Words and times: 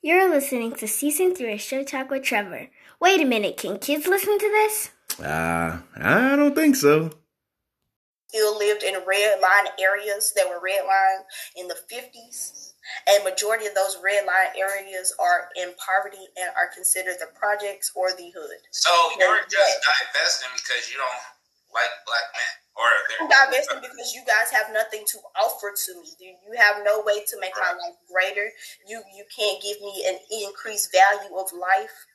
You're 0.00 0.30
listening 0.30 0.74
to 0.76 0.86
season 0.86 1.34
three 1.34 1.54
of 1.54 1.60
Show 1.60 1.82
Talk 1.82 2.10
with 2.10 2.22
Trevor. 2.22 2.70
Wait 3.00 3.20
a 3.20 3.24
minute, 3.24 3.56
can 3.56 3.80
kids 3.80 4.06
listen 4.06 4.38
to 4.38 4.46
this? 4.46 4.90
Uh, 5.18 5.82
I 5.98 6.36
don't 6.36 6.54
think 6.54 6.76
so. 6.76 7.10
Still 8.28 8.56
lived 8.56 8.84
in 8.84 8.94
red 9.04 9.40
line 9.42 9.74
areas 9.80 10.32
that 10.36 10.46
were 10.48 10.62
red 10.62 10.86
line 10.86 11.26
in 11.56 11.66
the 11.66 11.74
50s. 11.74 12.74
And 13.10 13.24
majority 13.24 13.66
of 13.66 13.74
those 13.74 13.98
red 13.98 14.24
line 14.24 14.54
areas 14.54 15.12
are 15.18 15.50
in 15.56 15.74
poverty 15.74 16.30
and 16.38 16.48
are 16.54 16.70
considered 16.72 17.16
the 17.18 17.34
projects 17.34 17.90
or 17.96 18.14
the 18.14 18.30
hood. 18.30 18.62
So 18.70 18.94
you're 19.18 19.50
just 19.50 19.82
divesting 19.82 20.54
because 20.54 20.88
you 20.92 20.96
don't 20.96 21.22
like 21.74 21.90
black 22.06 22.22
men, 22.38 22.54
or 22.67 22.67
I'm 23.20 23.28
divesting 23.28 23.82
because 23.82 24.14
you 24.14 24.22
guys 24.22 24.50
have 24.54 24.70
nothing 24.72 25.02
to 25.06 25.18
offer 25.34 25.74
to 25.74 25.90
me. 26.00 26.08
You, 26.20 26.34
you 26.46 26.52
have 26.58 26.84
no 26.84 27.02
way 27.02 27.24
to 27.26 27.34
make 27.40 27.54
my 27.58 27.74
life 27.74 27.98
greater. 28.06 28.50
You 28.86 29.02
you 29.14 29.24
can't 29.34 29.60
give 29.62 29.80
me 29.82 30.06
an 30.06 30.18
increased 30.30 30.94
value 30.94 31.34
of 31.36 31.50
life. 31.52 32.06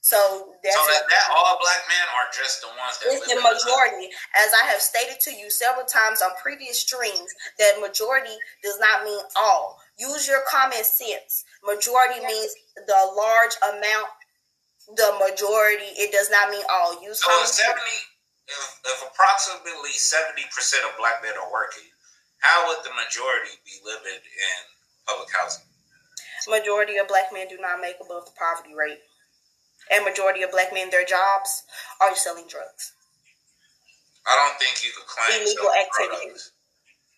So 0.00 0.16
that's 0.64 0.76
so 0.76 0.92
is 0.92 1.04
that 1.12 1.28
all 1.28 1.58
black 1.60 1.84
men 1.88 2.06
are 2.16 2.28
just 2.32 2.62
the 2.64 2.72
ones 2.72 2.96
that 3.00 3.12
it's 3.12 3.28
the 3.28 3.36
majority. 3.36 4.08
As 4.32 4.48
I 4.56 4.64
have 4.72 4.80
stated 4.80 5.20
to 5.28 5.32
you 5.32 5.50
several 5.50 5.84
times 5.84 6.22
on 6.22 6.30
previous 6.40 6.80
streams, 6.80 7.28
that 7.58 7.80
majority 7.80 8.32
does 8.64 8.80
not 8.80 9.04
mean 9.04 9.20
all. 9.36 9.76
Use 9.98 10.26
your 10.26 10.40
common 10.48 10.84
sense. 10.84 11.44
Majority 11.64 12.24
means 12.24 12.54
the 12.76 13.00
large 13.16 13.52
amount. 13.60 14.08
The 14.96 15.12
majority. 15.20 15.92
It 16.00 16.12
does 16.12 16.30
not 16.30 16.50
mean 16.50 16.64
all. 16.72 16.96
Use 17.04 17.20
so 17.22 17.28
common 17.30 17.46
seventy. 17.46 18.00
If, 18.50 18.82
if 18.82 18.98
approximately 19.06 19.94
seventy 19.94 20.42
percent 20.50 20.82
of 20.90 20.98
black 20.98 21.22
men 21.22 21.38
are 21.38 21.50
working, 21.54 21.86
how 22.42 22.66
would 22.66 22.82
the 22.82 22.90
majority 22.98 23.54
be 23.62 23.78
living 23.86 24.18
in 24.18 24.58
public 25.06 25.30
housing? 25.30 25.64
Majority 26.48 26.98
of 26.98 27.06
black 27.06 27.30
men 27.32 27.46
do 27.46 27.58
not 27.62 27.78
make 27.80 28.02
above 28.02 28.26
the 28.26 28.34
poverty 28.34 28.74
rate 28.74 28.98
and 29.90 30.04
majority 30.04 30.42
of 30.42 30.50
black 30.50 30.72
men 30.72 30.88
their 30.90 31.04
jobs 31.04 31.64
are 32.00 32.14
selling 32.14 32.46
drugs. 32.48 32.94
I 34.26 34.36
don't 34.36 34.56
think 34.58 34.84
you 34.84 34.90
could 34.94 35.06
claim 35.06 35.42
illegal 35.42 35.70
activities. 35.74 36.52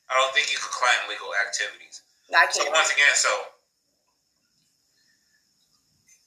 I 0.09 0.17
don't 0.17 0.33
think 0.35 0.51
you 0.53 0.59
could 0.59 0.73
claim 0.73 0.97
legal 1.09 1.33
activities. 1.39 2.03
I 2.33 2.49
can't. 2.49 2.53
So 2.55 2.71
once 2.73 2.93
again, 2.93 3.15
so 3.15 3.31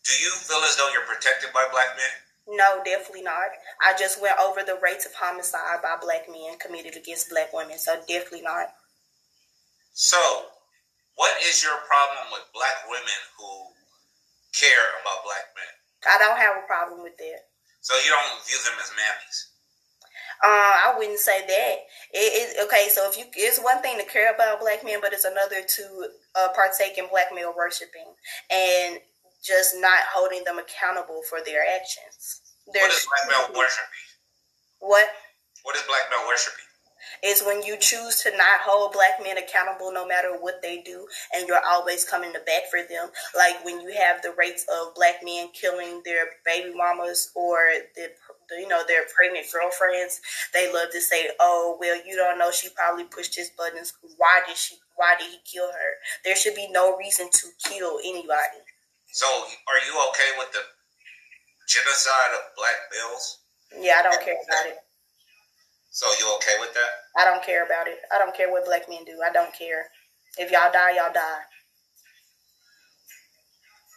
do 0.05 0.13
you 0.22 0.31
feel 0.45 0.61
as 0.61 0.77
though 0.77 0.89
you're 0.94 1.07
protected 1.09 1.49
by 1.53 1.66
black 1.72 1.97
men? 1.97 2.13
No, 2.47 2.81
definitely 2.85 3.23
not. 3.23 3.49
I 3.81 3.97
just 3.97 4.21
went 4.21 4.38
over 4.39 4.61
the 4.61 4.77
rates 4.81 5.05
of 5.05 5.13
homicide 5.13 5.81
by 5.81 5.97
black 5.99 6.29
men 6.29 6.57
committed 6.59 6.95
against 6.95 7.29
black 7.29 7.53
women, 7.53 7.79
so 7.79 7.95
definitely 8.07 8.43
not. 8.43 8.69
So, 9.93 10.19
what 11.16 11.33
is 11.41 11.63
your 11.63 11.77
problem 11.88 12.29
with 12.31 12.45
black 12.53 12.85
women 12.85 13.19
who 13.39 13.73
care 14.53 14.93
about 15.01 15.25
black 15.25 15.49
men? 15.57 15.73
I 16.05 16.19
don't 16.19 16.38
have 16.38 16.61
a 16.61 16.67
problem 16.67 17.01
with 17.01 17.17
that. 17.17 17.49
So 17.81 17.95
you 17.97 18.09
don't 18.09 18.45
view 18.45 18.57
them 18.66 18.77
as 18.81 18.89
mammies? 18.93 19.55
Uh, 20.43 20.91
I 20.91 20.95
wouldn't 20.97 21.19
say 21.19 21.41
that. 21.47 21.75
It 22.13 22.31
is 22.33 22.66
okay. 22.66 22.89
So 22.89 23.09
if 23.09 23.17
you, 23.17 23.25
it's 23.35 23.59
one 23.59 23.81
thing 23.81 23.97
to 23.97 24.05
care 24.05 24.33
about 24.33 24.59
black 24.59 24.83
men, 24.83 24.99
but 25.01 25.13
it's 25.13 25.23
another 25.23 25.61
to 25.61 26.07
uh, 26.35 26.49
partake 26.53 26.97
in 26.97 27.07
black 27.09 27.27
male 27.33 27.53
worshiping 27.55 28.13
and 28.51 28.99
just 29.45 29.75
not 29.77 30.09
holding 30.09 30.43
them 30.43 30.57
accountable 30.57 31.21
for 31.29 31.39
their 31.45 31.61
actions. 31.61 32.41
There's, 32.73 32.81
what 32.81 32.91
is 32.91 33.07
black 33.07 33.25
male 33.29 33.59
worshiping? 33.59 34.05
What? 34.79 35.07
What 35.63 35.75
is 35.75 35.83
black 35.85 36.09
male 36.09 36.27
worshiping? 36.27 36.65
is 37.23 37.43
when 37.43 37.63
you 37.63 37.77
choose 37.77 38.21
to 38.23 38.31
not 38.31 38.61
hold 38.61 38.93
black 38.93 39.21
men 39.23 39.38
accountable 39.38 39.91
no 39.91 40.07
matter 40.07 40.35
what 40.39 40.61
they 40.61 40.81
do 40.81 41.07
and 41.33 41.47
you're 41.47 41.66
always 41.66 42.03
coming 42.03 42.33
to 42.33 42.39
back 42.41 42.63
for 42.69 42.81
them 42.89 43.09
like 43.35 43.63
when 43.63 43.79
you 43.81 43.93
have 43.93 44.21
the 44.21 44.33
rates 44.38 44.66
of 44.73 44.93
black 44.95 45.16
men 45.23 45.47
killing 45.53 46.01
their 46.03 46.25
baby 46.45 46.73
mamas 46.75 47.31
or 47.35 47.57
the 47.95 48.09
you 48.59 48.67
know 48.67 48.81
their 48.88 49.03
pregnant 49.16 49.45
girlfriends 49.51 50.21
they 50.53 50.72
love 50.72 50.89
to 50.91 51.01
say 51.01 51.29
oh 51.39 51.77
well 51.79 52.00
you 52.06 52.16
don't 52.16 52.38
know 52.38 52.51
she 52.51 52.69
probably 52.75 53.06
pushed 53.06 53.35
his 53.35 53.51
buttons 53.57 53.94
why 54.17 54.41
did 54.47 54.57
she 54.57 54.75
why 54.95 55.16
did 55.19 55.29
he 55.29 55.38
kill 55.51 55.72
her 55.72 55.94
there 56.23 56.35
should 56.35 56.56
be 56.56 56.67
no 56.72 56.95
reason 56.97 57.29
to 57.31 57.47
kill 57.63 58.00
anybody 58.03 58.62
so 59.15 59.27
are 59.71 59.81
you 59.87 59.95
okay 60.11 60.29
with 60.35 60.51
the 60.51 60.63
genocide 61.71 62.35
of 62.35 62.51
black 62.59 62.75
males 62.91 63.47
yeah 63.79 63.95
i 63.99 64.03
don't 64.03 64.19
care 64.19 64.35
about 64.43 64.67
it 64.67 64.83
so 65.95 66.05
you 66.19 66.27
okay 66.35 66.59
with 66.59 66.73
that? 66.73 66.91
I 67.17 67.23
don't 67.23 67.41
care 67.41 67.65
about 67.65 67.87
it. 67.87 67.99
I 68.13 68.19
don't 68.19 68.35
care 68.35 68.51
what 68.51 68.65
black 68.65 68.89
men 68.89 69.05
do. 69.05 69.17
I 69.25 69.31
don't 69.31 69.53
care. 69.53 69.87
If 70.37 70.51
y'all 70.51 70.69
die, 70.69 70.91
y'all 70.97 71.13
die. 71.13 71.43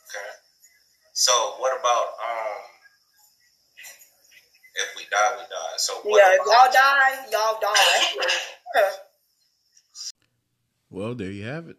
Okay. 0.07 0.31
So 1.13 1.33
what 1.59 1.77
about 1.77 2.07
um 2.23 2.63
if 4.77 4.97
we 4.97 5.03
die, 5.11 5.37
we 5.39 5.43
die. 5.43 5.77
So 5.79 5.95
yeah, 6.07 6.35
if 6.35 6.47
y'all 6.47 6.71
die, 6.73 7.27
y'all 7.33 7.59
die. 7.61 8.91
well, 10.91 11.17
there 11.17 11.33
you 11.33 11.43
have 11.47 11.69
it. 11.69 11.79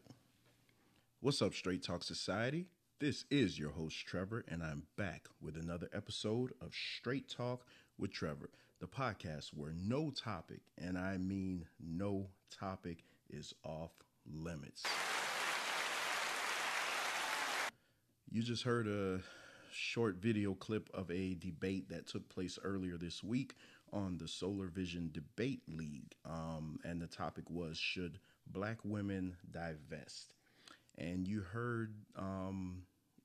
What's 1.21 1.41
up, 1.41 1.53
Straight 1.53 1.81
Talk 1.81 2.03
Society? 2.03 2.65
This 2.99 3.23
is 3.31 3.57
your 3.57 3.69
host 3.69 4.05
Trevor, 4.05 4.43
and 4.49 4.61
I'm 4.61 4.83
back 4.97 5.29
with 5.41 5.55
another 5.55 5.87
episode 5.93 6.51
of 6.59 6.73
Straight 6.73 7.29
Talk 7.29 7.65
with 7.97 8.11
Trevor 8.11 8.49
the 8.81 8.87
podcast 8.87 9.51
where 9.53 9.71
no 9.73 10.11
topic, 10.11 10.59
and 10.77 10.97
I 10.97 11.17
mean 11.17 11.65
no 11.79 12.27
topic, 12.51 13.05
is 13.29 13.53
off 13.63 13.91
limits. 14.29 14.83
You 18.29 18.43
just 18.43 18.63
heard 18.63 18.85
a 18.85 19.21
short 19.71 20.17
video 20.17 20.53
clip 20.53 20.89
of 20.93 21.09
a 21.09 21.35
debate 21.35 21.87
that 21.91 22.05
took 22.05 22.27
place 22.27 22.59
earlier 22.65 22.97
this 22.97 23.23
week 23.23 23.55
on 23.93 24.17
the 24.17 24.27
Solar 24.27 24.67
Vision 24.67 25.09
Debate 25.13 25.61
League. 25.69 26.15
Um, 26.25 26.79
and 26.83 27.01
the 27.01 27.07
topic 27.07 27.49
was 27.49 27.77
Should 27.77 28.19
Black 28.45 28.79
Women 28.83 29.37
Divest? 29.49 30.33
And 30.99 31.27
you 31.27 31.41
heard 31.41 31.95
um, 32.15 32.83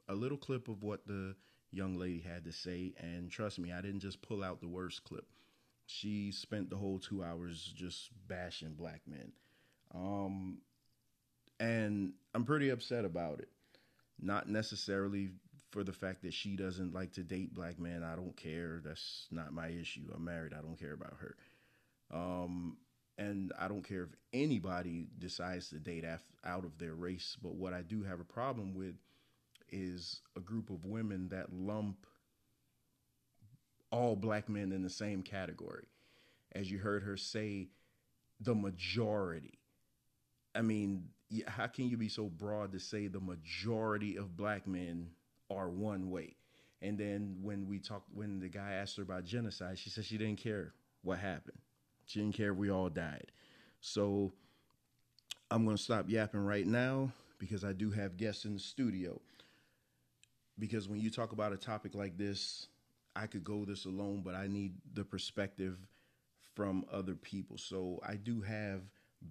a 0.09 0.15
little 0.15 0.39
clip 0.39 0.69
of 0.69 0.83
what 0.83 1.07
the 1.07 1.35
young 1.71 1.99
lady 1.99 2.21
had 2.21 2.45
to 2.45 2.53
say. 2.53 2.95
And 2.99 3.31
trust 3.31 3.59
me, 3.59 3.73
I 3.73 3.83
didn't 3.83 4.01
just 4.01 4.23
pull 4.23 4.43
out 4.43 4.61
the 4.61 4.69
worst 4.69 5.05
clip 5.05 5.27
she 5.87 6.33
spent 6.33 6.71
the 6.71 6.77
whole 6.77 6.99
two 6.99 7.23
hours 7.23 7.73
just 7.77 8.11
bashing 8.27 8.75
black 8.75 9.03
men. 9.07 9.33
Um, 9.95 10.59
and 11.61 12.15
I'm 12.35 12.45
pretty 12.45 12.71
upset 12.71 13.05
about 13.05 13.41
it. 13.41 13.49
Not 14.21 14.49
necessarily 14.49 15.31
for 15.71 15.85
the 15.85 15.93
fact 15.93 16.23
that 16.23 16.33
she 16.33 16.57
doesn't 16.57 16.95
like 16.95 17.13
to 17.13 17.23
date 17.23 17.55
black 17.55 17.79
men. 17.79 18.03
I 18.03 18.17
don't 18.17 18.37
care. 18.37 18.81
That's 18.85 19.27
not 19.31 19.53
my 19.53 19.69
issue. 19.69 20.11
I'm 20.15 20.25
married. 20.25 20.55
I 20.55 20.63
don't 20.63 20.79
care 20.79 20.95
about 20.95 21.17
her. 21.21 21.37
Um, 22.13 22.77
and 23.19 23.53
I 23.59 23.69
don't 23.69 23.87
care 23.87 24.03
if 24.03 24.15
anybody 24.33 25.07
decides 25.19 25.69
to 25.69 25.79
date 25.79 26.05
af- 26.05 26.23
out 26.45 26.65
of 26.65 26.79
their 26.79 26.95
race. 26.95 27.37
But 27.41 27.55
what 27.55 27.73
I 27.73 27.83
do 27.83 28.03
have 28.03 28.21
a 28.21 28.25
problem 28.25 28.75
with 28.75 28.95
is 29.71 30.21
a 30.37 30.41
group 30.41 30.71
of 30.71 30.85
women 30.85 31.29
that 31.29 31.53
lump 31.53 32.07
all 33.91 34.17
black 34.17 34.49
men 34.49 34.73
in 34.73 34.83
the 34.83 34.91
same 34.91 35.23
category. 35.23 35.87
As 36.53 36.71
you 36.71 36.79
heard 36.79 37.03
her 37.05 37.17
say, 37.17 37.69
the 38.41 38.55
majority. 38.55 39.59
I 40.55 40.63
mean, 40.63 41.09
how 41.47 41.67
can 41.67 41.89
you 41.89 41.97
be 41.97 42.09
so 42.09 42.25
broad 42.27 42.73
to 42.73 42.81
say 42.81 43.07
the 43.07 43.21
majority 43.21 44.17
of 44.17 44.37
black 44.37 44.67
men 44.67 45.11
are 45.51 45.69
one 45.69 46.11
way? 46.11 46.37
And 46.83 46.99
then 46.99 47.39
when 47.41 47.67
we 47.67 47.79
talked, 47.79 48.09
when 48.13 48.41
the 48.41 48.49
guy 48.49 48.73
asked 48.73 48.97
her 48.97 49.03
about 49.03 49.25
genocide, 49.25 49.79
she 49.79 49.91
said 49.91 50.05
she 50.05 50.19
didn't 50.19 50.39
care 50.43 50.75
what 51.03 51.19
happened. 51.19 51.59
She 52.07 52.21
didn't 52.21 52.35
care 52.35 52.53
if 52.53 52.57
we 52.57 52.71
all 52.71 52.89
died. 52.89 53.33
So 53.81 54.33
I'm 55.51 55.65
going 55.65 55.77
to 55.77 55.83
stop 55.83 56.07
yapping 56.09 56.45
right 56.45 56.67
now 56.67 57.13
because 57.39 57.65
I 57.65 57.73
do 57.73 57.91
have 57.91 58.17
guests 58.17 58.45
in 58.45 58.55
the 58.55 58.61
studio. 58.61 59.21
Because 60.59 60.89
when 60.89 61.01
you 61.01 61.11
talk 61.11 61.33
about 61.33 61.53
a 61.53 61.57
topic 61.57 61.95
like 61.95 62.17
this, 62.17 62.69
I 63.17 63.27
could 63.27 63.45
go 63.45 63.65
this 63.65 63.85
alone, 63.85 64.23
but 64.25 64.35
I 64.35 64.47
need 64.47 64.75
the 64.95 65.05
perspective 65.05 65.79
from 66.55 66.85
other 66.93 67.15
people. 67.15 67.59
So 67.59 68.01
I 68.07 68.15
do 68.17 68.41
have 68.43 68.83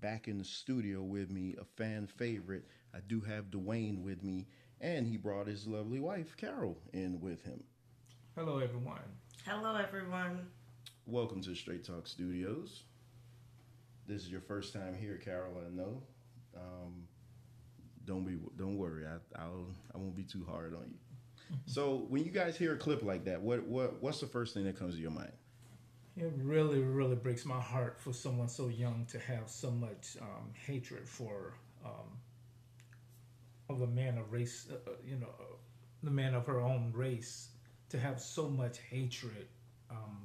back 0.01 0.27
in 0.27 0.37
the 0.37 0.45
studio 0.45 1.01
with 1.01 1.29
me 1.31 1.55
a 1.59 1.65
fan 1.65 2.07
favorite. 2.07 2.65
I 2.93 2.99
do 3.07 3.21
have 3.21 3.51
Dwayne 3.51 4.01
with 4.03 4.23
me, 4.23 4.47
and 4.81 5.07
he 5.07 5.17
brought 5.17 5.47
his 5.47 5.67
lovely 5.67 5.99
wife 5.99 6.35
Carol 6.37 6.77
in 6.93 7.19
with 7.21 7.43
him. 7.43 7.63
Hello, 8.35 8.59
everyone. 8.59 9.01
Hello, 9.45 9.75
everyone. 9.75 10.47
Welcome 11.05 11.41
to 11.41 11.55
Straight 11.55 11.83
Talk 11.83 12.07
Studios. 12.07 12.83
This 14.07 14.21
is 14.23 14.29
your 14.29 14.41
first 14.41 14.73
time 14.73 14.95
here, 14.95 15.17
Carol. 15.17 15.61
I 15.65 15.69
know. 15.69 16.01
Um, 16.55 17.03
don't 18.05 18.25
be, 18.25 18.37
don't 18.57 18.77
worry. 18.77 19.05
I, 19.05 19.41
I'll, 19.41 19.67
I 19.93 19.97
won't 19.97 20.15
be 20.15 20.23
too 20.23 20.45
hard 20.49 20.73
on 20.73 20.85
you 20.89 20.97
so 21.65 22.05
when 22.09 22.23
you 22.23 22.31
guys 22.31 22.57
hear 22.57 22.73
a 22.73 22.77
clip 22.77 23.03
like 23.03 23.25
that, 23.25 23.41
what 23.41 23.65
what 23.65 24.01
what's 24.01 24.19
the 24.19 24.27
first 24.27 24.53
thing 24.53 24.65
that 24.65 24.77
comes 24.77 24.95
to 24.95 25.01
your 25.01 25.11
mind? 25.11 25.31
It 26.15 26.31
really, 26.37 26.79
really 26.79 27.15
breaks 27.15 27.43
my 27.43 27.59
heart 27.59 27.99
for 27.99 28.13
someone 28.13 28.47
so 28.47 28.67
young 28.67 29.07
to 29.09 29.17
have 29.19 29.49
so 29.49 29.71
much 29.71 30.15
um, 30.21 30.51
hatred 30.67 31.07
for 31.07 31.55
um, 31.83 32.19
of 33.67 33.81
a 33.81 33.87
man 33.87 34.19
of 34.19 34.31
race, 34.31 34.67
uh, 34.71 34.91
uh, 34.91 34.93
you 35.03 35.15
know, 35.15 35.29
uh, 35.39 35.55
the 36.03 36.11
man 36.11 36.35
of 36.35 36.45
her 36.45 36.61
own 36.61 36.91
race, 36.93 37.49
to 37.89 37.97
have 37.97 38.21
so 38.21 38.47
much 38.47 38.77
hatred, 38.91 39.47
um, 39.89 40.21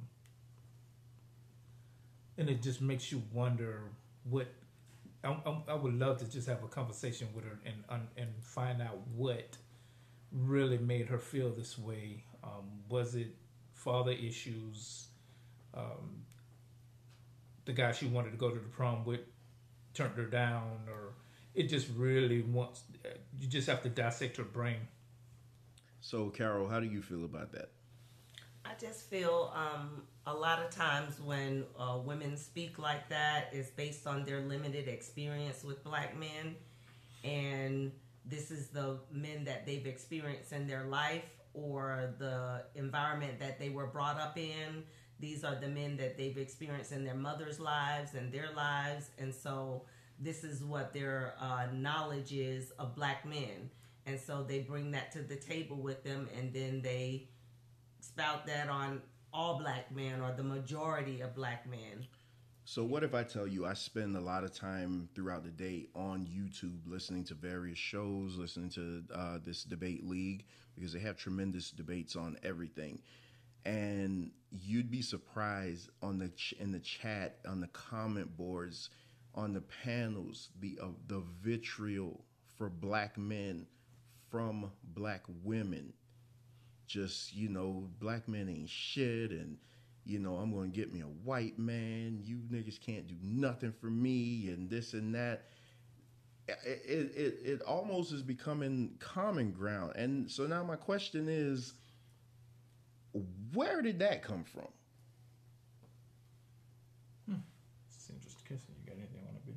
and 2.39 2.49
it 2.49 2.61
just 2.63 2.81
makes 2.81 3.11
you 3.11 3.21
wonder 3.33 3.83
what. 4.23 4.47
I, 5.21 5.31
I, 5.31 5.61
I 5.67 5.73
would 5.73 5.95
love 5.95 6.17
to 6.19 6.31
just 6.31 6.47
have 6.47 6.63
a 6.63 6.67
conversation 6.67 7.27
with 7.35 7.43
her 7.43 7.59
and 7.65 7.83
and, 7.89 8.07
and 8.17 8.29
find 8.41 8.81
out 8.81 8.97
what 9.15 9.57
really 10.31 10.77
made 10.77 11.07
her 11.07 11.19
feel 11.19 11.51
this 11.51 11.77
way. 11.77 12.23
Um, 12.43 12.81
was 12.87 13.15
it 13.15 13.35
father 13.73 14.11
issues? 14.11 15.07
Um, 15.73 16.23
the 17.65 17.73
guy 17.73 17.91
she 17.91 18.07
wanted 18.07 18.31
to 18.31 18.37
go 18.37 18.49
to 18.49 18.59
the 18.59 18.69
prom 18.69 19.05
with 19.05 19.19
turned 19.93 20.15
her 20.15 20.25
down, 20.25 20.79
or 20.87 21.13
it 21.53 21.63
just 21.63 21.87
really 21.95 22.41
wants. 22.41 22.83
You 23.39 23.47
just 23.47 23.67
have 23.67 23.83
to 23.83 23.89
dissect 23.89 24.37
her 24.37 24.43
brain. 24.43 24.87
So, 26.01 26.29
Carol, 26.29 26.69
how 26.69 26.79
do 26.79 26.87
you 26.87 27.01
feel 27.01 27.25
about 27.25 27.51
that? 27.51 27.71
I 28.63 28.71
just 28.79 29.09
feel 29.09 29.53
um, 29.55 30.03
a 30.29 30.33
lot 30.33 30.59
of 30.61 30.69
times 30.69 31.19
when 31.19 31.65
uh, 31.77 31.97
women 32.05 32.37
speak 32.37 32.77
like 32.77 33.09
that 33.09 33.49
is 33.51 33.71
based 33.71 34.05
on 34.05 34.23
their 34.23 34.41
limited 34.41 34.87
experience 34.87 35.63
with 35.63 35.83
black 35.83 36.17
men, 36.17 36.55
and 37.23 37.91
this 38.25 38.51
is 38.51 38.67
the 38.67 38.99
men 39.11 39.43
that 39.45 39.65
they've 39.65 39.87
experienced 39.87 40.51
in 40.51 40.67
their 40.67 40.85
life 40.85 41.23
or 41.53 42.13
the 42.19 42.63
environment 42.75 43.39
that 43.39 43.57
they 43.59 43.69
were 43.69 43.87
brought 43.87 44.19
up 44.19 44.37
in. 44.37 44.83
These 45.19 45.43
are 45.43 45.55
the 45.55 45.67
men 45.67 45.97
that 45.97 46.15
they've 46.15 46.37
experienced 46.37 46.91
in 46.91 47.03
their 47.03 47.15
mother's 47.15 47.59
lives 47.59 48.13
and 48.13 48.31
their 48.31 48.51
lives, 48.55 49.09
and 49.17 49.33
so 49.33 49.85
this 50.19 50.43
is 50.43 50.63
what 50.63 50.93
their 50.93 51.33
uh, 51.41 51.67
knowledge 51.73 52.33
is 52.33 52.71
of 52.77 52.95
black 52.95 53.25
men. 53.25 53.71
And 54.05 54.19
so 54.19 54.43
they 54.43 54.59
bring 54.59 54.91
that 54.91 55.11
to 55.13 55.21
the 55.21 55.35
table 55.35 55.77
with 55.77 56.03
them, 56.03 56.29
and 56.37 56.53
then 56.53 56.81
they 56.81 57.29
spout 57.99 58.45
that 58.47 58.69
on 58.69 59.01
all 59.33 59.59
black 59.59 59.91
men 59.91 60.21
or 60.21 60.31
the 60.31 60.43
majority 60.43 61.21
of 61.21 61.35
black 61.35 61.69
men. 61.69 62.07
So, 62.65 62.83
what 62.83 63.03
if 63.03 63.15
I 63.15 63.23
tell 63.23 63.47
you 63.47 63.65
I 63.65 63.73
spend 63.73 64.15
a 64.15 64.21
lot 64.21 64.43
of 64.43 64.53
time 64.53 65.09
throughout 65.15 65.43
the 65.43 65.49
day 65.49 65.87
on 65.95 66.27
YouTube 66.27 66.79
listening 66.85 67.23
to 67.25 67.33
various 67.33 67.79
shows, 67.79 68.35
listening 68.37 68.69
to 68.71 69.03
uh, 69.13 69.39
this 69.43 69.63
debate 69.63 70.05
league 70.05 70.45
because 70.75 70.93
they 70.93 70.99
have 70.99 71.17
tremendous 71.17 71.71
debates 71.71 72.15
on 72.15 72.37
everything, 72.43 72.99
and 73.65 74.31
you'd 74.51 74.91
be 74.91 75.01
surprised 75.01 75.89
on 76.03 76.19
the 76.19 76.29
ch- 76.29 76.53
in 76.59 76.71
the 76.71 76.79
chat, 76.79 77.39
on 77.47 77.59
the 77.59 77.67
comment 77.67 78.37
boards, 78.37 78.91
on 79.33 79.53
the 79.53 79.61
panels, 79.83 80.49
the 80.59 80.77
uh, 80.81 80.87
the 81.07 81.23
vitriol 81.41 82.23
for 82.55 82.69
black 82.69 83.17
men 83.17 83.65
from 84.29 84.71
black 84.83 85.23
women. 85.43 85.93
Just 86.89 87.33
you 87.33 87.47
know, 87.47 87.87
black 87.99 88.27
men 88.27 88.49
ain't 88.49 88.69
shit 88.69 89.31
and 89.31 89.57
you 90.05 90.17
know, 90.17 90.35
I'm 90.35 90.51
to 90.51 90.67
get 90.67 90.91
me 90.91 91.01
a 91.01 91.03
white 91.03 91.59
man. 91.59 92.19
You 92.23 92.37
niggas 92.51 92.81
can't 92.81 93.07
do 93.07 93.15
nothing 93.21 93.71
for 93.71 93.91
me, 93.91 94.49
and 94.49 94.67
this 94.69 94.93
and 94.93 95.13
that. 95.13 95.45
It, 96.47 97.13
it, 97.15 97.39
it 97.45 97.61
almost 97.61 98.11
is 98.11 98.23
becoming 98.23 98.95
common 98.99 99.51
ground. 99.51 99.93
And 99.95 100.31
so 100.31 100.47
now 100.47 100.63
my 100.63 100.77
question 100.77 101.27
is 101.29 101.73
where 103.53 103.83
did 103.83 103.99
that 103.99 104.23
come 104.23 104.43
from? 104.43 104.67
It's 107.95 108.09
interesting. 108.09 108.41
Kirsten, 108.47 108.73
you 108.81 108.87
got 108.87 108.97
anything 108.97 109.27
on 109.29 109.35
it? 109.35 109.55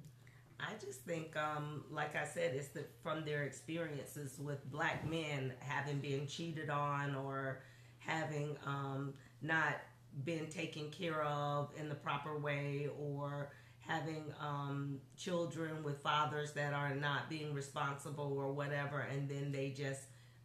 I 0.62 0.74
just 0.84 1.00
think, 1.00 1.36
um, 1.36 1.84
like 1.90 2.14
I 2.14 2.24
said, 2.24 2.54
it's 2.54 2.68
the, 2.68 2.84
from 3.02 3.24
their 3.24 3.42
experiences 3.42 4.38
with 4.38 4.64
black 4.70 5.08
men 5.08 5.52
having 5.58 5.98
been 5.98 6.26
cheated 6.26 6.70
on 6.70 7.16
or 7.16 7.62
having 7.98 8.56
um, 8.64 9.14
not 9.40 9.74
been 10.24 10.46
taken 10.46 10.90
care 10.90 11.22
of 11.24 11.70
in 11.78 11.88
the 11.88 11.94
proper 11.94 12.38
way 12.38 12.88
or 12.98 13.50
having 13.80 14.32
um, 14.40 15.00
children 15.16 15.82
with 15.82 16.00
fathers 16.00 16.52
that 16.52 16.72
are 16.72 16.94
not 16.94 17.28
being 17.28 17.52
responsible 17.52 18.32
or 18.38 18.52
whatever, 18.52 19.00
and 19.00 19.28
then 19.28 19.50
they 19.50 19.70
just 19.70 20.02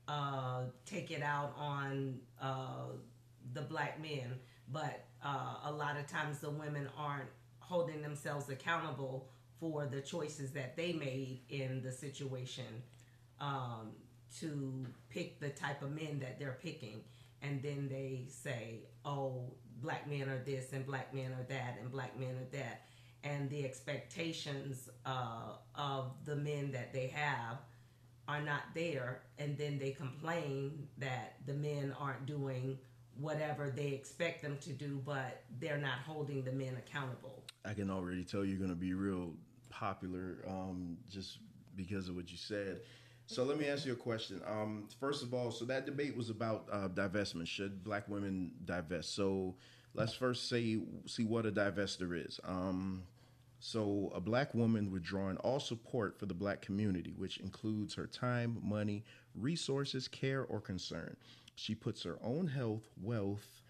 uh, 0.08 0.62
take 0.86 1.12
it 1.12 1.22
out 1.22 1.54
on 1.58 2.18
uh, 2.42 2.88
the 3.54 3.62
black 3.62 4.02
men. 4.02 4.40
But 4.72 5.06
uh, 5.24 5.58
a 5.66 5.72
lot 5.72 5.98
of 5.98 6.08
times 6.08 6.40
the 6.40 6.50
women 6.50 6.90
aren't 6.98 7.30
holding 7.60 8.02
themselves 8.02 8.50
accountable 8.50 9.30
for 9.59 9.86
the 9.86 10.01
choices 10.01 10.51
that 10.51 10.75
they 10.75 10.94
made 10.94 11.42
in 11.50 11.81
the 11.81 11.92
situation 11.92 12.83
um, 13.39 13.92
to 14.39 14.86
pick 15.09 15.39
the 15.39 15.50
type 15.50 15.81
of 15.81 15.92
men 15.92 16.19
that 16.19 16.39
they're 16.39 16.57
picking. 16.62 17.01
And 17.42 17.62
then 17.62 17.88
they 17.89 18.25
say, 18.30 18.80
"Oh, 19.06 19.54
black 19.81 20.09
men 20.09 20.30
are 20.30 20.44
this 20.44 20.74
and 20.74 20.86
black 20.86 21.13
men 21.13 21.31
are 21.33 21.44
that 21.50 21.77
and 21.80 21.92
black 21.92 22.18
men 22.19 22.36
are 22.36 22.57
that," 22.57 22.81
and 23.24 23.50
the 23.50 23.63
expectations 23.63 24.89
uh, 25.06 25.54
of 25.75 26.13
the 26.25 26.36
men 26.36 26.71
that 26.71 26.94
they 26.94 27.07
have 27.07 27.60
are 28.27 28.42
not 28.42 28.62
there, 28.74 29.21
and 29.38 29.57
then 29.57 29.77
they 29.77 29.92
complain 29.92 30.88
that 30.98 31.36
the 31.45 31.53
men 31.53 31.95
aren't 32.00 32.25
doing 32.25 32.77
whatever 33.19 33.69
they 33.69 33.88
expect 33.88 34.42
them 34.42 34.57
to 34.62 34.71
do, 34.71 35.01
but 35.06 35.44
they're 35.60 35.77
not 35.77 36.00
holding 36.06 36.44
the 36.44 36.51
men 36.51 36.75
accountable. 36.77 37.44
I 37.65 37.74
can 37.74 37.89
already 37.89 38.24
tell 38.24 38.45
you're 38.45 38.57
going 38.57 38.69
to 38.69 38.75
be 38.75 38.94
real 38.94 39.33
popular 39.69 40.44
um, 40.48 40.98
just 41.10 41.40
because 41.75 42.10
of 42.10 42.16
what 42.16 42.31
you 42.31 42.38
said. 42.38 42.81
So 43.28 43.44
let 43.44 43.60
me 43.60 43.68
ask 43.68 43.86
you 43.86 43.92
a 43.92 43.98
question. 43.98 44.42
Um, 44.48 44.88
first 45.00 45.22
of 45.22 45.34
all, 45.34 45.52
so 45.52 45.66
that 45.66 45.86
debate 45.86 46.16
was 46.16 46.30
about 46.30 46.68
uh, 46.72 46.88
divestment. 46.88 47.48
Should 47.48 47.84
black 47.84 48.08
women 48.08 48.52
divest? 48.66 49.16
So 49.16 49.56
let's 49.94 50.14
first 50.14 50.48
say 50.48 50.80
see 51.06 51.25
what 51.25 51.46
a 51.46 51.52
divester 51.52 52.25
is. 52.25 52.40
Um, 52.46 53.04
so 53.60 54.12
a 54.16 54.22
black 54.22 54.54
woman 54.54 54.92
withdrawing 54.92 55.38
all 55.38 55.60
support 55.60 56.18
for 56.18 56.25
the 56.25 56.34
black 56.34 56.62
community, 56.62 57.13
which 57.18 57.38
includes 57.38 57.96
her 57.96 58.08
time, 58.08 58.60
money, 58.62 59.04
resources, 59.36 60.08
care, 60.08 60.44
or 60.44 60.62
concern. 60.62 61.18
She 61.56 61.74
puts 61.74 62.04
her 62.04 62.20
own 62.24 62.48
health, 62.48 62.88
wealth, 63.02 63.62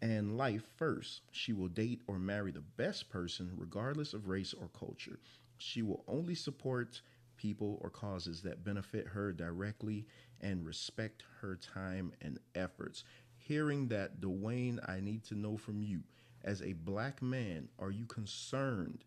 and 0.00 0.36
life 0.36 0.62
first. 0.76 1.22
She 1.32 1.52
will 1.52 1.68
date 1.68 2.02
or 2.06 2.18
marry 2.18 2.50
the 2.50 2.60
best 2.60 3.08
person, 3.08 3.52
regardless 3.56 4.14
of 4.14 4.28
race 4.28 4.54
or 4.54 4.68
culture. 4.78 5.18
She 5.56 5.82
will 5.82 6.04
only 6.06 6.34
support 6.34 7.00
people 7.36 7.78
or 7.80 7.90
causes 7.90 8.42
that 8.42 8.64
benefit 8.64 9.06
her 9.06 9.32
directly 9.32 10.06
and 10.40 10.66
respect 10.66 11.22
her 11.40 11.56
time 11.56 12.12
and 12.20 12.38
efforts. 12.54 13.04
Hearing 13.36 13.88
that, 13.88 14.20
Dwayne, 14.20 14.78
I 14.88 15.00
need 15.00 15.24
to 15.24 15.34
know 15.34 15.56
from 15.56 15.82
you, 15.82 16.02
as 16.44 16.62
a 16.62 16.74
black 16.74 17.22
man, 17.22 17.68
are 17.78 17.90
you 17.90 18.06
concerned 18.06 19.04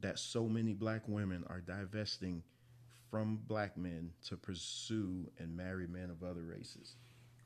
that 0.00 0.18
so 0.18 0.48
many 0.48 0.72
black 0.72 1.02
women 1.06 1.44
are 1.48 1.60
divesting 1.60 2.42
from 3.10 3.40
black 3.46 3.76
men 3.76 4.12
to 4.26 4.36
pursue 4.36 5.30
and 5.38 5.56
marry 5.56 5.86
men 5.86 6.10
of 6.10 6.22
other 6.22 6.42
races? 6.42 6.94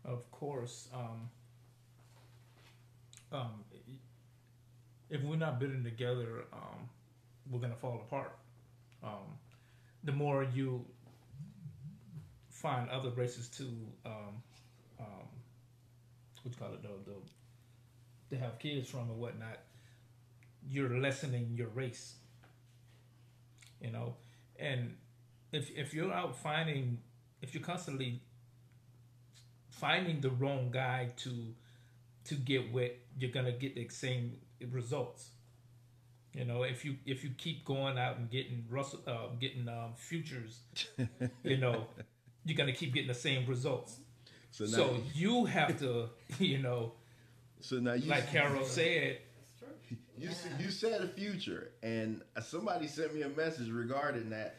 Of 0.05 0.31
course. 0.31 0.89
Um, 0.95 1.31
um, 3.35 3.65
if 5.11 5.23
we're 5.23 5.37
not 5.37 5.59
building 5.59 5.85
together, 5.85 6.45
um, 6.53 6.89
we're 7.51 7.61
gonna 7.61 7.75
fall 7.75 7.97
apart. 8.07 8.37
Um, 9.03 9.39
the 10.03 10.13
more 10.13 10.45
you 10.45 10.85
find 12.51 12.89
other 12.89 13.11
races 13.11 13.49
to 13.49 13.65
um, 14.07 14.43
um, 14.99 15.29
what 16.43 16.55
you 16.55 16.59
call 16.59 16.73
it, 16.73 16.83
the, 16.83 16.89
the, 17.11 18.37
to 18.37 18.43
have 18.43 18.59
kids 18.59 18.89
from 18.89 19.11
and 19.11 19.19
whatnot, 19.19 19.59
you're 20.69 20.99
lessening 20.99 21.55
your 21.55 21.69
race. 21.69 22.15
You 23.81 23.91
know, 23.91 24.15
and 24.59 24.97
if 25.53 25.71
if 25.77 25.93
you're 25.93 26.13
out 26.13 26.37
finding, 26.37 26.99
if 27.43 27.55
you're 27.55 27.63
constantly 27.63 28.23
finding 29.69 30.21
the 30.21 30.31
wrong 30.31 30.71
guy 30.71 31.11
to 31.17 31.55
to 32.25 32.35
get 32.35 32.73
what 32.73 32.97
you're 33.19 33.31
gonna 33.31 33.53
get 33.53 33.75
the 33.75 33.89
same 33.89 34.37
results. 34.71 35.31
You 36.33 36.45
know, 36.45 36.65
if 36.65 36.85
you 36.85 36.97
if 37.07 37.23
you 37.23 37.31
keep 37.37 37.65
going 37.65 37.97
out 37.99 38.19
and 38.19 38.29
getting 38.31 38.65
Russell, 38.69 39.01
uh, 39.07 39.29
getting 39.41 39.69
um, 39.69 39.93
futures, 39.97 40.61
you 41.45 41.57
know, 41.57 41.87
you're 42.45 42.57
gonna 42.57 42.73
keep 42.73 42.93
getting 42.93 43.09
the 43.09 43.15
same 43.15 43.47
results. 43.47 43.99
So, 44.51 44.67
So, 44.67 44.97
you 45.15 45.47
have 45.47 45.79
to, 45.81 46.09
you 46.39 46.59
know, 46.59 46.93
so 47.61 47.77
now 47.77 47.95
you 47.95 48.09
like 48.09 48.31
Carol 48.31 48.65
said, 48.65 49.19
You 50.19 50.29
s 50.29 50.47
you 50.61 50.71
said 50.71 51.01
a 51.03 51.09
future, 51.09 51.71
and 51.83 52.23
somebody 52.43 52.87
sent 52.89 53.15
me 53.15 53.23
a 53.23 53.29
message 53.29 53.71
regarding 53.71 54.31
that, 54.31 54.57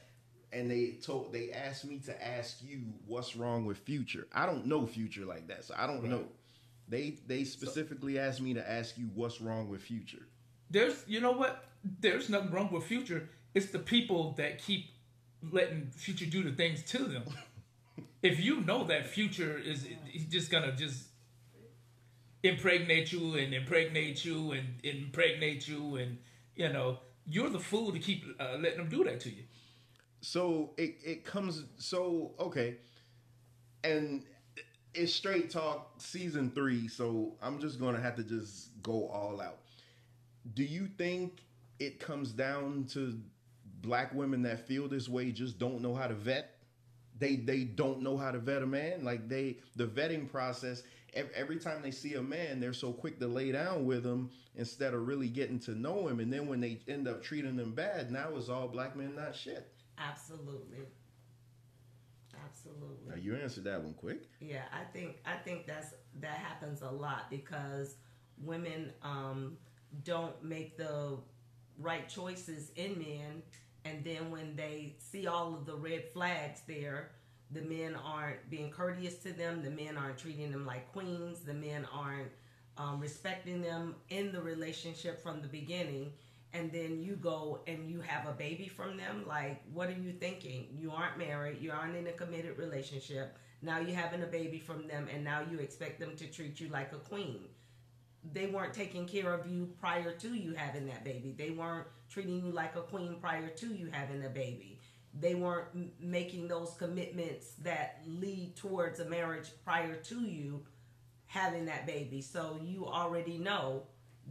and 0.51 0.71
they 0.71 0.97
told 1.01 1.31
they 1.33 1.51
asked 1.51 1.85
me 1.85 1.99
to 2.05 2.27
ask 2.27 2.57
you 2.61 2.81
what's 3.05 3.35
wrong 3.35 3.65
with 3.65 3.77
future. 3.79 4.27
I 4.33 4.45
don't 4.45 4.65
know 4.65 4.85
future 4.85 5.25
like 5.25 5.47
that, 5.47 5.65
so 5.65 5.75
I 5.77 5.87
don't 5.87 6.03
know. 6.05 6.23
They 6.87 7.17
they 7.27 7.43
specifically 7.43 8.19
asked 8.19 8.41
me 8.41 8.53
to 8.53 8.69
ask 8.69 8.97
you 8.97 9.09
what's 9.15 9.41
wrong 9.41 9.69
with 9.69 9.81
future. 9.81 10.27
there's, 10.69 11.03
you 11.07 11.19
know 11.19 11.31
what? 11.31 11.65
There's 11.99 12.29
nothing 12.29 12.51
wrong 12.51 12.71
with 12.71 12.83
Future. 12.85 13.29
It's 13.53 13.67
the 13.67 13.79
people 13.79 14.33
that 14.37 14.61
keep 14.63 14.87
letting 15.51 15.91
Future 15.95 16.25
do 16.25 16.43
the 16.43 16.51
things 16.51 16.83
to 16.91 16.99
them. 16.99 17.23
if 18.23 18.39
you 18.39 18.61
know 18.61 18.83
that 18.85 19.05
future 19.05 19.57
is 19.57 19.87
he's 20.05 20.25
just 20.25 20.49
gonna 20.51 20.71
just 20.75 21.05
impregnate 22.43 23.11
you 23.11 23.35
and 23.35 23.53
impregnate 23.53 24.25
you 24.25 24.51
and 24.51 24.65
impregnate 24.83 25.67
you 25.67 25.95
and 25.95 26.17
you 26.55 26.71
know 26.71 26.99
you're 27.27 27.49
the 27.49 27.59
fool 27.59 27.91
to 27.91 27.99
keep 27.99 28.23
uh, 28.39 28.57
letting 28.59 28.77
them 28.77 28.89
do 28.89 29.03
that 29.03 29.19
to 29.21 29.29
you. 29.29 29.43
So 30.21 30.71
it 30.77 30.95
it 31.05 31.25
comes 31.25 31.63
so 31.77 32.33
okay, 32.39 32.77
and 33.83 34.23
it's 34.95 35.13
straight 35.13 35.49
talk 35.49 35.93
season 35.97 36.51
three. 36.51 36.87
So 36.87 37.35
I'm 37.41 37.59
just 37.59 37.79
gonna 37.79 38.01
have 38.01 38.15
to 38.15 38.23
just 38.23 38.81
go 38.81 39.07
all 39.07 39.41
out. 39.41 39.59
Do 40.53 40.63
you 40.63 40.87
think 40.97 41.43
it 41.79 41.99
comes 41.99 42.31
down 42.31 42.85
to 42.91 43.19
black 43.81 44.13
women 44.13 44.41
that 44.43 44.67
feel 44.67 44.87
this 44.87 45.09
way 45.09 45.31
just 45.31 45.59
don't 45.59 45.81
know 45.81 45.93
how 45.93 46.07
to 46.07 46.13
vet? 46.13 46.57
They 47.17 47.35
they 47.35 47.63
don't 47.63 48.01
know 48.01 48.17
how 48.17 48.31
to 48.31 48.39
vet 48.39 48.61
a 48.61 48.67
man. 48.67 49.03
Like 49.03 49.27
they 49.27 49.57
the 49.75 49.85
vetting 49.85 50.29
process. 50.29 50.83
Every 51.33 51.59
time 51.59 51.81
they 51.81 51.91
see 51.91 52.15
a 52.15 52.21
man, 52.21 52.59
they're 52.59 52.73
so 52.73 52.91
quick 52.91 53.19
to 53.19 53.27
lay 53.27 53.53
down 53.53 53.85
with 53.85 54.05
him 54.05 54.31
instead 54.55 54.93
of 54.93 55.07
really 55.07 55.29
getting 55.29 55.59
to 55.59 55.71
know 55.71 56.09
him. 56.09 56.19
And 56.19 56.31
then 56.31 56.47
when 56.47 56.59
they 56.59 56.81
end 56.89 57.07
up 57.07 57.23
treating 57.23 57.55
them 57.55 57.71
bad, 57.71 58.11
now 58.11 58.31
it's 58.35 58.49
all 58.49 58.67
black 58.67 58.97
men 58.97 59.15
not 59.15 59.33
shit. 59.33 59.65
Absolutely. 59.97 60.79
Absolutely. 62.65 63.09
Now 63.09 63.15
you 63.15 63.35
answered 63.35 63.65
that 63.65 63.81
one 63.81 63.93
quick. 63.93 64.23
Yeah, 64.39 64.63
I 64.73 64.83
think 64.83 65.17
I 65.25 65.35
think 65.35 65.67
that's 65.67 65.93
that 66.19 66.37
happens 66.37 66.81
a 66.81 66.89
lot 66.89 67.29
because 67.29 67.95
women 68.41 68.91
um, 69.03 69.57
don't 70.03 70.43
make 70.43 70.77
the 70.77 71.17
right 71.79 72.07
choices 72.07 72.71
in 72.75 72.97
men, 72.97 73.43
and 73.83 74.03
then 74.03 74.31
when 74.31 74.55
they 74.55 74.95
see 74.99 75.27
all 75.27 75.53
of 75.53 75.65
the 75.65 75.75
red 75.75 76.05
flags 76.13 76.61
there, 76.67 77.11
the 77.51 77.61
men 77.61 77.95
aren't 77.95 78.49
being 78.49 78.71
courteous 78.71 79.15
to 79.19 79.33
them. 79.33 79.63
The 79.63 79.69
men 79.69 79.97
aren't 79.97 80.17
treating 80.17 80.51
them 80.51 80.65
like 80.65 80.91
queens. 80.91 81.39
The 81.39 81.53
men 81.53 81.85
aren't 81.93 82.31
um, 82.77 82.99
respecting 82.99 83.61
them 83.61 83.95
in 84.09 84.31
the 84.31 84.41
relationship 84.41 85.21
from 85.21 85.41
the 85.41 85.47
beginning 85.47 86.11
and 86.55 86.71
then 86.71 87.01
you 87.01 87.15
go 87.15 87.59
and 87.67 87.89
you 87.89 88.01
have 88.01 88.27
a 88.27 88.31
baby 88.31 88.67
from 88.67 88.97
them 88.97 89.25
like 89.27 89.61
what 89.73 89.89
are 89.89 89.99
you 89.99 90.11
thinking? 90.13 90.67
You 90.71 90.91
aren't 90.91 91.17
married 91.17 91.61
you 91.61 91.71
aren't 91.71 91.95
in 91.95 92.07
a 92.07 92.11
committed 92.11 92.57
relationship. 92.57 93.37
Now 93.61 93.79
you're 93.79 93.95
having 93.95 94.23
a 94.23 94.27
baby 94.27 94.59
from 94.59 94.87
them 94.87 95.07
and 95.13 95.23
now 95.23 95.41
you 95.49 95.59
expect 95.59 95.99
them 95.99 96.15
to 96.17 96.27
treat 96.27 96.59
you 96.59 96.69
like 96.69 96.93
a 96.93 96.97
queen. 96.97 97.41
They 98.33 98.47
weren't 98.47 98.73
taking 98.73 99.05
care 99.05 99.33
of 99.33 99.47
you 99.47 99.69
prior 99.79 100.11
to 100.13 100.33
you 100.33 100.53
having 100.55 100.87
that 100.87 101.03
baby. 101.03 101.35
They 101.37 101.51
weren't 101.51 101.87
treating 102.09 102.43
you 102.43 102.51
like 102.51 102.75
a 102.75 102.81
queen 102.81 103.17
prior 103.19 103.49
to 103.49 103.67
you 103.67 103.89
having 103.91 104.25
a 104.25 104.29
baby. 104.29 104.79
They 105.17 105.35
weren't 105.35 105.67
making 105.99 106.47
those 106.47 106.73
commitments 106.77 107.53
that 107.63 108.01
lead 108.07 108.55
towards 108.55 108.99
a 108.99 109.05
marriage 109.05 109.49
prior 109.63 109.95
to 109.95 110.21
you 110.21 110.65
having 111.27 111.65
that 111.65 111.85
baby. 111.85 112.21
So 112.21 112.59
you 112.61 112.85
already 112.85 113.37
know 113.37 113.83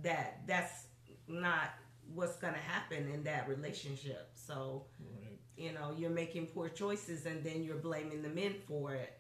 that 0.03 0.41
that's 0.47 0.87
not 1.29 1.71
what's 2.13 2.37
going 2.37 2.55
to 2.55 2.61
happen 2.61 3.09
in 3.13 3.25
that 3.25 3.49
relationship. 3.49 4.31
So, 4.35 4.85
right. 5.01 5.39
you 5.57 5.73
know, 5.73 5.95
you're 5.97 6.11
making 6.11 6.47
poor 6.47 6.69
choices 6.69 7.27
and 7.27 7.43
then 7.43 7.63
you're 7.63 7.77
blaming 7.77 8.23
the 8.23 8.29
men 8.29 8.55
for 8.67 8.95
it. 8.95 9.19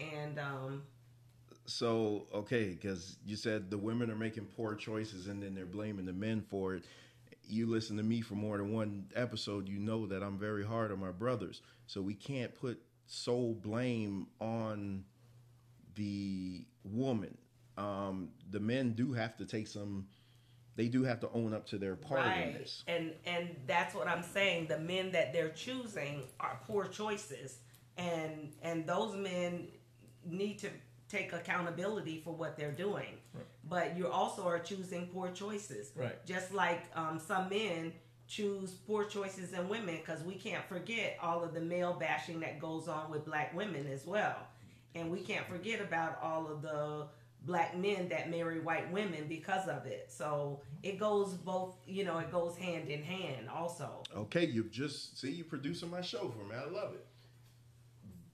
And, 0.00 0.38
um, 0.38 0.82
so 1.66 2.26
okay, 2.34 2.70
because 2.70 3.16
you 3.24 3.36
said 3.36 3.70
the 3.70 3.78
women 3.78 4.10
are 4.10 4.16
making 4.16 4.46
poor 4.56 4.74
choices 4.74 5.28
and 5.28 5.42
then 5.42 5.54
they're 5.54 5.64
blaming 5.64 6.06
the 6.06 6.12
men 6.12 6.42
for 6.48 6.74
it. 6.74 6.84
You 7.44 7.66
listen 7.66 7.96
to 7.98 8.02
me 8.02 8.20
for 8.20 8.34
more 8.34 8.56
than 8.58 8.72
one 8.72 9.06
episode, 9.14 9.68
you 9.68 9.78
know 9.78 10.06
that 10.06 10.22
I'm 10.22 10.38
very 10.38 10.64
hard 10.64 10.90
on 10.90 10.98
my 10.98 11.10
brothers. 11.10 11.60
So 11.86 12.00
we 12.00 12.14
can't 12.14 12.54
put 12.54 12.80
sole 13.06 13.54
blame 13.54 14.26
on 14.40 15.04
the 15.94 16.64
woman. 16.84 17.36
Um, 17.76 18.30
the 18.50 18.60
men 18.60 18.92
do 18.92 19.12
have 19.12 19.36
to 19.38 19.44
take 19.44 19.66
some 19.66 20.06
they 20.76 20.88
do 20.88 21.04
have 21.04 21.20
to 21.20 21.28
own 21.34 21.52
up 21.52 21.66
to 21.66 21.78
their 21.78 21.96
part 21.96 22.26
right. 22.26 22.48
in 22.48 22.54
this. 22.54 22.82
And 22.86 23.12
and 23.26 23.56
that's 23.66 23.94
what 23.94 24.08
I'm 24.08 24.22
saying. 24.22 24.68
The 24.68 24.78
men 24.78 25.12
that 25.12 25.32
they're 25.32 25.50
choosing 25.50 26.22
are 26.40 26.58
poor 26.66 26.86
choices, 26.86 27.58
and 27.96 28.52
and 28.62 28.86
those 28.86 29.14
men 29.16 29.68
need 30.24 30.58
to 30.60 30.68
take 31.08 31.32
accountability 31.32 32.22
for 32.24 32.32
what 32.34 32.56
they're 32.56 32.72
doing. 32.72 33.18
Right. 33.34 33.44
But 33.68 33.96
you 33.98 34.08
also 34.08 34.46
are 34.46 34.58
choosing 34.58 35.08
poor 35.08 35.30
choices. 35.30 35.92
Right. 35.94 36.24
Just 36.24 36.54
like 36.54 36.84
um, 36.94 37.18
some 37.18 37.50
men 37.50 37.92
choose 38.26 38.70
poor 38.70 39.04
choices 39.04 39.52
in 39.52 39.68
women, 39.68 39.98
because 39.98 40.22
we 40.22 40.34
can't 40.34 40.64
forget 40.66 41.18
all 41.20 41.44
of 41.44 41.52
the 41.52 41.60
male 41.60 41.92
bashing 41.92 42.40
that 42.40 42.58
goes 42.58 42.88
on 42.88 43.10
with 43.10 43.26
black 43.26 43.54
women 43.54 43.86
as 43.86 44.06
well, 44.06 44.38
and 44.94 45.10
we 45.10 45.20
can't 45.20 45.46
forget 45.46 45.82
about 45.82 46.18
all 46.22 46.50
of 46.50 46.62
the 46.62 47.08
black 47.44 47.76
men 47.76 48.08
that 48.08 48.30
marry 48.30 48.60
white 48.60 48.90
women 48.92 49.26
because 49.28 49.68
of 49.68 49.86
it. 49.86 50.10
So 50.10 50.60
it 50.82 50.98
goes 50.98 51.34
both, 51.34 51.76
you 51.86 52.04
know, 52.04 52.18
it 52.18 52.30
goes 52.30 52.56
hand 52.56 52.88
in 52.88 53.02
hand 53.02 53.48
also. 53.48 54.02
Okay, 54.16 54.46
you've 54.46 54.70
just 54.70 55.18
see 55.20 55.30
you 55.32 55.44
producing 55.44 55.90
my 55.90 56.00
show 56.02 56.32
for 56.36 56.44
me. 56.44 56.54
I 56.54 56.70
love 56.70 56.94
it. 56.94 57.06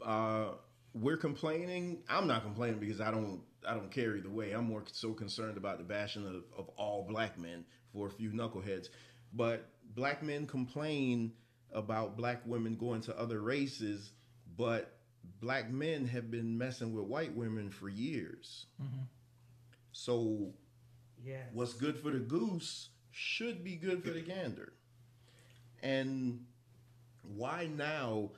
Uh 0.04 0.48
we're 0.94 1.16
complaining. 1.16 1.98
I'm 2.08 2.26
not 2.26 2.42
complaining 2.42 2.80
because 2.80 3.00
I 3.00 3.10
don't 3.10 3.42
I 3.66 3.74
don't 3.74 3.90
care 3.90 4.16
either 4.16 4.30
way. 4.30 4.52
I'm 4.52 4.64
more 4.64 4.84
so 4.92 5.12
concerned 5.12 5.56
about 5.56 5.78
the 5.78 5.84
bashing 5.84 6.26
of, 6.26 6.44
of 6.56 6.68
all 6.76 7.06
black 7.08 7.38
men 7.38 7.64
for 7.92 8.06
a 8.06 8.10
few 8.10 8.30
knuckleheads. 8.30 8.88
But 9.32 9.68
black 9.94 10.22
men 10.22 10.46
complain 10.46 11.32
about 11.72 12.16
black 12.16 12.42
women 12.46 12.76
going 12.76 13.00
to 13.02 13.18
other 13.18 13.40
races, 13.40 14.12
but 14.56 14.97
black 15.40 15.70
men 15.70 16.06
have 16.06 16.30
been 16.30 16.56
messing 16.58 16.94
with 16.94 17.04
white 17.04 17.34
women 17.34 17.70
for 17.70 17.88
years. 17.88 18.66
Mm-hmm. 18.82 19.04
So, 19.92 20.52
yes. 21.24 21.46
what's 21.52 21.74
good 21.74 21.98
for 21.98 22.10
the 22.10 22.18
goose 22.18 22.90
should 23.10 23.64
be 23.64 23.76
good 23.76 24.04
for 24.04 24.10
the 24.10 24.20
gander. 24.20 24.72
And 25.82 26.44
why 27.22 27.68
now 27.74 28.30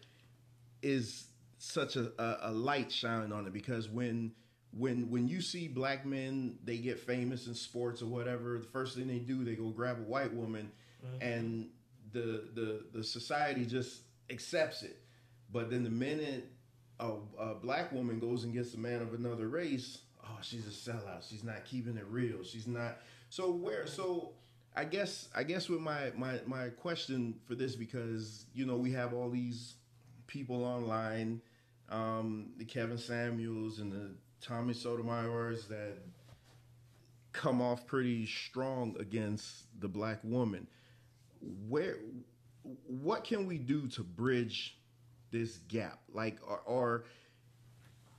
is 0.82 1.26
such 1.58 1.96
a, 1.96 2.12
a, 2.18 2.50
a 2.50 2.52
light 2.52 2.90
shining 2.90 3.32
on 3.32 3.46
it? 3.46 3.52
Because 3.52 3.88
when 3.88 4.32
when 4.72 5.10
when 5.10 5.26
you 5.26 5.40
see 5.40 5.68
black 5.68 6.06
men, 6.06 6.58
they 6.64 6.78
get 6.78 6.98
famous 6.98 7.46
in 7.46 7.54
sports 7.54 8.02
or 8.02 8.06
whatever. 8.06 8.58
The 8.58 8.66
first 8.66 8.96
thing 8.96 9.08
they 9.08 9.18
do, 9.18 9.44
they 9.44 9.54
go 9.54 9.68
grab 9.68 9.98
a 9.98 10.02
white 10.02 10.32
woman, 10.32 10.70
mm-hmm. 11.04 11.22
and 11.22 11.68
the 12.12 12.48
the 12.54 12.84
the 12.92 13.04
society 13.04 13.66
just 13.66 14.02
accepts 14.30 14.82
it. 14.82 15.02
But 15.52 15.70
then 15.70 15.82
the 15.82 15.90
minute 15.90 16.50
a, 17.00 17.12
a 17.38 17.54
black 17.54 17.92
woman 17.92 18.18
goes 18.20 18.44
and 18.44 18.52
gets 18.52 18.74
a 18.74 18.78
man 18.78 19.02
of 19.02 19.14
another 19.14 19.48
race, 19.48 19.98
oh, 20.24 20.38
she's 20.42 20.66
a 20.66 20.70
sellout. 20.70 21.28
She's 21.28 21.42
not 21.42 21.64
keeping 21.64 21.96
it 21.96 22.04
real. 22.08 22.44
She's 22.44 22.66
not. 22.66 22.98
So 23.30 23.50
where? 23.50 23.86
So 23.86 24.32
I 24.76 24.84
guess 24.84 25.28
I 25.34 25.42
guess 25.42 25.68
with 25.68 25.80
my 25.80 26.12
my 26.16 26.40
my 26.46 26.68
question 26.68 27.34
for 27.46 27.54
this 27.54 27.74
because 27.74 28.46
you 28.54 28.66
know 28.66 28.76
we 28.76 28.92
have 28.92 29.12
all 29.14 29.30
these 29.30 29.74
people 30.26 30.64
online, 30.64 31.40
um, 31.88 32.50
the 32.58 32.64
Kevin 32.64 32.98
Samuels 32.98 33.80
and 33.80 33.90
the 33.90 34.10
Tommy 34.40 34.74
Sotomayor's 34.74 35.66
that 35.68 35.98
come 37.32 37.60
off 37.60 37.86
pretty 37.86 38.26
strong 38.26 38.96
against 39.00 39.64
the 39.80 39.88
black 39.88 40.18
woman. 40.22 40.66
Where 41.68 41.96
what 42.86 43.24
can 43.24 43.46
we 43.46 43.58
do 43.58 43.88
to 43.88 44.02
bridge 44.02 44.76
this 45.30 45.58
gap? 45.68 46.00
Like, 46.12 46.38
or, 46.46 46.60
or 46.64 47.04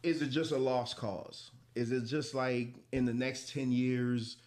is 0.03 0.21
it 0.21 0.29
just 0.29 0.51
a 0.51 0.57
lost 0.57 0.97
cause? 0.97 1.51
Is 1.75 1.91
it 1.91 2.05
just 2.05 2.33
like 2.33 2.75
in 2.91 3.05
the 3.05 3.13
next 3.13 3.49
10 3.53 3.71
years, 3.71 4.37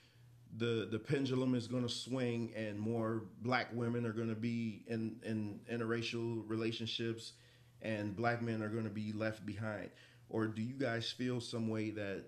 the, 0.56 0.88
the 0.90 0.98
pendulum 0.98 1.54
is 1.54 1.66
going 1.66 1.82
to 1.82 1.88
swing 1.88 2.52
and 2.54 2.78
more 2.78 3.24
black 3.42 3.68
women 3.72 4.06
are 4.06 4.12
going 4.12 4.28
to 4.28 4.34
be 4.34 4.84
in, 4.86 5.16
in 5.24 5.60
interracial 5.70 6.42
relationships 6.46 7.32
and 7.82 8.14
black 8.14 8.42
men 8.42 8.62
are 8.62 8.68
going 8.68 8.84
to 8.84 8.90
be 8.90 9.12
left 9.12 9.44
behind? 9.44 9.90
Or 10.28 10.46
do 10.46 10.62
you 10.62 10.74
guys 10.74 11.10
feel 11.10 11.40
some 11.40 11.68
way 11.68 11.90
that 11.90 12.24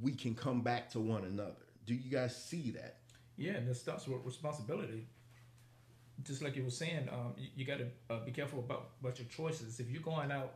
we 0.00 0.12
can 0.12 0.34
come 0.34 0.62
back 0.62 0.90
to 0.90 1.00
one 1.00 1.24
another? 1.24 1.66
Do 1.86 1.94
you 1.94 2.10
guys 2.10 2.36
see 2.36 2.70
that? 2.72 2.98
Yeah, 3.36 3.52
and 3.52 3.68
it 3.68 3.74
starts 3.74 4.06
with 4.06 4.24
responsibility 4.24 5.06
just 6.24 6.42
like 6.42 6.56
you 6.56 6.64
were 6.64 6.70
saying, 6.70 7.08
um, 7.10 7.34
you, 7.36 7.48
you 7.56 7.64
got 7.64 7.78
to 7.78 7.86
uh, 8.10 8.24
be 8.24 8.32
careful 8.32 8.60
about, 8.60 8.90
about 9.00 9.18
your 9.18 9.28
choices. 9.28 9.80
If 9.80 9.90
you're 9.90 10.02
going 10.02 10.30
out 10.30 10.54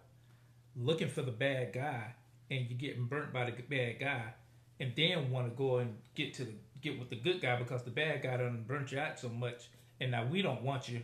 looking 0.76 1.08
for 1.08 1.22
the 1.22 1.30
bad 1.30 1.72
guy 1.72 2.14
and 2.50 2.66
you're 2.68 2.78
getting 2.78 3.06
burnt 3.06 3.32
by 3.32 3.50
the 3.50 3.52
bad 3.62 4.00
guy, 4.00 4.34
and 4.80 4.92
then 4.96 5.30
want 5.30 5.48
to 5.48 5.56
go 5.56 5.78
and 5.78 5.96
get 6.14 6.34
to 6.34 6.46
get 6.82 6.98
with 6.98 7.08
the 7.08 7.16
good 7.16 7.40
guy 7.40 7.56
because 7.56 7.82
the 7.84 7.90
bad 7.90 8.22
guy 8.22 8.36
done 8.36 8.64
burnt 8.66 8.92
you 8.92 8.98
out 8.98 9.18
so 9.18 9.28
much, 9.28 9.68
and 10.00 10.10
now 10.10 10.26
we 10.26 10.42
don't 10.42 10.62
want 10.62 10.88
you. 10.88 11.00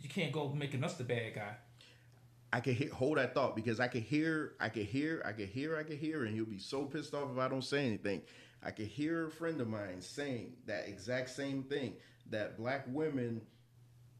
You 0.00 0.08
can't 0.08 0.32
go 0.32 0.48
making 0.50 0.84
us 0.84 0.94
the 0.94 1.04
bad 1.04 1.34
guy. 1.34 1.54
I 2.52 2.60
can 2.60 2.74
hear, 2.74 2.92
hold 2.92 3.18
that 3.18 3.34
thought 3.34 3.56
because 3.56 3.80
I 3.80 3.88
can 3.88 4.00
hear, 4.00 4.54
I 4.60 4.68
can 4.68 4.84
hear, 4.84 5.22
I 5.24 5.32
can 5.32 5.46
hear, 5.46 5.76
I 5.76 5.82
can 5.82 5.98
hear, 5.98 6.24
and 6.24 6.34
he'll 6.34 6.46
be 6.46 6.58
so 6.58 6.84
pissed 6.84 7.14
off 7.14 7.30
if 7.32 7.38
I 7.38 7.48
don't 7.48 7.64
say 7.64 7.86
anything. 7.86 8.22
I 8.62 8.70
can 8.70 8.86
hear 8.86 9.26
a 9.26 9.30
friend 9.30 9.60
of 9.60 9.68
mine 9.68 10.00
saying 10.00 10.54
that 10.66 10.88
exact 10.88 11.30
same 11.30 11.62
thing 11.62 11.94
that 12.30 12.56
black 12.56 12.84
women 12.88 13.40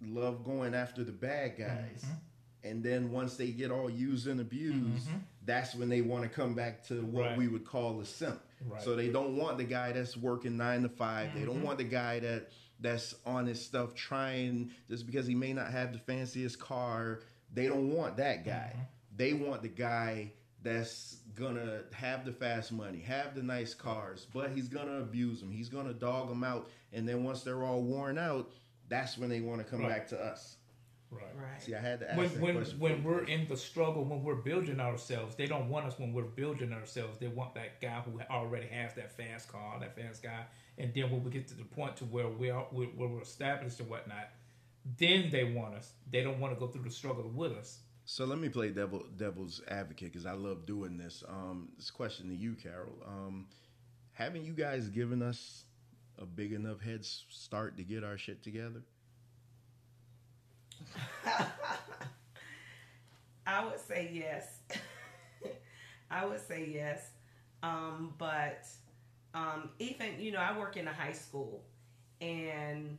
love 0.03 0.45
going 0.45 0.75
after 0.75 1.05
the 1.05 1.13
bad 1.13 1.53
mm-hmm. 1.53 1.63
guys. 1.63 2.03
Mm-hmm. 2.05 2.69
and 2.69 2.83
then 2.83 3.13
once 3.13 3.37
they 3.37 3.49
get 3.49 3.71
all 3.71 3.91
used 3.91 4.27
and 4.27 4.41
abused, 4.41 5.09
mm-hmm. 5.09 5.19
that's 5.45 5.75
when 5.75 5.89
they 5.89 6.01
want 6.01 6.25
to 6.25 6.29
come 6.29 6.55
back 6.55 6.85
to 6.89 7.03
what 7.03 7.25
Right. 7.25 7.39
we 7.39 7.49
would 7.49 7.65
call 7.65 8.01
a 8.01 8.05
simp. 8.05 8.41
Right. 8.67 8.83
So 8.83 8.97
they 8.97 9.09
don't 9.09 9.37
want 9.37 9.59
the 9.59 9.65
guy 9.65 9.93
that's 9.93 10.17
working 10.17 10.57
nine 10.57 10.83
to 10.83 10.89
5 10.89 11.35
They 11.35 11.41
don't 11.45 11.57
mm-hmm. 11.57 11.65
want 11.65 11.79
the 11.79 11.85
guy 11.85 12.21
that 12.21 12.51
that's 12.81 13.15
on 13.27 13.47
his 13.47 13.65
stuff 13.65 13.95
trying 13.95 14.71
just 14.89 15.07
because 15.07 15.27
he 15.27 15.35
may 15.35 15.53
not 15.53 15.71
have 15.71 15.93
the 15.93 15.99
fanciest 15.99 16.59
car. 16.59 17.21
They 17.53 17.67
don't 17.67 17.93
want 17.93 18.17
that 18.19 18.45
guy. 18.45 18.75
They 19.17 19.33
want 19.33 19.63
the 19.63 19.69
guy 19.69 20.33
that's 20.63 21.17
gonna 21.35 21.83
have 21.93 22.25
the 22.25 22.33
fast 22.33 22.73
money, 22.73 23.01
have 23.01 23.35
the 23.35 23.43
nice 23.43 23.75
cars, 23.75 24.27
but 24.33 24.51
he's 24.51 24.69
gonna 24.69 24.99
abuse 24.99 25.41
them. 25.41 25.51
He's 25.51 25.69
gonna 25.69 25.93
dog 25.93 26.29
them 26.29 26.43
out, 26.45 26.69
and 26.93 27.09
then 27.09 27.25
once 27.25 27.43
they're 27.43 27.63
all 27.65 27.83
worn 27.83 28.19
out, 28.19 28.51
that's 28.89 29.19
when 29.19 29.29
they 29.29 29.41
want 29.41 29.61
to 29.61 29.65
come 29.65 29.81
Right. 29.81 29.89
back 29.91 30.09
to 30.09 30.21
us. 30.21 30.57
Right. 31.11 31.25
Right. 31.35 31.63
See, 31.63 31.75
I 31.75 31.81
had 31.81 32.01
to 32.01 32.11
ask 32.11 32.19
when 32.19 32.33
that 32.35 32.41
when 32.43 32.55
question. 32.57 32.81
when 32.81 33.03
we're 33.03 33.25
in 33.25 33.49
the 33.49 33.57
struggle, 33.57 34.05
when 34.05 34.23
we're 34.23 34.35
building 34.35 34.79
ourselves, 34.79 35.37
they 35.37 35.47
don't 35.47 35.71
want 35.71 35.87
us 35.87 35.99
when 35.99 36.13
we're 36.13 36.25
building 36.25 36.71
ourselves. 36.73 37.19
They 37.19 37.29
want 37.29 37.55
that 37.55 37.81
guy 37.81 38.01
who 38.01 38.21
already 38.31 38.67
has 38.67 38.93
that 38.95 39.17
fast 39.17 39.49
car, 39.49 39.81
that 39.81 39.97
fast 39.97 40.23
guy. 40.23 40.45
And 40.77 40.93
then 40.93 41.11
when 41.11 41.25
we 41.25 41.31
get 41.31 41.49
to 41.49 41.55
the 41.55 41.65
point 41.65 41.97
to 41.99 42.05
where 42.05 42.29
we 42.29 42.51
are, 42.51 42.65
where 42.73 42.89
where 42.89 43.09
we're 43.09 43.23
established 43.23 43.81
and 43.81 43.89
whatnot, 43.89 44.29
then 44.99 45.31
they 45.31 45.45
want 45.45 45.75
us. 45.77 45.93
They 46.11 46.23
don't 46.23 46.41
want 46.41 46.53
to 46.55 46.61
go 46.61 46.67
through 46.67 46.85
the 46.85 46.91
struggle 46.91 47.29
with 47.35 47.53
us. 47.53 47.81
So 48.05 48.27
let 48.27 48.39
me 48.39 48.51
play 48.51 48.69
devil 48.71 49.05
devil's 49.17 49.63
advocate 49.69 50.13
because 50.13 50.27
I 50.27 50.33
love 50.33 50.67
doing 50.67 50.99
this. 50.99 51.25
Um, 51.27 51.71
this 51.79 51.91
question 51.91 52.29
to 52.29 52.35
you, 52.35 52.55
Carol. 52.55 53.03
Um, 53.07 53.47
haven't 54.13 54.45
you 54.45 54.53
guys 54.53 54.89
given 54.89 55.23
us 55.23 55.65
a 56.21 56.27
big 56.27 56.53
enough 56.53 56.81
head 56.81 57.05
start 57.05 57.77
to 57.77 57.85
get 57.85 58.05
our 58.05 58.19
shit 58.19 58.43
together? 58.43 58.83
I 63.47 63.65
would 63.65 63.81
say 63.81 64.11
yes. 64.13 64.61
I 66.11 66.27
would 66.27 66.47
say 66.47 66.69
yes. 66.73 67.11
Um, 67.63 68.15
but 68.19 68.67
um, 69.35 69.71
even, 69.79 70.19
you 70.19 70.33
know, 70.33 70.39
I 70.39 70.57
work 70.59 70.77
in 70.77 70.87
a 70.87 70.93
high 70.93 71.13
school, 71.13 71.65
and 72.21 72.99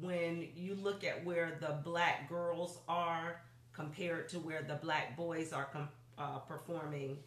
when 0.00 0.48
you 0.54 0.74
look 0.74 1.04
at 1.04 1.24
where 1.24 1.58
the 1.60 1.78
black 1.84 2.28
girls 2.28 2.78
are 2.88 3.40
compared 3.72 4.28
to 4.30 4.38
where 4.38 4.62
the 4.62 4.74
black 4.74 5.16
boys 5.16 5.52
are 5.52 5.66
com- 5.66 5.88
uh, 6.18 6.38
performing, 6.38 7.18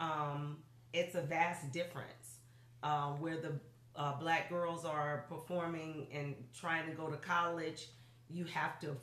um, 0.00 0.58
it's 0.92 1.14
a 1.14 1.22
vast 1.22 1.72
difference. 1.72 2.38
Uh, 2.82 3.08
where 3.12 3.38
the 3.38 3.52
uh, 3.96 4.18
black 4.18 4.48
girls 4.48 4.84
are 4.84 5.24
performing 5.28 6.06
and 6.12 6.34
trying 6.54 6.86
to 6.86 6.92
go 6.92 7.08
to 7.08 7.16
college, 7.16 7.88
you 8.28 8.44
have 8.44 8.78
to 8.80 8.96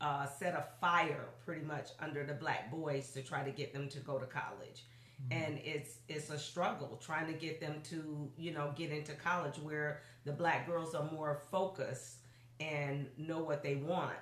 uh, 0.00 0.26
set 0.26 0.54
a 0.54 0.64
fire 0.80 1.28
pretty 1.44 1.64
much 1.64 1.90
under 2.00 2.24
the 2.24 2.34
black 2.34 2.70
boys 2.70 3.10
to 3.12 3.22
try 3.22 3.42
to 3.44 3.50
get 3.50 3.72
them 3.72 3.88
to 3.88 3.98
go 4.00 4.18
to 4.18 4.26
college. 4.26 4.84
And 5.30 5.60
it's 5.62 5.98
it's 6.08 6.30
a 6.30 6.38
struggle 6.38 6.98
trying 6.98 7.26
to 7.26 7.34
get 7.34 7.60
them 7.60 7.82
to 7.90 8.30
you 8.38 8.52
know 8.52 8.72
get 8.74 8.90
into 8.90 9.12
college 9.12 9.58
where 9.58 10.00
the 10.24 10.32
black 10.32 10.66
girls 10.66 10.94
are 10.94 11.10
more 11.12 11.42
focused 11.50 12.20
and 12.58 13.06
know 13.18 13.40
what 13.40 13.62
they 13.62 13.74
want. 13.74 14.16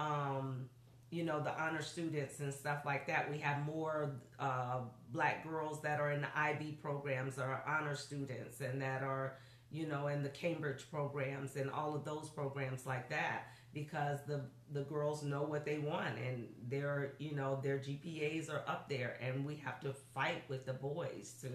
Um, 0.00 0.68
you 1.14 1.22
know 1.22 1.40
the 1.40 1.56
honor 1.62 1.82
students 1.82 2.40
and 2.40 2.52
stuff 2.52 2.82
like 2.84 3.06
that. 3.06 3.30
We 3.30 3.38
have 3.38 3.64
more 3.64 4.16
uh, 4.40 4.80
black 5.12 5.48
girls 5.48 5.80
that 5.82 6.00
are 6.00 6.10
in 6.10 6.22
the 6.22 6.38
IB 6.38 6.78
programs 6.82 7.38
or 7.38 7.62
honor 7.66 7.94
students 7.94 8.60
and 8.60 8.82
that 8.82 9.02
are 9.02 9.36
you 9.70 9.86
know 9.86 10.08
in 10.08 10.22
the 10.22 10.28
Cambridge 10.28 10.90
programs 10.90 11.56
and 11.56 11.70
all 11.70 11.94
of 11.94 12.04
those 12.04 12.28
programs 12.28 12.84
like 12.84 13.08
that 13.10 13.46
because 13.72 14.18
the 14.26 14.40
the 14.72 14.82
girls 14.82 15.22
know 15.22 15.42
what 15.42 15.64
they 15.64 15.78
want 15.78 16.18
and 16.18 16.48
their 16.68 17.12
you 17.18 17.34
know 17.34 17.60
their 17.62 17.78
GPAs 17.78 18.50
are 18.50 18.64
up 18.66 18.88
there 18.88 19.16
and 19.20 19.44
we 19.46 19.54
have 19.56 19.80
to 19.80 19.92
fight 19.92 20.42
with 20.48 20.66
the 20.66 20.74
boys 20.74 21.34
to 21.42 21.48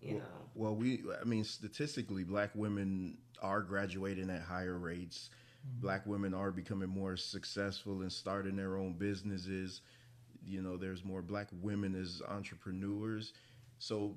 you 0.00 0.14
know 0.14 0.38
Well, 0.54 0.74
we, 0.74 1.02
I 1.20 1.24
mean, 1.24 1.44
statistically, 1.44 2.24
black 2.24 2.50
women 2.54 3.18
are 3.40 3.60
graduating 3.62 4.30
at 4.30 4.42
higher 4.42 4.78
rates. 4.78 5.30
Black 5.80 6.06
women 6.06 6.34
are 6.34 6.50
becoming 6.50 6.88
more 6.88 7.16
successful 7.16 8.02
and 8.02 8.12
starting 8.12 8.56
their 8.56 8.76
own 8.76 8.94
businesses. 8.94 9.80
You 10.44 10.62
know, 10.62 10.76
there's 10.76 11.04
more 11.04 11.22
black 11.22 11.48
women 11.52 11.94
as 11.94 12.22
entrepreneurs. 12.28 13.32
So, 13.78 14.16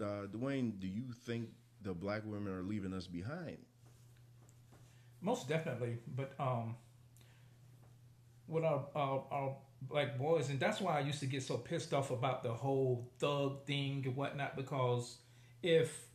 uh, 0.00 0.26
Dwayne, 0.32 0.78
do 0.78 0.86
you 0.86 1.04
think 1.24 1.48
the 1.82 1.94
black 1.94 2.22
women 2.24 2.52
are 2.52 2.62
leaving 2.62 2.92
us 2.92 3.06
behind? 3.06 3.58
Most 5.20 5.48
definitely, 5.48 5.98
but 6.16 6.32
um, 6.38 6.76
with 8.48 8.64
our, 8.64 8.86
our 8.94 9.24
our 9.30 9.56
black 9.82 10.18
boys, 10.18 10.48
and 10.50 10.58
that's 10.58 10.80
why 10.80 10.96
I 10.96 11.00
used 11.00 11.20
to 11.20 11.26
get 11.26 11.42
so 11.42 11.56
pissed 11.56 11.92
off 11.92 12.10
about 12.10 12.42
the 12.42 12.52
whole 12.52 13.10
thug 13.18 13.64
thing 13.66 14.02
and 14.06 14.16
whatnot. 14.16 14.56
Because 14.56 15.18
if 15.62 16.09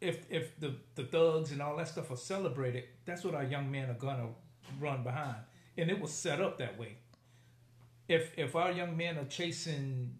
if 0.00 0.24
if 0.30 0.58
the 0.58 0.74
the 0.94 1.04
thugs 1.04 1.52
and 1.52 1.60
all 1.60 1.76
that 1.76 1.88
stuff 1.88 2.10
are 2.10 2.16
celebrated, 2.16 2.84
that's 3.04 3.24
what 3.24 3.34
our 3.34 3.44
young 3.44 3.70
men 3.70 3.90
are 3.90 3.94
gonna 3.94 4.28
run 4.78 5.02
behind, 5.02 5.36
and 5.76 5.90
it 5.90 6.00
was 6.00 6.12
set 6.12 6.40
up 6.40 6.58
that 6.58 6.78
way. 6.78 6.96
If 8.08 8.36
if 8.38 8.56
our 8.56 8.72
young 8.72 8.96
men 8.96 9.18
are 9.18 9.26
chasing 9.26 10.18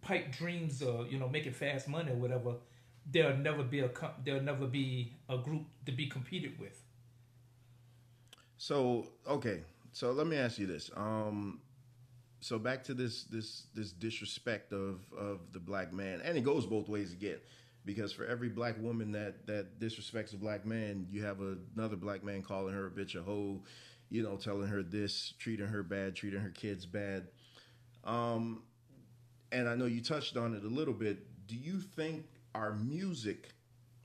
pipe 0.00 0.32
dreams 0.32 0.82
or 0.82 1.06
you 1.06 1.18
know 1.18 1.28
making 1.28 1.52
fast 1.52 1.88
money 1.88 2.10
or 2.10 2.16
whatever, 2.16 2.54
there'll 3.10 3.36
never 3.36 3.62
be 3.62 3.80
a 3.80 3.90
there'll 4.24 4.42
never 4.42 4.66
be 4.66 5.12
a 5.28 5.38
group 5.38 5.66
to 5.86 5.92
be 5.92 6.06
competed 6.06 6.58
with. 6.58 6.82
So 8.56 9.06
okay, 9.26 9.62
so 9.92 10.12
let 10.12 10.26
me 10.26 10.36
ask 10.36 10.58
you 10.58 10.66
this. 10.66 10.90
Um, 10.96 11.60
so 12.40 12.58
back 12.58 12.82
to 12.84 12.94
this 12.94 13.24
this 13.24 13.64
this 13.74 13.92
disrespect 13.92 14.72
of 14.72 15.00
of 15.16 15.52
the 15.52 15.60
black 15.60 15.92
man, 15.92 16.20
and 16.22 16.38
it 16.38 16.44
goes 16.44 16.66
both 16.66 16.88
ways 16.88 17.12
again, 17.12 17.38
because 17.94 18.12
for 18.12 18.24
every 18.24 18.48
black 18.48 18.80
woman 18.80 19.10
that 19.10 19.44
that 19.48 19.80
disrespects 19.80 20.32
a 20.32 20.36
black 20.36 20.64
man, 20.64 21.08
you 21.10 21.24
have 21.24 21.38
another 21.76 21.96
black 21.96 22.22
man 22.22 22.40
calling 22.40 22.72
her 22.72 22.86
a 22.86 22.90
bitch, 22.90 23.16
a 23.16 23.22
hoe, 23.22 23.60
you 24.10 24.22
know, 24.22 24.36
telling 24.36 24.68
her 24.68 24.80
this, 24.80 25.34
treating 25.40 25.66
her 25.66 25.82
bad, 25.82 26.14
treating 26.14 26.38
her 26.38 26.50
kids 26.50 26.86
bad. 26.86 27.26
Um, 28.04 28.62
and 29.50 29.68
I 29.68 29.74
know 29.74 29.86
you 29.86 30.00
touched 30.00 30.36
on 30.36 30.54
it 30.54 30.62
a 30.62 30.68
little 30.68 30.94
bit. 30.94 31.18
Do 31.48 31.56
you 31.56 31.80
think 31.80 32.26
our 32.54 32.74
music 32.74 33.48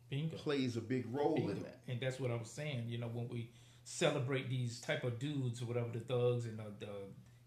Bingo. 0.10 0.36
plays 0.36 0.78
a 0.78 0.82
big 0.82 1.06
role 1.14 1.48
in 1.50 1.62
that? 1.62 1.82
And 1.88 2.00
that's 2.00 2.20
what 2.20 2.32
I 2.32 2.36
was 2.36 2.50
saying. 2.50 2.86
You 2.88 2.98
know, 2.98 3.08
when 3.08 3.30
we 3.30 3.52
celebrate 3.84 4.50
these 4.50 4.80
type 4.80 5.04
of 5.04 5.20
dudes 5.20 5.62
or 5.62 5.66
whatever, 5.66 5.90
the 5.94 6.00
thugs 6.00 6.46
and 6.46 6.58
the, 6.58 6.64
the 6.80 6.92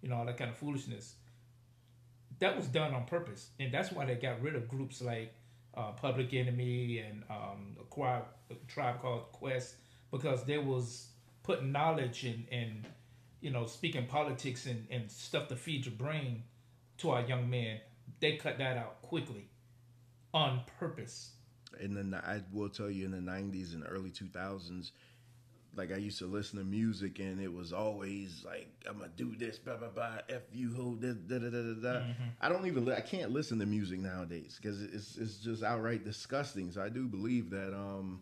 you 0.02 0.08
know 0.08 0.14
all 0.14 0.24
that 0.26 0.36
kind 0.36 0.50
of 0.50 0.56
foolishness, 0.56 1.16
that 2.38 2.56
was 2.56 2.68
done 2.68 2.94
on 2.94 3.06
purpose, 3.06 3.50
and 3.58 3.74
that's 3.74 3.90
why 3.90 4.04
they 4.04 4.14
got 4.14 4.40
rid 4.40 4.54
of 4.54 4.68
groups 4.68 5.02
like 5.02 5.34
uh, 5.78 5.92
Public 5.92 6.34
Enemy 6.34 6.98
and 6.98 7.22
um, 7.30 7.76
a, 7.80 7.94
tribe, 7.94 8.24
a 8.50 8.54
tribe 8.66 9.00
called 9.00 9.30
Quest 9.32 9.76
because 10.10 10.44
they 10.44 10.58
was 10.58 11.08
putting 11.42 11.70
knowledge 11.72 12.24
and 12.24 12.44
and 12.50 12.86
you 13.40 13.50
know 13.50 13.64
speaking 13.66 14.06
politics 14.06 14.66
and, 14.66 14.86
and 14.90 15.10
stuff 15.10 15.48
to 15.48 15.56
feed 15.56 15.86
your 15.86 15.94
brain 15.94 16.42
to 16.98 17.10
our 17.10 17.22
young 17.22 17.48
men. 17.48 17.80
They 18.20 18.36
cut 18.36 18.58
that 18.58 18.76
out 18.76 19.00
quickly, 19.02 19.48
on 20.34 20.62
purpose. 20.80 21.30
in 21.80 21.94
the 21.94 22.02
ni- 22.02 22.16
I 22.16 22.42
will 22.52 22.68
tell 22.70 22.90
you 22.90 23.04
in 23.04 23.12
the 23.12 23.18
'90s 23.18 23.74
and 23.74 23.84
early 23.88 24.10
2000s, 24.10 24.90
like 25.78 25.92
I 25.92 25.96
used 25.96 26.18
to 26.18 26.26
listen 26.26 26.58
to 26.58 26.64
music 26.64 27.20
and 27.20 27.40
it 27.40 27.52
was 27.52 27.72
always 27.72 28.42
like 28.44 28.68
I'm 28.88 28.98
gonna 28.98 29.10
do 29.16 29.34
this, 29.36 29.58
blah 29.58 29.76
blah 29.76 29.88
blah, 29.88 30.18
f 30.28 30.42
you 30.52 30.74
ho, 30.74 30.96
da 30.96 31.12
da 31.12 31.38
da 31.38 31.48
da 31.50 31.62
da. 31.62 31.74
da. 32.00 32.02
I 32.40 32.48
don't 32.48 32.66
even 32.66 32.90
I 32.90 33.00
can't 33.00 33.30
listen 33.30 33.58
to 33.60 33.66
music 33.66 34.00
nowadays 34.00 34.58
because 34.60 34.82
it's 34.82 35.16
it's 35.16 35.36
just 35.38 35.62
outright 35.62 36.04
disgusting. 36.04 36.70
So 36.72 36.82
I 36.82 36.88
do 36.88 37.06
believe 37.06 37.50
that 37.50 37.72
um 37.74 38.20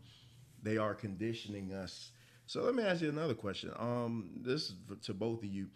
they 0.63 0.77
are 0.77 0.95
conditioning 0.95 1.73
us. 1.73 2.13
So 2.47 2.63
let 2.63 2.75
me 2.75 2.83
ask 2.85 3.03
you 3.03 3.09
another 3.09 3.35
question. 3.35 3.73
Um, 3.77 4.31
this 4.43 4.63
is 4.71 4.75
for- 4.87 4.97
to 4.97 5.15
both 5.15 5.39
of 5.43 5.47
you. 5.47 5.67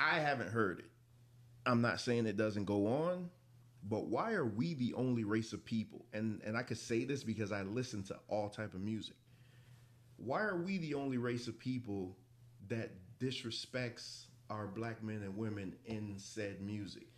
I 0.00 0.18
haven't 0.20 0.50
heard 0.50 0.80
it. 0.80 0.90
I'm 1.66 1.82
not 1.82 2.00
saying 2.00 2.26
it 2.26 2.36
doesn't 2.36 2.64
go 2.64 2.86
on, 2.86 3.30
but 3.88 4.06
why 4.06 4.32
are 4.32 4.44
we 4.46 4.74
the 4.74 4.94
only 4.94 5.24
race 5.24 5.52
of 5.52 5.64
people? 5.64 6.06
And 6.12 6.40
and 6.44 6.56
I 6.56 6.62
could 6.62 6.78
say 6.78 7.04
this 7.04 7.22
because 7.24 7.52
I 7.52 7.62
listen 7.62 8.02
to 8.04 8.16
all 8.28 8.48
type 8.48 8.74
of 8.74 8.80
music. 8.80 9.16
Why 10.18 10.42
are 10.42 10.56
we 10.56 10.78
the 10.78 10.94
only 10.94 11.16
race 11.16 11.48
of 11.48 11.58
people 11.58 12.16
that 12.68 12.90
disrespects 13.18 14.24
our 14.50 14.66
black 14.66 15.02
men 15.02 15.22
and 15.22 15.36
women 15.36 15.74
in 15.86 16.14
said 16.18 16.60
music? 16.60 17.08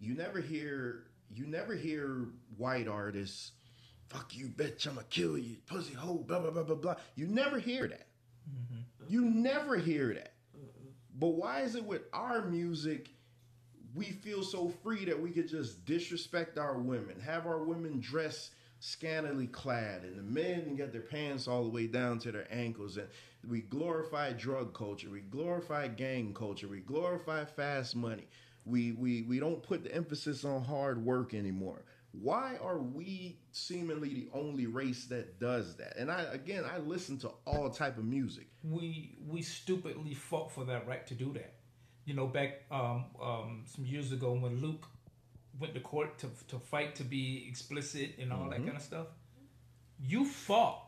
You 0.00 0.14
never 0.14 0.40
hear 0.40 1.04
you 1.34 1.46
never 1.46 1.74
hear 1.74 2.28
white 2.56 2.88
artists, 2.88 3.52
fuck 4.08 4.34
you 4.34 4.46
bitch, 4.46 4.86
I'ma 4.86 5.02
kill 5.10 5.36
you, 5.36 5.56
pussy 5.66 5.94
hoe, 5.94 6.24
blah 6.26 6.40
blah 6.40 6.50
blah 6.50 6.62
blah 6.62 6.76
blah. 6.76 6.94
You 7.16 7.26
never 7.26 7.58
hear 7.58 7.86
that. 7.88 8.06
Mm-hmm. 8.48 9.12
You 9.12 9.22
never 9.22 9.76
hear 9.76 10.14
that. 10.14 10.32
But 11.18 11.28
why 11.28 11.62
is 11.62 11.74
it 11.74 11.84
with 11.84 12.02
our 12.12 12.42
music 12.42 13.10
we 13.94 14.06
feel 14.06 14.42
so 14.42 14.72
free 14.82 15.04
that 15.06 15.20
we 15.20 15.30
could 15.30 15.48
just 15.48 15.84
disrespect 15.84 16.58
our 16.58 16.78
women, 16.78 17.18
have 17.20 17.46
our 17.46 17.62
women 17.64 18.00
dress 18.00 18.50
scantily 18.80 19.46
clad, 19.46 20.02
and 20.04 20.16
the 20.18 20.22
men 20.22 20.76
get 20.76 20.92
their 20.92 21.02
pants 21.02 21.48
all 21.48 21.64
the 21.64 21.70
way 21.70 21.86
down 21.86 22.18
to 22.20 22.32
their 22.32 22.46
ankles, 22.52 22.96
and 22.96 23.08
We 23.46 23.60
glorify 23.62 24.32
drug 24.32 24.74
culture. 24.74 25.10
We 25.10 25.20
glorify 25.20 25.88
gang 25.88 26.34
culture. 26.34 26.68
We 26.68 26.80
glorify 26.80 27.44
fast 27.44 27.94
money. 27.96 28.26
We 28.64 28.92
we 28.92 29.22
we 29.22 29.38
don't 29.38 29.62
put 29.62 29.84
the 29.84 29.94
emphasis 29.94 30.44
on 30.44 30.62
hard 30.64 31.04
work 31.04 31.34
anymore. 31.34 31.84
Why 32.12 32.56
are 32.60 32.78
we 32.78 33.38
seemingly 33.52 34.14
the 34.14 34.28
only 34.32 34.66
race 34.66 35.06
that 35.06 35.38
does 35.38 35.76
that? 35.76 35.96
And 35.96 36.10
I 36.10 36.22
again, 36.22 36.64
I 36.64 36.78
listen 36.78 37.18
to 37.18 37.30
all 37.46 37.70
type 37.70 37.98
of 37.98 38.04
music. 38.04 38.48
we 38.62 39.16
we 39.26 39.42
stupidly 39.42 40.14
fought 40.14 40.50
for 40.52 40.64
that 40.64 40.86
right 40.86 41.06
to 41.06 41.14
do 41.14 41.32
that. 41.34 41.54
You 42.04 42.14
know, 42.14 42.26
back 42.26 42.62
um, 42.70 43.04
um, 43.20 43.64
some 43.66 43.84
years 43.84 44.12
ago 44.12 44.32
when 44.32 44.60
Luke 44.62 44.86
went 45.60 45.74
to 45.74 45.80
court 45.80 46.18
to 46.18 46.28
to 46.48 46.58
fight 46.58 46.94
to 46.96 47.04
be 47.04 47.46
explicit 47.48 48.14
and 48.18 48.32
all 48.32 48.48
that 48.48 48.56
mm-hmm. 48.56 48.66
kind 48.66 48.76
of 48.76 48.82
stuff, 48.82 49.06
you 50.00 50.24
fought 50.24 50.82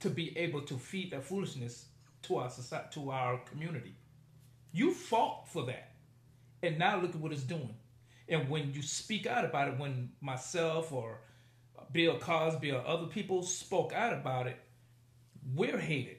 to 0.00 0.10
be 0.10 0.36
able 0.36 0.62
to 0.62 0.76
feed 0.76 1.12
that 1.12 1.24
foolishness 1.24 1.86
to 2.22 2.36
our 2.36 2.50
society, 2.50 2.88
to 2.94 3.10
our 3.10 3.38
community. 3.38 3.94
You 4.72 4.92
fought 4.92 5.48
for 5.48 5.66
that, 5.66 5.92
and 6.62 6.78
now 6.78 7.00
look 7.00 7.10
at 7.10 7.20
what 7.20 7.32
it's 7.32 7.42
doing. 7.42 7.74
And 8.28 8.48
when 8.48 8.72
you 8.72 8.82
speak 8.82 9.26
out 9.26 9.44
about 9.44 9.68
it, 9.68 9.78
when 9.78 10.10
myself 10.20 10.92
or 10.92 11.20
Bill 11.92 12.18
Cosby 12.18 12.72
or 12.72 12.84
other 12.86 13.06
people 13.06 13.42
spoke 13.42 13.92
out 13.92 14.12
about 14.12 14.46
it, 14.46 14.58
we're 15.54 15.78
hated. 15.78 16.16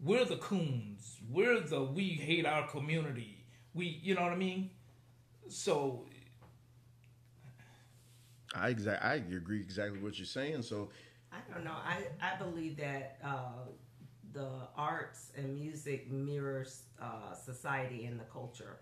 We're 0.00 0.24
the 0.24 0.36
coons. 0.36 1.16
We're 1.30 1.60
the 1.60 1.82
we 1.82 2.08
hate 2.08 2.46
our 2.46 2.66
community. 2.68 3.44
We, 3.74 4.00
you 4.02 4.14
know 4.14 4.22
what 4.22 4.32
I 4.32 4.36
mean? 4.36 4.70
So 5.48 6.06
I 8.54 8.68
exact 8.70 9.04
I 9.04 9.14
agree 9.14 9.60
exactly 9.60 10.00
what 10.00 10.18
you're 10.18 10.26
saying. 10.26 10.62
So 10.62 10.90
I 11.32 11.36
don't 11.52 11.64
know. 11.64 11.74
I, 11.84 12.04
I 12.20 12.36
believe 12.36 12.76
that 12.78 13.18
uh, 13.22 13.66
the 14.32 14.48
arts 14.76 15.32
and 15.36 15.54
music 15.54 16.10
mirrors 16.10 16.84
uh, 17.00 17.34
society 17.34 18.06
and 18.06 18.18
the 18.18 18.24
culture, 18.24 18.78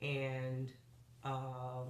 and 0.00 0.72
uh, 1.24 1.84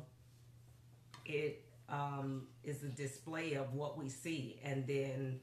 it 1.24 1.64
um, 1.88 2.48
is 2.64 2.82
a 2.82 2.88
display 2.88 3.54
of 3.54 3.72
what 3.74 3.96
we 3.96 4.08
see, 4.08 4.58
and 4.64 4.86
then 4.86 5.40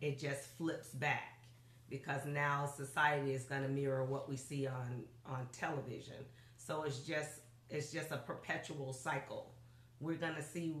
it 0.00 0.18
just 0.18 0.56
flips 0.56 0.88
back 0.90 1.38
because 1.88 2.26
now 2.26 2.66
society 2.66 3.32
is 3.32 3.44
going 3.44 3.62
to 3.62 3.68
mirror 3.68 4.04
what 4.04 4.28
we 4.28 4.36
see 4.36 4.66
on 4.66 5.04
on 5.26 5.46
television. 5.52 6.24
So 6.56 6.82
it's 6.82 6.98
just 6.98 7.40
it's 7.70 7.92
just 7.92 8.10
a 8.10 8.18
perpetual 8.18 8.92
cycle. 8.92 9.54
We're 10.00 10.16
going 10.16 10.34
to 10.34 10.42
see 10.42 10.76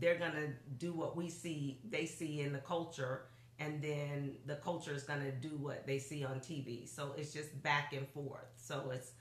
they're 0.00 0.18
going 0.18 0.32
to 0.32 0.48
do 0.78 0.92
what 0.92 1.16
we 1.16 1.28
see 1.28 1.78
they 1.88 2.06
see 2.06 2.40
in 2.40 2.52
the 2.52 2.58
culture 2.58 3.26
and 3.60 3.80
then 3.80 4.32
the 4.46 4.56
culture 4.56 4.92
is 4.92 5.04
going 5.04 5.20
to 5.20 5.30
do 5.30 5.56
what 5.56 5.86
they 5.86 5.98
see 5.98 6.24
on 6.24 6.40
TV. 6.40 6.88
So 6.88 7.14
it's 7.16 7.32
just 7.32 7.62
back 7.62 7.92
and 7.92 8.08
forth. 8.08 8.48
So 8.56 8.90
it's 8.92 9.12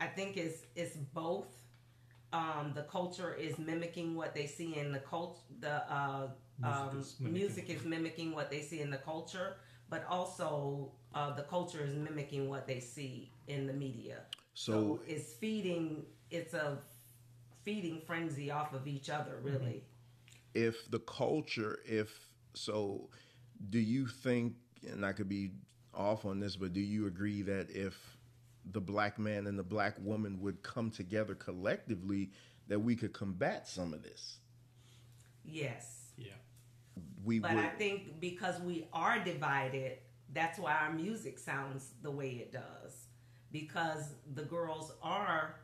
I 0.00 0.06
think 0.06 0.36
it's 0.36 0.62
it's 0.74 0.96
both 0.96 1.48
um, 2.32 2.72
the 2.74 2.82
culture 2.82 3.34
is 3.34 3.58
mimicking 3.58 4.14
what 4.14 4.34
they 4.34 4.46
see 4.46 4.76
in 4.76 4.92
the 4.92 4.98
cult 5.00 5.40
the 5.60 5.82
uh, 5.92 6.28
um, 6.64 7.00
is 7.00 7.16
music 7.20 7.68
is 7.68 7.84
mimicking 7.84 8.34
what 8.34 8.50
they 8.50 8.60
see 8.60 8.80
in 8.80 8.90
the 8.90 8.98
culture 8.98 9.56
but 9.90 10.04
also 10.08 10.90
uh, 11.14 11.32
the 11.34 11.42
culture 11.42 11.84
is 11.84 11.94
mimicking 11.94 12.48
what 12.48 12.66
they 12.66 12.80
see 12.80 13.30
in 13.48 13.66
the 13.66 13.72
media 13.72 14.20
so 14.54 15.00
it's 15.06 15.32
feeding 15.34 16.04
it's 16.30 16.54
a 16.54 16.78
feeding 17.64 18.00
frenzy 18.06 18.50
off 18.50 18.72
of 18.72 18.86
each 18.86 19.10
other 19.10 19.32
mm-hmm. 19.36 19.56
really. 19.56 19.84
If 20.54 20.90
the 20.90 20.98
culture 21.00 21.80
if 21.86 22.10
so 22.54 23.08
do 23.70 23.78
you 23.78 24.06
think 24.06 24.54
and 24.86 25.06
i 25.06 25.12
could 25.12 25.28
be 25.28 25.52
off 25.94 26.26
on 26.26 26.40
this 26.40 26.56
but 26.56 26.74
do 26.74 26.80
you 26.80 27.06
agree 27.06 27.40
that 27.40 27.70
if 27.70 27.94
the 28.70 28.80
black 28.80 29.18
man 29.18 29.46
and 29.46 29.58
the 29.58 29.62
black 29.62 29.96
woman 30.00 30.40
would 30.40 30.62
come 30.62 30.90
together 30.90 31.34
collectively 31.34 32.30
that 32.68 32.78
we 32.78 32.94
could 32.94 33.12
combat 33.12 33.66
some 33.68 33.92
of 33.92 34.02
this? 34.02 34.38
Yes. 35.44 35.98
Yeah, 36.16 36.30
we 37.24 37.38
But 37.38 37.54
would. 37.54 37.64
I 37.64 37.68
think 37.68 38.20
because 38.20 38.60
we 38.60 38.86
are 38.92 39.18
divided, 39.18 39.98
that's 40.32 40.58
why 40.58 40.74
our 40.74 40.92
music 40.92 41.38
sounds 41.38 41.90
the 42.02 42.10
way 42.10 42.30
it 42.30 42.52
does. 42.52 43.06
Because 43.50 44.14
the 44.34 44.42
girls 44.42 44.92
are 45.02 45.56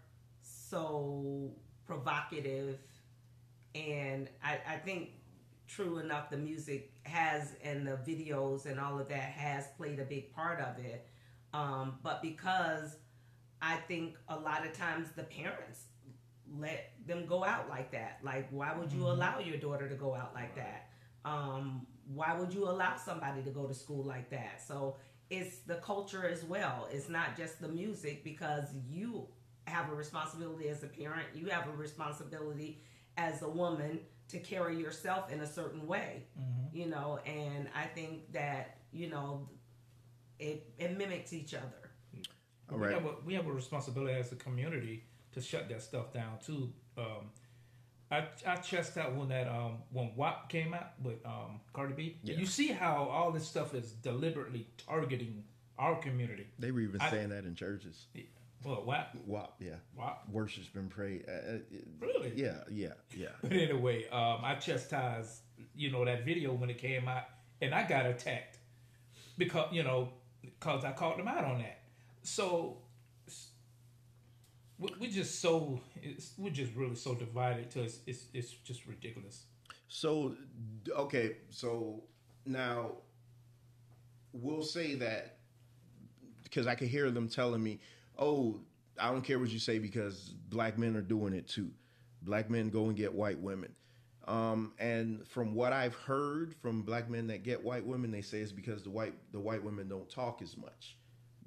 so 0.42 1.52
provocative, 1.88 2.78
and 3.74 4.28
I, 4.44 4.58
I 4.68 4.76
think 4.76 5.10
true 5.66 5.98
enough, 5.98 6.30
the 6.30 6.36
music 6.36 6.92
has 7.02 7.54
and 7.62 7.86
the 7.86 7.98
videos 8.06 8.66
and 8.66 8.78
all 8.78 8.98
of 8.98 9.08
that 9.08 9.20
has 9.20 9.66
played 9.76 9.98
a 9.98 10.04
big 10.04 10.32
part 10.32 10.60
of 10.60 10.84
it. 10.84 11.06
Um, 11.52 11.98
but 12.02 12.22
because 12.22 12.96
I 13.60 13.76
think 13.76 14.16
a 14.28 14.38
lot 14.38 14.66
of 14.66 14.72
times 14.72 15.08
the 15.16 15.24
parents 15.24 15.84
let 16.58 16.92
them 17.06 17.26
go 17.26 17.44
out 17.44 17.68
like 17.68 17.90
that. 17.92 18.18
Like, 18.22 18.48
why 18.50 18.74
would 18.74 18.92
you 18.92 19.06
allow 19.06 19.38
your 19.38 19.58
daughter 19.58 19.88
to 19.88 19.94
go 19.94 20.14
out 20.14 20.32
like 20.34 20.54
that? 20.56 20.88
Um, 21.24 21.86
why 22.14 22.34
would 22.34 22.52
you 22.52 22.64
allow 22.64 22.96
somebody 22.96 23.42
to 23.42 23.50
go 23.50 23.66
to 23.66 23.74
school 23.74 24.02
like 24.02 24.30
that? 24.30 24.62
So 24.66 24.96
it's 25.30 25.58
the 25.58 25.76
culture 25.76 26.26
as 26.26 26.44
well. 26.44 26.88
It's 26.90 27.08
not 27.08 27.36
just 27.36 27.60
the 27.60 27.68
music 27.68 28.24
because 28.24 28.68
you 28.88 29.28
have 29.68 29.90
a 29.90 29.94
responsibility 29.94 30.68
as 30.68 30.82
a 30.82 30.86
parent. 30.88 31.26
You 31.34 31.46
have 31.46 31.68
a 31.68 31.72
responsibility 31.72 32.82
as 33.16 33.42
a 33.42 33.48
woman 33.48 34.00
to 34.28 34.38
carry 34.38 34.76
yourself 34.76 35.32
in 35.32 35.40
a 35.40 35.46
certain 35.46 35.86
way, 35.86 36.24
you 36.72 36.86
know. 36.86 37.18
And 37.26 37.68
I 37.74 37.84
think 37.86 38.32
that 38.32 38.78
you 38.92 39.08
know 39.08 39.48
it, 40.38 40.70
it 40.78 40.96
mimics 40.96 41.32
each 41.32 41.54
other. 41.54 41.90
all 42.70 42.78
we 42.78 42.92
have 42.92 43.04
a 43.04 43.14
we 43.24 43.34
have 43.34 43.46
a 43.46 43.52
responsibility 43.52 44.14
as 44.14 44.32
a 44.32 44.36
community 44.36 45.04
to 45.32 45.40
shut 45.40 45.68
that 45.68 45.82
stuff 45.82 46.12
down 46.12 46.38
too. 46.44 46.72
Um, 46.96 47.30
I 48.10 48.26
I 48.46 48.56
chest 48.56 48.96
out 48.96 49.14
when 49.14 49.28
that 49.28 49.48
um 49.48 49.78
when 49.92 50.12
WAP 50.16 50.48
came 50.48 50.74
out 50.74 50.92
with 51.02 51.24
um 51.26 51.60
Cardi 51.72 51.94
B. 51.94 52.18
Yeah. 52.22 52.36
You 52.36 52.46
see 52.46 52.68
how 52.68 53.04
all 53.10 53.30
this 53.32 53.46
stuff 53.46 53.74
is 53.74 53.92
deliberately 53.92 54.66
targeting 54.76 55.44
our 55.78 55.96
community. 55.96 56.46
they 56.58 56.70
were 56.72 56.80
even 56.80 57.00
I- 57.00 57.10
saying 57.10 57.28
that 57.30 57.44
in 57.44 57.54
churches 57.54 58.06
Well, 58.64 58.82
WAP, 58.84 59.14
WAP, 59.26 59.54
yeah 59.60 59.74
WAP. 59.96 60.28
worship's 60.30 60.68
been 60.68 60.88
prayed 60.88 61.24
uh, 61.28 61.54
uh, 61.54 61.58
Really? 62.00 62.32
yeah 62.34 62.58
yeah 62.70 62.92
yeah 63.16 63.28
But 63.42 63.52
anyway, 63.52 64.08
um, 64.10 64.40
I 64.44 64.56
chastised 64.56 65.42
you 65.74 65.90
know 65.92 66.04
that 66.04 66.24
video 66.24 66.52
when 66.52 66.68
it 66.70 66.78
came 66.78 67.06
out, 67.08 67.24
and 67.62 67.74
I 67.74 67.86
got 67.88 68.04
attacked 68.06 68.58
because 69.36 69.72
you 69.72 69.82
know 69.84 70.10
because 70.42 70.84
I 70.84 70.92
called 70.92 71.18
them 71.18 71.28
out 71.28 71.44
on 71.44 71.58
that. 71.58 71.78
So 72.22 72.78
we- 74.78 74.94
we're 75.00 75.10
just 75.10 75.40
so 75.40 75.80
it's, 76.02 76.32
we're 76.38 76.50
just 76.50 76.74
really 76.74 76.94
so 76.94 77.14
divided 77.14 77.70
to 77.72 77.82
it's, 77.82 77.98
it's 78.06 78.24
it's 78.34 78.50
just 78.50 78.86
ridiculous. 78.86 79.44
So 79.88 80.34
okay, 80.90 81.36
so 81.50 82.02
now 82.44 82.92
we'll 84.32 84.62
say 84.62 84.94
that 84.96 85.36
because 86.44 86.66
I 86.66 86.74
could 86.74 86.88
hear 86.88 87.10
them 87.10 87.28
telling 87.28 87.62
me, 87.62 87.80
"Oh, 88.18 88.60
I 88.98 89.10
don't 89.12 89.22
care 89.22 89.38
what 89.38 89.50
you 89.50 89.58
say 89.58 89.78
because 89.78 90.34
black 90.48 90.76
men 90.78 90.96
are 90.96 91.02
doing 91.02 91.32
it 91.32 91.48
too. 91.48 91.70
Black 92.22 92.50
men 92.50 92.70
go 92.70 92.86
and 92.86 92.96
get 92.96 93.12
white 93.12 93.38
women." 93.38 93.74
Um, 94.26 94.72
and 94.78 95.26
from 95.26 95.54
what 95.54 95.72
I've 95.72 95.94
heard 95.94 96.54
from 96.60 96.82
black 96.82 97.08
men 97.08 97.28
that 97.28 97.42
get 97.44 97.64
white 97.64 97.86
women, 97.86 98.10
they 98.10 98.20
say 98.20 98.40
it's 98.40 98.52
because 98.52 98.82
the 98.82 98.90
white 98.90 99.14
the 99.32 99.40
white 99.40 99.62
women 99.64 99.88
don't 99.88 100.08
talk 100.10 100.42
as 100.42 100.56
much. 100.56 100.96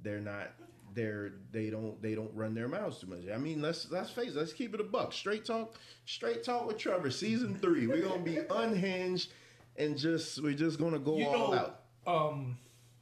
They're 0.02 0.20
not 0.20 0.52
they're 0.96 1.34
they 1.52 1.70
don't 1.70 2.02
they 2.02 2.16
don't 2.16 2.34
run 2.34 2.56
their 2.56 2.68
mouths 2.68 3.00
too 3.00 3.08
much. 3.08 3.24
I 3.32 3.38
mean, 3.38 3.62
let's 3.62 3.92
let's 3.92 4.10
face 4.10 4.30
it, 4.30 4.36
let's 4.36 4.52
keep 4.54 4.74
it 4.74 4.82
a 4.82 4.84
buck. 4.84 5.14
Straight 5.14 5.46
talk, 5.46 5.76
straight 6.06 6.44
talk 6.44 6.66
with 6.68 6.78
Trevor, 6.80 7.12
season 7.12 7.54
three. 7.56 7.86
We're 7.86 8.02
gonna 8.02 8.24
be 8.24 8.40
unhinged 8.50 9.32
and 9.78 9.96
just 9.98 10.42
we're 10.42 10.54
just 10.54 10.80
gonna 10.80 11.00
go 11.00 11.18
You 11.18 11.28
all 11.28 11.52
know, 11.52 11.74
out. 12.08 12.32
um, 12.32 12.58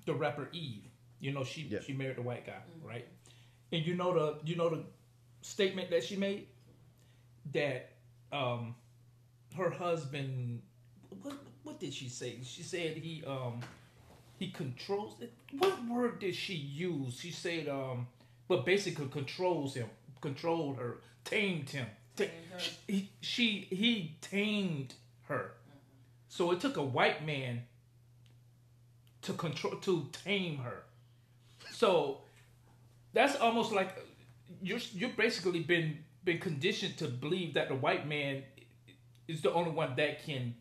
the 0.06 0.14
rapper 0.14 0.50
Eve. 0.52 0.84
You 1.22 1.32
know 1.32 1.46
she 1.46 1.62
Yeah. 1.62 1.80
she 1.80 1.94
married 1.94 2.18
the 2.18 2.22
white 2.22 2.46
guy, 2.46 2.60
right? 2.84 3.08
And 3.72 3.86
you 3.86 3.96
know 3.96 4.14
the 4.14 4.38
you 4.46 4.56
know 4.56 4.70
the 4.70 4.84
statement 5.42 5.90
that 5.92 6.04
she 6.04 6.16
made 6.16 6.48
that 7.54 7.92
um 8.32 8.76
her 9.56 9.70
husband 9.70 10.62
what 11.22 11.36
what 11.64 11.80
did 11.80 11.94
she 11.94 12.10
say? 12.10 12.38
She 12.44 12.64
said 12.64 12.98
he 12.98 13.24
um 13.26 13.62
he 14.38 14.52
controls 14.52 15.16
it. 15.22 15.34
What 15.58 15.78
word 15.88 16.20
did 16.20 16.36
she 16.36 16.56
use? 16.56 17.20
She 17.20 17.32
said 17.32 17.68
um 17.68 18.08
but 18.48 18.66
basically 18.66 19.08
controls 19.08 19.76
him, 19.76 19.90
controlled 20.22 20.78
her, 20.78 20.98
tamed 21.24 21.70
him. 21.70 21.86
Ta- 22.16 22.26
He, 22.88 23.10
she 23.22 23.68
he 23.70 24.16
tamed 24.22 24.96
her. 25.28 25.52
So 26.28 26.52
it 26.52 26.60
took 26.60 26.78
a 26.78 26.84
white 26.84 27.26
man 27.26 27.64
to 29.22 29.34
control 29.34 29.76
to 29.76 30.08
tame 30.12 30.58
her. 30.60 30.84
So 31.72 32.22
that's 33.14 33.36
almost 33.38 33.72
like 33.72 33.96
you're 34.62 34.80
you're 34.94 35.10
basically 35.10 35.62
been 35.62 36.00
been 36.24 36.40
conditioned 36.40 36.98
to 36.98 37.08
believe 37.08 37.54
that 37.54 37.70
the 37.70 37.76
white 37.76 38.08
man 38.08 38.44
is 39.28 39.42
the 39.42 39.52
only 39.54 39.72
one 39.72 39.96
that 39.96 40.24
can 40.26 40.56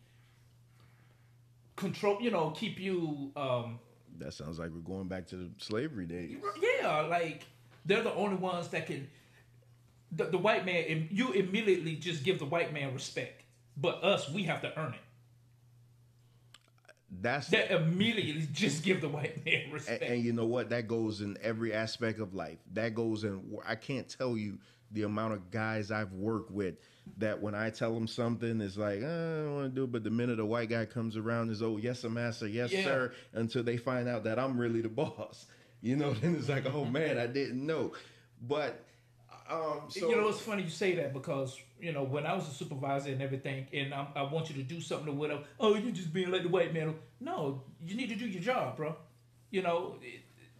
control. 1.75 2.21
You 2.21 2.31
know, 2.31 2.51
keep 2.51 2.79
you 2.79 3.31
um, 3.35 3.79
That 4.17 4.33
sounds 4.33 4.59
like 4.59 4.69
we're 4.71 4.79
going 4.79 5.07
back 5.07 5.27
to 5.27 5.35
the 5.35 5.49
slavery 5.57 6.05
days. 6.05 6.37
Yeah, 6.61 7.01
like 7.01 7.45
they're 7.85 8.03
the 8.03 8.13
only 8.13 8.37
ones 8.37 8.67
that 8.69 8.87
can. 8.87 9.09
The, 10.11 10.25
the 10.25 10.39
white 10.39 10.65
man, 10.65 11.07
you 11.11 11.33
immediately 11.33 11.95
just 11.95 12.23
give 12.23 12.39
the 12.39 12.45
white 12.45 12.73
man 12.73 12.95
respect, 12.95 13.43
but 13.77 14.03
us, 14.03 14.27
we 14.27 14.41
have 14.43 14.59
to 14.61 14.79
earn 14.79 14.95
it. 14.95 14.99
That's 17.21 17.47
That 17.47 17.71
immediately 17.71 18.47
just 18.53 18.83
give 18.83 19.01
the 19.01 19.09
white 19.09 19.43
man 19.45 19.71
respect. 19.71 20.03
and 20.03 20.23
you 20.23 20.31
know 20.33 20.45
what? 20.45 20.69
That 20.69 20.87
goes 20.87 21.21
in 21.21 21.37
every 21.41 21.73
aspect 21.73 22.19
of 22.19 22.33
life. 22.33 22.59
That 22.73 22.93
goes 22.93 23.23
in. 23.23 23.41
I 23.67 23.75
can't 23.75 24.07
tell 24.07 24.37
you 24.37 24.59
the 24.91 25.03
amount 25.03 25.33
of 25.33 25.51
guys 25.51 25.91
I've 25.91 26.13
worked 26.13 26.51
with 26.51 26.75
that 27.17 27.41
when 27.41 27.55
I 27.55 27.69
tell 27.71 27.93
them 27.93 28.07
something, 28.07 28.61
it's 28.61 28.77
like 28.77 29.01
"Uh, 29.01 29.05
I 29.05 29.43
don't 29.43 29.55
want 29.55 29.65
to 29.73 29.75
do 29.75 29.83
it. 29.85 29.91
But 29.91 30.03
the 30.03 30.09
minute 30.11 30.39
a 30.39 30.45
white 30.45 30.69
guy 30.69 30.85
comes 30.85 31.17
around, 31.17 31.49
is 31.51 31.61
oh 31.63 31.77
yes, 31.77 31.99
sir, 32.01 32.09
master, 32.09 32.47
yes 32.47 32.71
Yeah. 32.71 32.83
sir, 32.83 33.13
until 33.33 33.63
they 33.63 33.77
find 33.77 34.07
out 34.07 34.23
that 34.25 34.37
I'm 34.39 34.59
really 34.59 34.81
the 34.81 34.89
boss. 35.01 35.47
You 35.81 35.95
know, 35.95 36.13
then 36.13 36.35
it's 36.35 36.49
like, 36.49 36.65
oh 36.71 36.85
man, 36.85 37.17
I 37.17 37.25
didn't 37.27 37.65
know. 37.65 37.93
But 38.47 38.83
um, 39.49 39.81
so 39.89 40.09
you 40.09 40.15
know, 40.15 40.27
it's 40.29 40.39
funny 40.39 40.63
you 40.63 40.69
say 40.69 40.95
that 40.95 41.13
because 41.13 41.59
you 41.79 41.91
know 41.91 42.03
when 42.03 42.25
I 42.25 42.33
was 42.35 42.47
a 42.47 42.51
supervisor 42.51 43.11
and 43.11 43.21
everything, 43.21 43.67
and 43.73 43.93
I, 43.93 44.07
I 44.15 44.21
want 44.23 44.49
you 44.49 44.55
to 44.55 44.63
do 44.63 44.79
something 44.81 45.09
or 45.09 45.15
whatever. 45.15 45.43
Oh, 45.59 45.75
you're 45.75 45.91
just 45.91 46.13
being 46.13 46.31
like 46.31 46.43
the 46.43 46.49
white 46.49 46.73
man. 46.73 46.95
No, 47.19 47.63
you 47.83 47.95
need 47.95 48.09
to 48.09 48.15
do 48.15 48.27
your 48.27 48.41
job, 48.41 48.77
bro. 48.77 48.95
You 49.51 49.61
know, 49.63 49.95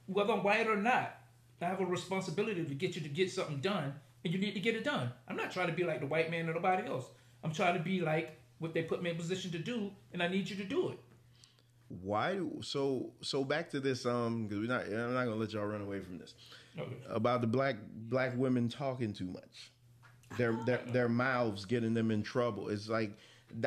whether 0.07 0.33
I'm 0.33 0.43
white 0.43 0.67
or 0.67 0.75
not, 0.77 1.15
I 1.61 1.65
have 1.65 1.79
a 1.81 1.85
responsibility 1.85 2.63
to 2.65 2.73
get 2.75 2.95
you 2.95 3.01
to 3.01 3.09
get 3.09 3.31
something 3.31 3.59
done, 3.59 3.93
and 4.23 4.33
you 4.33 4.39
need 4.39 4.53
to 4.53 4.59
get 4.59 4.75
it 4.75 4.83
done. 4.83 5.11
I'm 5.27 5.35
not 5.37 5.51
trying 5.51 5.67
to 5.67 5.73
be 5.73 5.83
like 5.83 5.99
the 5.99 6.07
white 6.07 6.31
man 6.31 6.49
or 6.49 6.53
nobody 6.53 6.87
else. 6.87 7.05
I'm 7.43 7.53
trying 7.53 7.75
to 7.77 7.83
be 7.83 8.01
like 8.01 8.37
what 8.59 8.73
they 8.73 8.81
put 8.83 9.01
me 9.03 9.11
in 9.11 9.15
position 9.17 9.51
to 9.51 9.59
do, 9.59 9.91
and 10.13 10.23
I 10.23 10.27
need 10.27 10.49
you 10.49 10.55
to 10.57 10.65
do 10.65 10.89
it. 10.89 10.99
why 11.87 12.33
do 12.35 12.59
so 12.61 13.11
so 13.21 13.43
back 13.43 13.69
to 13.71 13.79
this 13.79 14.05
um 14.05 14.47
because 14.47 14.59
we're 14.59 14.67
not 14.67 14.85
I'm 14.85 15.13
not 15.13 15.25
gonna 15.25 15.35
let 15.35 15.51
y'all 15.53 15.65
run 15.65 15.81
away 15.81 15.99
from 16.01 16.17
this. 16.19 16.33
Okay. 16.79 16.95
about 17.09 17.41
the 17.41 17.47
black 17.47 17.75
black 17.93 18.37
women 18.37 18.69
talking 18.69 19.13
too 19.13 19.27
much. 19.27 19.71
Their 20.37 20.53
their 20.65 20.81
their 20.87 21.09
mouths 21.09 21.65
getting 21.65 21.93
them 21.93 22.11
in 22.11 22.23
trouble. 22.23 22.69
It's 22.69 22.89
like 22.89 23.11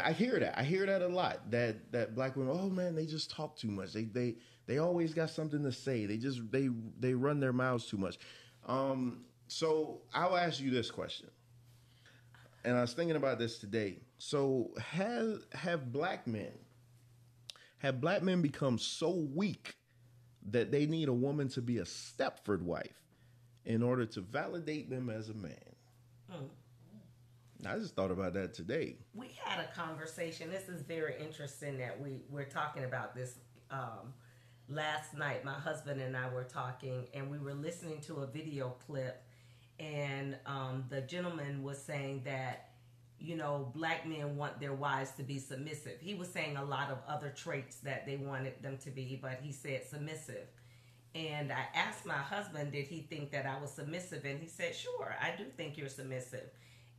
I 0.03 0.13
hear 0.13 0.39
that. 0.39 0.59
I 0.59 0.63
hear 0.63 0.87
that 0.87 1.03
a 1.03 1.09
lot. 1.09 1.51
That 1.51 1.93
that 1.93 2.15
black 2.15 2.37
women, 2.37 2.57
oh 2.59 2.71
man, 2.71 2.95
they 2.95 3.07
just 3.07 3.31
talk 3.31 3.57
too 3.57 3.69
much. 3.69 3.93
They 3.93 4.05
they 4.05 4.37
they 4.67 4.79
always 4.79 5.13
got 5.13 5.31
something 5.31 5.63
to 5.65 5.73
say. 5.73 6.07
They 6.07 6.19
just 6.19 6.41
they 6.51 6.69
they 7.01 7.15
run 7.15 7.41
their 7.41 7.53
mouths 7.53 7.87
too 7.87 7.99
much. 7.99 8.19
Um, 8.67 9.25
so 9.49 10.03
I'll 10.15 10.37
ask 10.37 10.61
you 10.61 10.71
this 10.71 10.91
question. 10.91 11.29
And 12.65 12.77
I 12.77 12.81
was 12.81 12.95
thinking 12.95 13.17
about 13.17 13.39
this 13.39 13.59
today. 13.59 13.99
So 14.19 14.71
have 14.79 15.41
have 15.53 15.93
black 15.93 16.27
men 16.27 16.53
have 17.79 18.01
black 18.01 18.23
men 18.23 18.41
become 18.41 18.79
so 18.79 19.11
weak 19.35 19.75
that 20.51 20.71
they 20.71 20.87
need 20.87 21.09
a 21.09 21.13
woman 21.13 21.49
to 21.49 21.61
be 21.61 21.79
a 21.79 21.85
Stepford 21.85 22.63
wife 22.63 23.02
in 23.65 23.83
order 23.83 24.07
to 24.07 24.21
validate 24.21 24.91
them 24.91 25.09
as 25.09 25.29
a 25.29 25.35
man. 25.35 25.55
I 27.65 27.79
just 27.79 27.95
thought 27.95 28.11
about 28.11 28.35
that 28.35 28.55
today. 28.55 28.97
we 29.15 29.29
had 29.45 29.61
a 29.61 29.69
conversation. 29.73 30.51
This 30.51 30.69
is 30.69 30.83
very 30.83 31.15
interesting 31.21 31.79
that 31.79 32.01
we 32.01 32.23
we're 32.29 32.45
talking 32.45 32.85
about 32.85 33.15
this. 33.15 33.35
Um, 33.71 34.15
last 34.69 35.15
night, 35.15 35.45
my 35.45 35.55
husband 35.55 36.01
and 36.01 36.17
I 36.17 36.29
were 36.33 36.45
talking, 36.45 37.07
and 37.15 37.31
we 37.31 37.39
were 37.39 37.55
listening 37.55 38.01
to 38.03 38.17
a 38.17 38.27
video 38.27 38.75
clip, 38.87 39.23
and 39.79 40.37
um, 40.45 40.85
the 40.89 41.03
gentleman 41.03 41.63
was 41.63 41.79
saying 41.79 42.23
that 42.25 42.71
you 43.21 43.37
know 43.37 43.71
black 43.75 44.07
men 44.09 44.37
want 44.37 44.59
their 44.59 44.75
wives 44.75 45.13
to 45.13 45.23
be 45.23 45.39
submissive. 45.39 46.01
He 46.01 46.15
was 46.15 46.29
saying 46.29 46.57
a 46.57 46.65
lot 46.65 46.91
of 46.91 46.99
other 47.07 47.29
traits 47.31 47.77
that 47.77 48.07
they 48.07 48.17
wanted 48.17 48.61
them 48.61 48.77
to 48.79 48.91
be, 48.91 49.19
but 49.23 49.39
he 49.41 49.53
said 49.53 49.83
submissive. 49.89 50.49
And 51.15 51.53
I 51.53 51.67
asked 51.75 52.07
my 52.07 52.15
husband, 52.15 52.73
did 52.73 52.87
he 52.87 53.01
think 53.03 53.31
that 53.33 53.45
I 53.45 53.61
was 53.61 53.71
submissive? 53.71 54.25
And 54.25 54.41
he 54.41 54.49
said, 54.49 54.75
sure, 54.75 55.15
I 55.21 55.37
do 55.37 55.45
think 55.57 55.77
you're 55.77 55.89
submissive. 55.89 56.49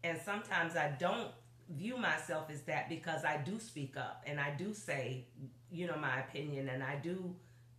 And 0.04 0.20
sometimes 0.24 0.76
I 0.76 0.96
don't 1.00 1.30
view 1.70 1.98
myself 1.98 2.50
as 2.52 2.62
that 2.64 2.90
because 2.90 3.24
I 3.26 3.38
do 3.38 3.60
speak 3.60 3.98
up 3.98 4.24
and 4.28 4.40
I 4.40 4.52
do 4.52 4.74
say, 4.74 5.26
you 5.72 5.88
know, 5.88 5.96
my 5.96 6.20
opinion 6.20 6.70
and 6.70 6.84
I 6.84 6.98
do, 6.98 7.34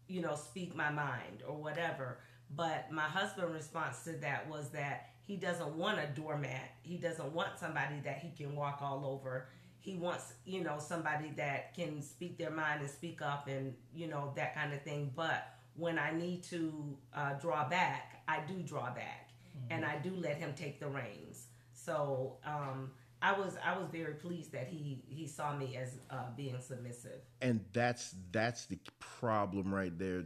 you 0.08 0.22
know, 0.22 0.34
speak 0.34 0.74
my 0.74 0.90
mind 0.90 1.42
or 1.46 1.56
whatever. 1.56 2.18
But 2.56 2.90
my 2.90 3.02
husband's 3.02 3.52
response 3.52 4.02
to 4.04 4.12
that 4.12 4.48
was 4.48 4.70
that 4.70 5.10
he 5.22 5.36
doesn't 5.36 5.74
want 5.76 5.98
a 5.98 6.06
doormat. 6.06 6.70
He 6.82 6.96
doesn't 6.96 7.32
want 7.32 7.58
somebody 7.58 8.00
that 8.04 8.18
he 8.18 8.30
can 8.30 8.56
walk 8.56 8.80
all 8.82 9.06
over. 9.06 9.48
He 9.80 9.96
wants, 9.96 10.32
you 10.44 10.62
know, 10.64 10.78
somebody 10.78 11.30
that 11.36 11.74
can 11.74 12.02
speak 12.02 12.38
their 12.38 12.50
mind 12.50 12.80
and 12.80 12.90
speak 12.90 13.22
up 13.22 13.48
and, 13.48 13.74
you 13.94 14.06
know, 14.06 14.32
that 14.36 14.54
kind 14.54 14.72
of 14.72 14.82
thing. 14.82 15.12
But 15.14 15.46
when 15.76 15.98
I 15.98 16.12
need 16.12 16.42
to 16.44 16.96
uh, 17.14 17.34
draw 17.34 17.68
back, 17.68 18.22
I 18.28 18.40
do 18.46 18.62
draw 18.62 18.94
back 18.94 19.30
and 19.70 19.84
I 19.84 19.98
do 19.98 20.14
let 20.16 20.36
him 20.36 20.52
take 20.56 20.80
the 20.80 20.88
reins. 20.88 21.46
So 21.72 22.36
um, 22.44 22.90
I 23.22 23.32
was 23.32 23.56
I 23.64 23.76
was 23.78 23.88
very 23.90 24.14
pleased 24.14 24.52
that 24.52 24.68
he 24.68 25.02
he 25.08 25.26
saw 25.26 25.56
me 25.56 25.76
as 25.76 25.96
uh, 26.10 26.30
being 26.36 26.60
submissive. 26.60 27.20
And 27.40 27.64
that's 27.72 28.14
that's 28.32 28.66
the 28.66 28.78
problem 28.98 29.74
right 29.74 29.96
there. 29.98 30.24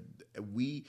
We 0.53 0.87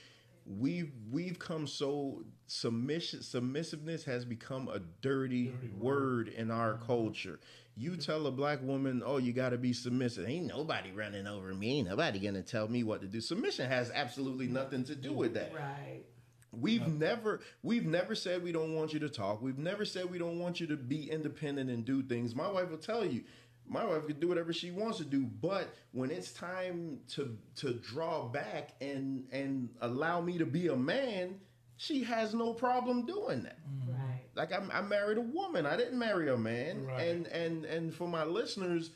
we've 0.58 0.92
we've 1.12 1.38
come 1.38 1.68
so 1.68 2.24
submission 2.48 3.22
submissiveness 3.22 4.04
has 4.06 4.26
become 4.26 4.68
a 4.68 4.80
dirty, 5.02 5.54
word. 5.78 6.30
in 6.30 6.50
our 6.50 6.76
culture. 6.78 7.40
You 7.76 7.96
tell 7.96 8.28
a 8.28 8.32
black 8.32 8.62
woman, 8.62 9.04
"Oh, 9.06 9.18
you 9.18 9.32
got 9.32 9.50
to 9.50 9.58
be 9.58 9.74
submissive." 9.74 10.28
Ain't 10.28 10.48
nobody 10.48 10.92
running 10.92 11.28
over 11.28 11.54
me. 11.54 11.80
Ain't 11.80 11.90
nobody 11.90 12.20
gonna 12.20 12.42
tell 12.42 12.68
me 12.68 12.84
what 12.84 13.02
to 13.02 13.08
do. 13.08 13.22
Submission 13.22 13.70
has 13.70 13.92
absolutely 13.92 14.48
nothing 14.48 14.84
to 14.86 14.96
do 14.96 15.14
with 15.14 15.36
that. 15.36 15.54
Right. 15.54 16.04
We've 16.52 16.88
never 16.88 17.42
we've 17.62 17.86
never 17.86 18.16
said 18.16 18.44
we 18.44 18.52
don't 18.52 18.74
want 18.74 18.92
you 18.92 19.00
to 19.00 19.10
talk. 19.10 19.42
We've 19.42 19.60
never 19.60 19.86
said 19.86 20.10
we 20.10 20.18
don't 20.18 20.40
want 20.40 20.60
you 20.60 20.68
to 20.68 20.78
be 20.78 21.10
independent 21.10 21.70
and 21.70 21.86
do 21.86 22.02
things. 22.02 22.36
My 22.36 22.50
wife 22.50 22.70
will 22.70 22.78
tell 22.78 23.06
you. 23.06 23.24
My 23.70 23.86
wife 23.86 24.08
can 24.08 24.20
do 24.20 24.28
whatever 24.28 24.52
she 24.52 24.72
wants 24.72 24.98
to 24.98 25.06
do, 25.06 25.26
but 25.26 25.74
when 25.92 26.12
it's 26.12 26.32
time 26.32 27.00
to 27.10 27.38
to 27.58 27.74
draw 27.74 28.28
back 28.28 28.74
and 28.82 29.26
and 29.32 29.70
allow 29.82 30.22
me 30.22 30.38
to 30.40 30.46
be 30.46 30.68
a 30.68 30.76
man, 30.76 31.40
she 31.78 32.04
has 32.04 32.34
no 32.34 32.54
problem 32.54 33.06
doing 33.06 33.44
that. 33.44 33.60
Mm. 33.68 33.94
Right. 33.94 34.22
Like 34.36 34.52
I, 34.52 34.62
I 34.72 34.82
married 34.82 35.18
a 35.18 35.22
woman. 35.22 35.66
I 35.66 35.78
didn't 35.78 36.00
marry 36.00 36.30
a 36.30 36.38
man. 36.38 36.86
Right. 36.86 37.08
And 37.08 37.28
and 37.28 37.66
and 37.66 37.94
for 37.94 38.08
my 38.08 38.24
listeners, 38.24 38.92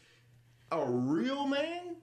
a 0.71 0.83
real 0.83 1.47
man, 1.47 1.95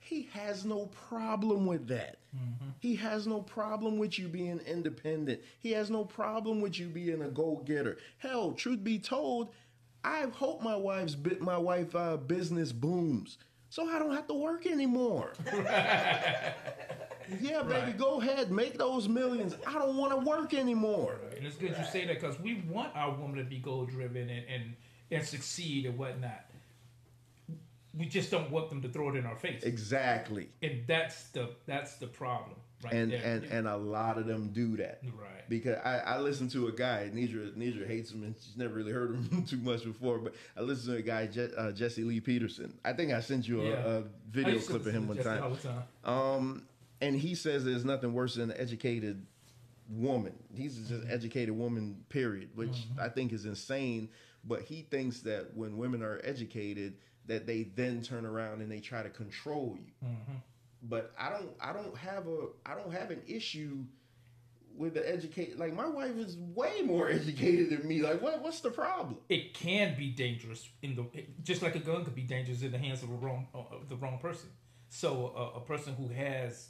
he 0.00 0.28
has 0.32 0.64
no 0.64 0.86
problem 0.86 1.66
with 1.66 1.88
that. 1.88 2.16
Mm-hmm. 2.36 2.70
He 2.80 2.96
has 2.96 3.26
no 3.26 3.40
problem 3.40 3.96
with 3.98 4.18
you 4.18 4.28
being 4.28 4.60
independent. 4.66 5.40
He 5.60 5.72
has 5.72 5.88
no 5.88 6.04
problem 6.04 6.60
with 6.60 6.78
you 6.78 6.88
being 6.88 7.22
a 7.22 7.28
go 7.28 7.62
getter. 7.64 7.98
Hell, 8.18 8.52
truth 8.52 8.82
be 8.82 8.98
told, 8.98 9.50
I 10.04 10.26
hope 10.32 10.62
my 10.62 10.76
wife's 10.76 11.14
bit 11.14 11.40
my 11.40 11.56
wife 11.58 11.94
uh, 11.96 12.16
business 12.18 12.70
booms. 12.72 13.38
So 13.70 13.88
I 13.88 13.98
don't 13.98 14.14
have 14.14 14.26
to 14.28 14.34
work 14.34 14.66
anymore. 14.66 15.32
yeah, 17.40 17.62
baby, 17.62 17.72
Right. 17.72 17.98
go 17.98 18.20
ahead, 18.20 18.52
make 18.52 18.78
those 18.78 19.08
millions. 19.08 19.56
I 19.66 19.72
don't 19.72 19.96
want 19.96 20.12
to 20.12 20.18
work 20.18 20.54
anymore. 20.54 21.16
And 21.36 21.44
it's 21.46 21.56
good 21.56 21.74
you 21.76 21.84
say 21.84 22.04
that 22.06 22.20
because 22.20 22.38
we 22.38 22.62
want 22.68 22.94
our 22.94 23.12
woman 23.14 23.36
to 23.38 23.44
be 23.44 23.58
goal 23.58 23.84
driven 23.86 24.28
and, 24.30 24.44
and 24.48 24.76
and 25.10 25.24
succeed 25.26 25.86
and 25.86 25.98
whatnot. 25.98 26.44
We 27.96 28.06
just 28.06 28.30
don't 28.30 28.50
want 28.50 28.70
them 28.70 28.82
to 28.82 28.88
throw 28.88 29.10
it 29.10 29.16
in 29.16 29.24
our 29.26 29.36
face, 29.36 29.62
Exactly. 29.62 30.48
and 30.62 30.82
that's 30.86 31.28
the 31.28 31.50
that's 31.66 31.96
the 31.96 32.08
problem, 32.08 32.56
right 32.82 32.92
and 32.92 33.12
there. 33.12 33.22
and 33.24 33.44
and 33.44 33.68
a 33.68 33.76
lot 33.76 34.18
of 34.18 34.26
them 34.26 34.48
do 34.52 34.76
that 34.78 35.00
Right. 35.04 35.48
because 35.48 35.76
I, 35.84 35.98
I 35.98 36.18
listened 36.20 36.50
to 36.52 36.66
a 36.68 36.72
guy 36.72 37.10
Nidra 37.12 37.52
Nidra 37.56 37.86
hates 37.86 38.10
him 38.10 38.22
and 38.24 38.34
she's 38.40 38.56
never 38.56 38.74
really 38.74 38.92
heard 38.92 39.10
him 39.14 39.44
too 39.48 39.58
much 39.58 39.84
before 39.84 40.18
but 40.18 40.34
I 40.56 40.60
listened 40.62 40.94
to 40.94 40.98
a 40.98 41.02
guy 41.02 41.26
Je- 41.26 41.54
uh, 41.56 41.72
Jesse 41.72 42.02
Lee 42.04 42.20
Peterson 42.20 42.74
I 42.84 42.92
think 42.92 43.12
I 43.12 43.20
sent 43.20 43.46
you 43.46 43.60
a, 43.62 43.68
Yeah. 43.68 43.86
a 43.86 44.02
video 44.30 44.58
clip 44.58 44.86
of 44.86 44.92
him 44.92 45.06
one 45.06 45.16
listen 45.16 45.32
to 45.32 45.38
Jesse 45.38 45.40
time 45.40 45.42
all 45.42 45.56
the 45.56 45.68
time. 45.68 45.82
um 46.40 46.66
and 47.00 47.16
he 47.16 47.34
says 47.34 47.64
there's 47.64 47.84
nothing 47.84 48.12
worse 48.14 48.34
than 48.36 48.50
an 48.50 48.56
educated 48.60 49.24
woman 49.90 50.32
he's 50.54 50.76
just 50.76 50.90
an 50.90 51.06
educated 51.10 51.56
woman 51.56 52.04
period 52.08 52.48
which 52.54 52.70
Mm-hmm. 52.70 53.00
I 53.00 53.08
think 53.08 53.32
is 53.32 53.44
insane 53.44 54.08
but 54.46 54.62
he 54.62 54.82
thinks 54.82 55.20
that 55.20 55.54
when 55.54 55.76
women 55.78 56.02
are 56.02 56.20
educated 56.24 56.94
that 57.26 57.46
they 57.46 57.62
then 57.74 58.02
turn 58.02 58.26
around 58.26 58.60
and 58.60 58.70
they 58.70 58.80
try 58.80 59.02
to 59.02 59.10
control 59.10 59.76
you 59.78 59.92
Mm-hmm. 60.06 60.32
But 60.88 61.12
I 61.18 61.30
don't 61.30 61.50
I 61.60 61.72
don't 61.72 61.96
have 61.96 62.26
a 62.26 62.46
I 62.66 62.74
don't 62.74 62.92
have 62.92 63.10
an 63.10 63.22
issue 63.26 63.84
with 64.76 64.94
the 64.94 65.08
educate 65.08 65.58
like 65.58 65.72
my 65.72 65.86
wife 65.86 66.16
is 66.16 66.36
way 66.36 66.82
more 66.84 67.08
educated 67.10 67.70
than 67.70 67.86
me. 67.86 68.02
Like 68.02 68.20
what 68.22 68.42
what's 68.42 68.60
the 68.60 68.70
problem? 68.70 69.16
It 69.28 69.54
can 69.54 69.96
be 69.96 70.10
dangerous 70.10 70.68
in 70.82 70.94
the 70.94 71.06
just 71.42 71.62
like 71.62 71.74
a 71.74 71.80
gun 71.80 72.04
could 72.04 72.14
be 72.14 72.22
dangerous 72.22 72.62
in 72.62 72.72
the 72.72 72.78
hands 72.78 73.02
of 73.02 73.08
the 73.08 73.16
wrong 73.16 73.48
uh, 73.54 73.76
the 73.88 73.96
wrong 73.96 74.18
person. 74.18 74.50
So 74.90 75.32
uh, 75.36 75.58
a 75.58 75.60
person 75.60 75.94
who 75.94 76.08
has, 76.08 76.68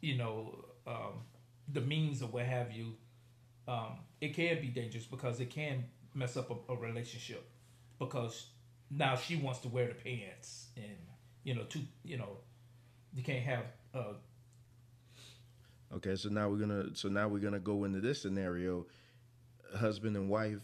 you 0.00 0.16
know, 0.16 0.64
um, 0.88 1.20
the 1.72 1.80
means 1.80 2.20
or 2.20 2.26
what 2.26 2.44
have 2.44 2.72
you, 2.72 2.96
um, 3.68 3.98
it 4.20 4.34
can 4.34 4.60
be 4.60 4.68
dangerous 4.68 5.04
because 5.04 5.38
it 5.38 5.50
can 5.50 5.84
mess 6.12 6.36
up 6.36 6.50
a, 6.50 6.72
a 6.72 6.76
relationship 6.76 7.48
because 7.98 8.46
now 8.90 9.14
she 9.14 9.36
wants 9.36 9.60
to 9.60 9.68
wear 9.68 9.86
the 9.86 9.94
pants 9.94 10.68
and 10.76 10.96
you 11.44 11.54
know 11.54 11.62
to 11.64 11.80
you 12.02 12.16
know 12.16 12.38
you 13.14 13.22
can't 13.22 13.44
have 13.44 13.64
uh, 13.94 14.14
Okay, 15.92 16.14
so 16.14 16.28
now 16.28 16.48
we're 16.48 16.58
gonna 16.58 16.94
so 16.94 17.08
now 17.08 17.28
we're 17.28 17.40
gonna 17.40 17.58
go 17.58 17.84
into 17.84 18.00
this 18.00 18.22
scenario. 18.22 18.86
Husband 19.76 20.16
and 20.16 20.28
wife, 20.28 20.62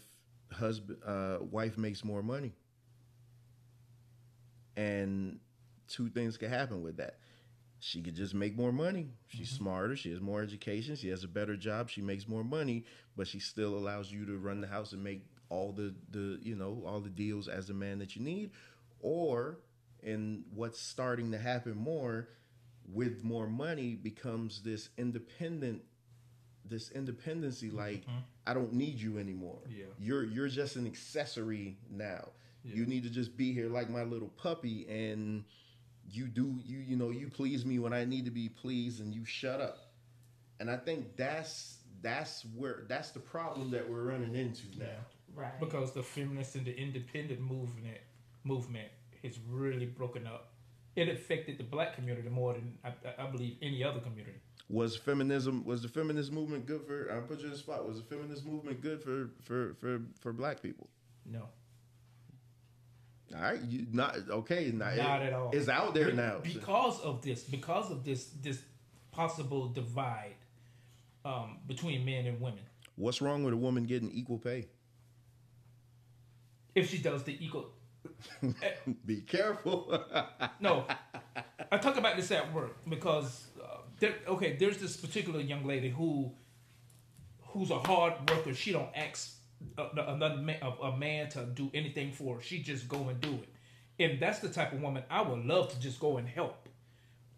husband 0.51 0.99
uh, 1.05 1.39
wife 1.41 1.77
makes 1.77 2.03
more 2.03 2.23
money, 2.23 2.53
and 4.75 5.39
two 5.87 6.09
things 6.09 6.37
can 6.37 6.49
happen 6.49 6.81
with 6.81 6.97
that. 6.97 7.19
She 7.79 8.01
could 8.01 8.15
just 8.15 8.33
make 8.33 8.57
more 8.57 8.71
money. 8.71 9.09
She's 9.27 9.49
smarter. 9.49 9.95
She 9.95 10.11
has 10.11 10.19
more 10.19 10.41
education. 10.41 10.95
She 10.95 11.09
has 11.09 11.23
a 11.23 11.27
better 11.27 11.55
job. 11.55 11.89
She 11.89 12.01
makes 12.01 12.27
more 12.27 12.43
money, 12.43 12.85
but 13.15 13.27
she 13.27 13.39
still 13.39 13.77
allows 13.77 14.11
you 14.11 14.25
to 14.25 14.37
run 14.37 14.61
the 14.61 14.67
house 14.67 14.93
and 14.93 15.03
make 15.03 15.23
all 15.49 15.71
the 15.71 15.93
the 16.11 16.39
you 16.41 16.55
know 16.55 16.83
all 16.85 16.99
the 16.99 17.09
deals 17.09 17.47
as 17.47 17.69
a 17.69 17.73
man 17.73 17.99
that 17.99 18.15
you 18.15 18.21
need. 18.23 18.51
Or, 18.99 19.59
and 20.03 20.43
what's 20.53 20.79
starting 20.79 21.31
to 21.31 21.37
happen 21.37 21.75
more 21.75 22.29
with 22.91 23.23
more 23.23 23.47
money 23.47 23.95
becomes 23.95 24.61
this 24.61 24.89
independent 24.97 25.81
this 26.65 26.89
independency 26.91 27.69
like 27.69 28.01
mm-hmm. 28.01 28.19
I 28.45 28.53
don't 28.53 28.73
need 28.73 28.99
you 28.99 29.17
anymore. 29.17 29.59
Yeah. 29.69 29.85
You're 29.99 30.25
you're 30.25 30.47
just 30.47 30.75
an 30.75 30.85
accessory 30.85 31.77
now. 31.89 32.29
Yeah. 32.63 32.75
You 32.75 32.85
need 32.85 33.03
to 33.03 33.09
just 33.09 33.37
be 33.37 33.53
here 33.53 33.69
like 33.69 33.89
my 33.89 34.03
little 34.03 34.29
puppy 34.29 34.85
and 34.89 35.43
you 36.09 36.27
do 36.27 36.59
you 36.65 36.79
you 36.79 36.95
know 36.95 37.09
you 37.09 37.29
please 37.29 37.65
me 37.65 37.79
when 37.79 37.93
I 37.93 38.05
need 38.05 38.25
to 38.25 38.31
be 38.31 38.49
pleased 38.49 39.01
and 39.01 39.13
you 39.13 39.25
shut 39.25 39.61
up. 39.61 39.91
And 40.59 40.69
I 40.71 40.77
think 40.77 41.15
that's 41.15 41.77
that's 42.01 42.45
where 42.55 42.83
that's 42.87 43.11
the 43.11 43.19
problem 43.19 43.71
that 43.71 43.89
we're 43.89 44.03
running 44.03 44.35
into 44.35 44.63
now. 44.77 44.85
Right. 45.35 45.59
because 45.59 45.91
the 45.91 46.01
feminist 46.01 46.55
and 46.55 46.65
the 46.65 46.75
independent 46.75 47.39
movement 47.39 47.99
movement 48.43 48.87
has 49.23 49.39
really 49.49 49.85
broken 49.85 50.27
up. 50.27 50.51
It 50.95 51.09
affected 51.09 51.57
the 51.57 51.63
black 51.63 51.95
community 51.95 52.29
more 52.29 52.53
than 52.53 52.77
I, 52.83 52.91
I 53.23 53.27
believe 53.27 53.57
any 53.61 53.83
other 53.83 53.99
community. 53.99 54.39
Was 54.69 54.95
feminism 54.97 55.63
was 55.63 55.81
the 55.81 55.87
feminist 55.87 56.31
movement 56.31 56.65
good 56.65 56.81
for 56.85 57.11
I 57.11 57.19
put 57.21 57.39
you 57.39 57.45
in 57.45 57.51
the 57.51 57.57
spot, 57.57 57.87
was 57.87 57.97
the 57.97 58.03
feminist 58.03 58.45
movement 58.45 58.81
good 58.81 59.01
for 59.01 59.29
for 59.43 59.75
for, 59.79 60.01
for 60.19 60.33
black 60.33 60.61
people? 60.61 60.89
No, 61.25 61.43
All 63.35 63.41
right, 63.41 63.61
you 63.61 63.85
not 63.91 64.17
okay. 64.29 64.71
Not, 64.73 64.97
not 64.97 65.21
at 65.21 65.33
all. 65.33 65.51
It's 65.53 65.69
out 65.69 65.93
there 65.93 66.11
now. 66.13 66.39
because 66.43 66.99
of 67.01 67.21
this. 67.21 67.43
Because 67.43 67.91
of 67.91 68.03
this 68.03 68.25
this 68.41 68.61
possible 69.11 69.67
divide 69.67 70.35
um, 71.25 71.57
between 71.67 72.03
men 72.05 72.25
and 72.25 72.41
women. 72.41 72.59
What's 72.95 73.21
wrong 73.21 73.43
with 73.43 73.53
a 73.53 73.57
woman 73.57 73.83
getting 73.85 74.11
equal 74.11 74.37
pay? 74.39 74.67
If 76.75 76.89
she 76.89 76.99
does 76.99 77.23
the 77.23 77.35
equal, 77.43 77.71
Be 79.05 79.21
careful. 79.21 80.03
no, 80.59 80.85
I 81.71 81.77
talk 81.77 81.97
about 81.97 82.15
this 82.15 82.31
at 82.31 82.53
work 82.53 82.77
because 82.87 83.47
uh, 83.61 83.77
there, 83.99 84.15
okay, 84.27 84.55
there's 84.59 84.77
this 84.77 84.97
particular 84.97 85.39
young 85.39 85.65
lady 85.65 85.89
who 85.89 86.31
who's 87.47 87.71
a 87.71 87.79
hard 87.79 88.13
worker. 88.29 88.53
She 88.53 88.71
don't 88.71 88.89
ask 88.95 89.33
another 89.77 90.37
man, 90.37 90.57
a, 90.61 90.69
a 90.87 90.97
man 90.97 91.29
to 91.29 91.45
do 91.45 91.71
anything 91.73 92.11
for 92.11 92.35
her. 92.35 92.41
She 92.41 92.59
just 92.61 92.87
go 92.87 93.09
and 93.09 93.19
do 93.21 93.33
it. 93.33 93.49
And 93.99 94.19
that's 94.19 94.39
the 94.39 94.49
type 94.49 94.73
of 94.73 94.81
woman 94.81 95.03
I 95.09 95.21
would 95.21 95.45
love 95.45 95.71
to 95.73 95.79
just 95.79 95.99
go 95.99 96.17
and 96.17 96.27
help. 96.27 96.69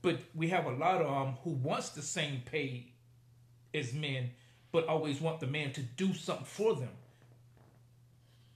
But 0.01 0.19
we 0.35 0.49
have 0.49 0.65
a 0.65 0.71
lot 0.71 1.01
of 1.01 1.07
um 1.11 1.37
who 1.43 1.51
wants 1.51 1.89
the 1.89 2.01
same 2.01 2.41
pay 2.45 2.93
as 3.73 3.93
men, 3.93 4.31
but 4.71 4.87
always 4.87 5.21
want 5.21 5.39
the 5.39 5.47
man 5.47 5.73
to 5.73 5.81
do 5.81 6.13
something 6.13 6.45
for 6.45 6.75
them. 6.75 6.89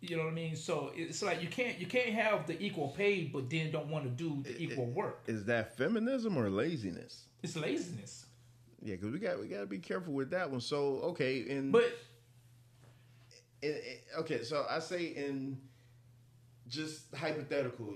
You 0.03 0.17
know 0.17 0.23
what 0.25 0.31
I 0.31 0.35
mean? 0.35 0.55
So 0.57 0.91
it's 0.93 1.23
like 1.23 1.41
you 1.41 1.47
can't 1.47 1.79
you 1.79 1.85
can't 1.87 2.09
have 2.09 2.45
the 2.45 2.61
equal 2.61 2.89
pay, 2.89 3.23
but 3.23 3.49
then 3.49 3.71
don't 3.71 3.87
want 3.87 4.03
to 4.03 4.09
do 4.09 4.43
the 4.43 4.61
equal 4.61 4.87
work. 4.87 5.23
Is 5.27 5.45
that 5.45 5.77
feminism 5.77 6.35
or 6.37 6.49
laziness? 6.49 7.23
It's 7.41 7.55
laziness. 7.55 8.25
Yeah, 8.81 8.95
because 8.95 9.13
we 9.13 9.19
got 9.19 9.39
we 9.39 9.47
got 9.47 9.61
to 9.61 9.65
be 9.65 9.79
careful 9.79 10.13
with 10.13 10.31
that 10.31 10.51
one. 10.51 10.59
So 10.59 10.99
okay, 11.11 11.49
and 11.49 11.71
But 11.71 11.97
in, 13.61 13.69
in- 13.71 14.19
okay, 14.19 14.43
so 14.43 14.65
I 14.69 14.79
say 14.79 15.05
in 15.05 15.57
just 16.67 17.15
hypothetical, 17.15 17.93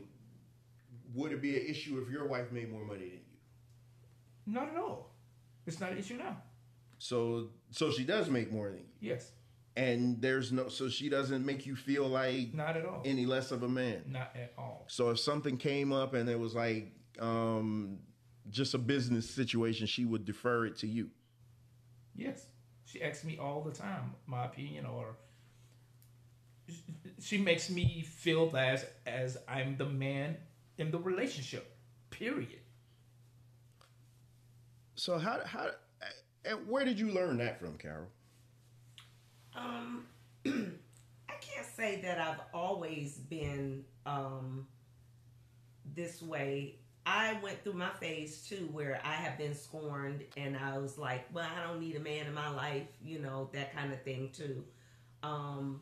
would 1.13 1.33
it 1.33 1.41
be 1.41 1.57
an 1.57 1.65
issue 1.67 2.01
if 2.01 2.09
your 2.09 2.25
wife 2.25 2.53
made 2.53 2.71
more 2.71 2.85
money 2.85 2.99
than 2.99 3.09
you? 3.09 4.53
not 4.53 4.69
at 4.69 4.77
all. 4.77 5.11
It's 5.65 5.81
not 5.81 5.91
an 5.91 5.97
issue 5.97 6.15
now. 6.15 6.37
So 6.99 7.49
so 7.71 7.91
she 7.91 8.05
does 8.05 8.29
make 8.29 8.49
more 8.49 8.69
than 8.69 8.77
you, 8.77 8.85
Yes, 9.01 9.31
and 9.77 10.19
there's 10.19 10.51
no 10.51 10.67
so 10.69 10.89
she 10.89 11.07
doesn't 11.07 11.45
make 11.45 11.67
you 11.67 11.75
feel 11.75 12.07
like 12.07 12.53
not 12.53 12.75
at 12.75 12.83
all. 12.83 13.03
any 13.05 13.27
less 13.27 13.51
of 13.51 13.61
a 13.61 13.69
man. 13.69 14.03
Not 14.07 14.31
at 14.35 14.51
all. 14.57 14.85
So 14.87 15.11
if 15.11 15.19
something 15.19 15.55
came 15.55 15.93
up 15.93 16.15
and 16.15 16.27
it 16.27 16.37
was 16.37 16.55
like 16.55 16.91
um, 17.19 17.99
just 18.49 18.73
a 18.73 18.79
business 18.79 19.29
situation, 19.29 19.85
she 19.85 20.03
would 20.03 20.25
defer 20.25 20.65
it 20.65 20.77
to 20.79 20.87
you. 20.87 21.11
Yes, 22.15 22.47
she 22.85 23.03
asks 23.03 23.23
me 23.23 23.37
all 23.37 23.61
the 23.61 23.71
time 23.71 24.15
my 24.25 24.45
opinion, 24.45 24.87
or 24.87 25.15
she 27.19 27.37
makes 27.37 27.69
me 27.69 28.01
feel 28.01 28.51
as 28.57 28.83
as 29.05 29.37
I'm 29.47 29.77
the 29.77 29.85
man 29.85 30.37
in 30.79 30.89
the 30.89 30.97
relationship. 30.99 31.77
Period. 32.09 32.61
So 34.95 35.19
how 35.19 35.41
how 35.45 35.69
and 36.43 36.67
where 36.67 36.83
did 36.83 36.99
you 36.99 37.11
learn 37.11 37.37
that 37.37 37.59
from, 37.59 37.77
Carol? 37.77 38.07
Um, 39.57 40.05
I 40.45 41.33
can't 41.41 41.67
say 41.75 41.99
that 42.01 42.19
I've 42.19 42.41
always 42.53 43.17
been 43.17 43.83
um, 44.05 44.67
this 45.95 46.21
way. 46.21 46.75
I 47.05 47.37
went 47.41 47.63
through 47.63 47.73
my 47.73 47.89
phase 48.01 48.45
too, 48.47 48.69
where 48.71 48.99
I 49.03 49.13
have 49.13 49.37
been 49.37 49.55
scorned, 49.55 50.23
and 50.35 50.57
I 50.57 50.77
was 50.77 50.97
like, 50.97 51.25
"Well, 51.33 51.47
I 51.49 51.65
don't 51.65 51.79
need 51.79 51.95
a 51.95 52.01
man 52.01 52.27
in 52.27 52.33
my 52.33 52.49
life," 52.49 52.87
you 53.01 53.19
know, 53.19 53.49
that 53.53 53.73
kind 53.73 53.93
of 53.93 54.01
thing 54.03 54.29
too. 54.33 54.63
Um, 55.23 55.79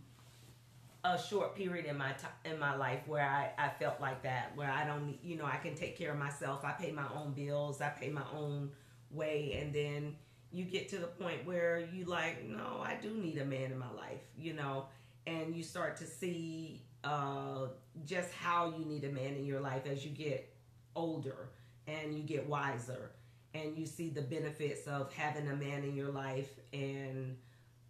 a 1.03 1.19
short 1.19 1.55
period 1.55 1.85
in 1.85 1.97
my 1.97 2.13
ti 2.13 2.49
in 2.49 2.59
my 2.59 2.75
life 2.75 3.01
where 3.07 3.25
I, 3.25 3.51
I 3.57 3.69
felt 3.69 3.99
like 3.99 4.21
that, 4.23 4.55
where 4.55 4.69
I 4.69 4.85
don't, 4.85 5.17
you 5.23 5.35
know, 5.35 5.45
I 5.45 5.57
can 5.57 5.75
take 5.75 5.97
care 5.97 6.11
of 6.11 6.17
myself. 6.19 6.63
I 6.63 6.71
pay 6.73 6.91
my 6.91 7.07
own 7.15 7.33
bills. 7.33 7.81
I 7.81 7.89
pay 7.89 8.09
my 8.09 8.25
own 8.33 8.71
way, 9.11 9.59
and 9.59 9.73
then 9.73 10.15
you 10.55 10.65
get 10.65 10.89
to 10.89 10.97
the 10.97 11.07
point 11.07 11.45
where 11.45 11.79
you 11.93 12.05
like, 12.05 12.47
no, 12.47 12.81
I 12.81 12.97
do 13.01 13.13
need 13.13 13.37
a 13.37 13.45
man 13.45 13.71
in 13.71 13.77
my 13.77 13.91
life, 13.91 14.21
you 14.37 14.53
know, 14.53 14.85
and 15.27 15.55
you 15.55 15.63
start 15.63 15.97
to 15.97 16.05
see 16.05 16.83
uh, 17.03 17.67
just 18.05 18.31
how 18.33 18.73
you 18.77 18.85
need 18.85 19.03
a 19.03 19.09
man 19.09 19.35
in 19.35 19.45
your 19.45 19.59
life 19.59 19.85
as 19.85 20.05
you 20.05 20.11
get 20.11 20.53
older 20.95 21.49
and 21.87 22.15
you 22.15 22.23
get 22.23 22.47
wiser. 22.47 23.11
And 23.53 23.77
you 23.77 23.85
see 23.85 24.09
the 24.09 24.21
benefits 24.21 24.85
of 24.85 25.13
having 25.13 25.47
a 25.47 25.55
man 25.55 25.83
in 25.83 25.95
your 25.95 26.11
life 26.11 26.49
and 26.73 27.37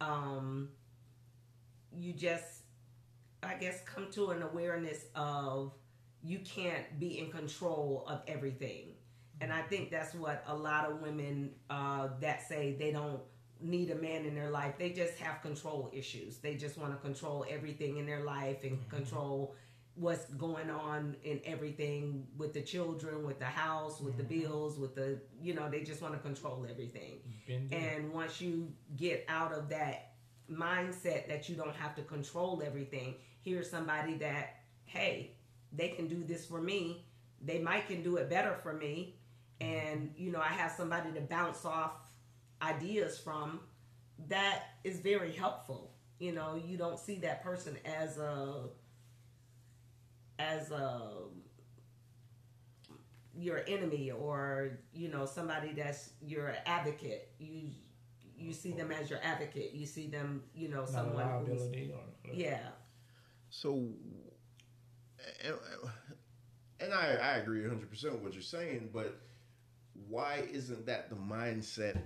um, 0.00 0.68
you 1.98 2.12
just 2.12 2.62
i 3.42 3.54
guess 3.54 3.80
come 3.84 4.10
to 4.10 4.30
an 4.30 4.42
awareness 4.42 5.06
of 5.14 5.72
you 6.22 6.38
can't 6.40 6.98
be 6.98 7.18
in 7.18 7.30
control 7.30 8.04
of 8.08 8.22
everything 8.26 8.88
and 9.40 9.52
i 9.52 9.62
think 9.62 9.90
that's 9.90 10.14
what 10.14 10.42
a 10.48 10.54
lot 10.54 10.90
of 10.90 11.00
women 11.00 11.50
uh, 11.70 12.08
that 12.20 12.46
say 12.46 12.76
they 12.78 12.90
don't 12.92 13.20
need 13.60 13.90
a 13.90 13.94
man 13.94 14.26
in 14.26 14.34
their 14.34 14.50
life 14.50 14.74
they 14.78 14.90
just 14.90 15.18
have 15.18 15.40
control 15.42 15.90
issues 15.92 16.38
they 16.38 16.54
just 16.54 16.76
want 16.76 16.92
to 16.92 16.98
control 16.98 17.44
everything 17.48 17.96
in 17.96 18.06
their 18.06 18.22
life 18.24 18.64
and 18.64 18.86
control 18.90 19.54
what's 19.94 20.26
going 20.32 20.68
on 20.68 21.16
in 21.24 21.40
everything 21.46 22.26
with 22.36 22.52
the 22.52 22.60
children 22.60 23.24
with 23.26 23.38
the 23.38 23.46
house 23.46 23.98
with 23.98 24.16
the 24.18 24.22
bills 24.22 24.78
with 24.78 24.94
the 24.94 25.18
you 25.40 25.54
know 25.54 25.70
they 25.70 25.82
just 25.82 26.02
want 26.02 26.12
to 26.12 26.20
control 26.20 26.66
everything 26.70 27.18
and 27.72 28.12
once 28.12 28.40
you 28.42 28.70
get 28.96 29.24
out 29.28 29.52
of 29.52 29.70
that 29.70 30.12
mindset 30.50 31.28
that 31.28 31.48
you 31.48 31.56
don't 31.56 31.74
have 31.74 31.94
to 31.96 32.02
control 32.02 32.62
everything, 32.64 33.16
here's 33.42 33.70
somebody 33.70 34.14
that, 34.14 34.60
hey, 34.84 35.32
they 35.72 35.88
can 35.88 36.08
do 36.08 36.24
this 36.24 36.46
for 36.46 36.60
me. 36.60 37.04
They 37.42 37.58
might 37.58 37.86
can 37.86 38.02
do 38.02 38.16
it 38.16 38.30
better 38.30 38.56
for 38.62 38.72
me. 38.72 39.15
And, 39.60 40.12
you 40.16 40.30
know, 40.30 40.40
I 40.40 40.48
have 40.48 40.72
somebody 40.72 41.12
to 41.12 41.20
bounce 41.20 41.64
off 41.64 41.92
ideas 42.62 43.18
from. 43.18 43.60
That 44.28 44.64
is 44.84 45.00
very 45.00 45.32
helpful. 45.32 45.92
You 46.18 46.32
know, 46.32 46.60
you 46.62 46.76
don't 46.76 46.98
see 46.98 47.18
that 47.20 47.42
person 47.42 47.76
as 47.84 48.18
a 48.18 48.68
as 50.38 50.70
a 50.70 51.10
your 53.38 53.62
enemy 53.66 54.10
or 54.10 54.78
you 54.94 55.08
know 55.08 55.26
somebody 55.26 55.72
that's 55.72 56.10
your 56.22 56.54
advocate 56.64 57.28
you 57.38 57.68
you 58.36 58.52
see 58.52 58.72
them 58.72 58.90
as 58.90 59.10
your 59.10 59.18
advocate 59.22 59.72
you 59.74 59.84
see 59.84 60.06
them 60.06 60.42
you 60.54 60.68
know 60.68 60.80
not 60.80 60.88
someone 60.88 61.26
who's 61.46 61.60
liability 61.60 61.92
or 61.92 62.34
yeah 62.34 62.58
So, 63.50 63.88
and, 65.44 65.54
and 66.80 66.92
I, 66.92 67.14
I 67.14 67.36
agree 67.36 67.62
100% 67.62 67.90
with 67.90 68.20
what 68.20 68.32
you're 68.34 68.42
saying, 68.42 68.90
but 68.92 69.18
why 70.08 70.44
isn't 70.52 70.86
that 70.86 71.10
the 71.10 71.16
mindset 71.16 71.98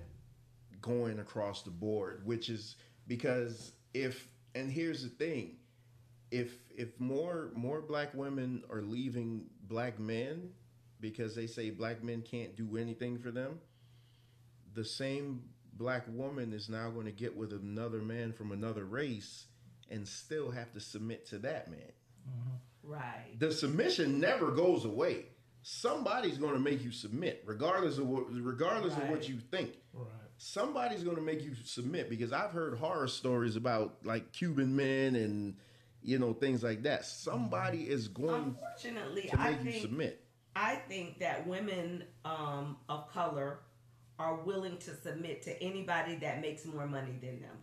going 0.81 1.19
across 1.19 1.63
the 1.63 1.69
board? 1.69 2.21
Which 2.25 2.49
is 2.49 2.75
because 3.07 3.73
if, 3.93 4.27
and 4.55 4.71
here's 4.71 5.03
the 5.03 5.09
thing, 5.09 5.57
if 6.31 6.53
if 6.75 6.99
more 6.99 7.51
more 7.55 7.81
black 7.81 8.13
women 8.13 8.63
are 8.69 8.81
leaving 8.81 9.45
black 9.67 9.99
men 9.99 10.49
because 11.01 11.35
they 11.35 11.47
say 11.47 11.69
black 11.69 12.03
men 12.03 12.21
can't 12.21 12.55
do 12.55 12.77
anything 12.77 13.17
for 13.17 13.31
them, 13.31 13.59
the 14.73 14.85
same 14.85 15.41
black 15.73 16.05
woman 16.07 16.53
is 16.53 16.69
now 16.69 16.89
going 16.89 17.05
to 17.05 17.11
get 17.11 17.35
with 17.35 17.51
another 17.51 17.99
man 17.99 18.31
from 18.31 18.51
another 18.51 18.85
race 18.85 19.45
and 19.89 20.07
still 20.07 20.51
have 20.51 20.71
to 20.73 20.79
submit 20.79 21.27
to 21.27 21.39
that 21.39 21.69
man. 21.69 21.91
Mm-hmm. 22.29 22.91
Right. 22.91 23.39
The 23.39 23.51
submission 23.51 24.19
never 24.19 24.51
goes 24.51 24.85
away. 24.85 25.25
Somebody's 25.63 26.37
going 26.37 26.53
to 26.53 26.59
make 26.59 26.83
you 26.83 26.91
submit, 26.91 27.43
regardless 27.45 27.97
of 27.97 28.07
what, 28.07 28.25
regardless 28.31 28.95
of 28.95 29.09
what 29.09 29.29
you 29.29 29.37
think. 29.51 29.77
Right. 29.93 30.07
Somebody's 30.37 31.03
going 31.03 31.17
to 31.17 31.21
make 31.21 31.43
you 31.43 31.53
submit 31.63 32.09
because 32.09 32.33
I've 32.33 32.51
heard 32.51 32.77
horror 32.79 33.07
stories 33.07 33.55
about 33.55 33.97
like 34.03 34.31
Cuban 34.31 34.75
men 34.75 35.15
and 35.15 35.55
you 36.01 36.17
know 36.17 36.33
things 36.33 36.63
like 36.63 36.81
that. 36.83 37.05
Somebody 37.05 37.83
is 37.83 38.07
going 38.07 38.55
Unfortunately, 38.59 39.29
to 39.29 39.39
I 39.39 39.51
make 39.51 39.75
you 39.75 39.81
submit. 39.81 40.23
I 40.55 40.75
think 40.75 41.19
that 41.19 41.45
women 41.47 42.05
um, 42.25 42.77
of 42.89 43.11
color 43.11 43.59
are 44.17 44.35
willing 44.41 44.77
to 44.77 44.95
submit 44.95 45.43
to 45.43 45.63
anybody 45.63 46.15
that 46.15 46.41
makes 46.41 46.65
more 46.65 46.87
money 46.87 47.17
than 47.21 47.39
them, 47.39 47.57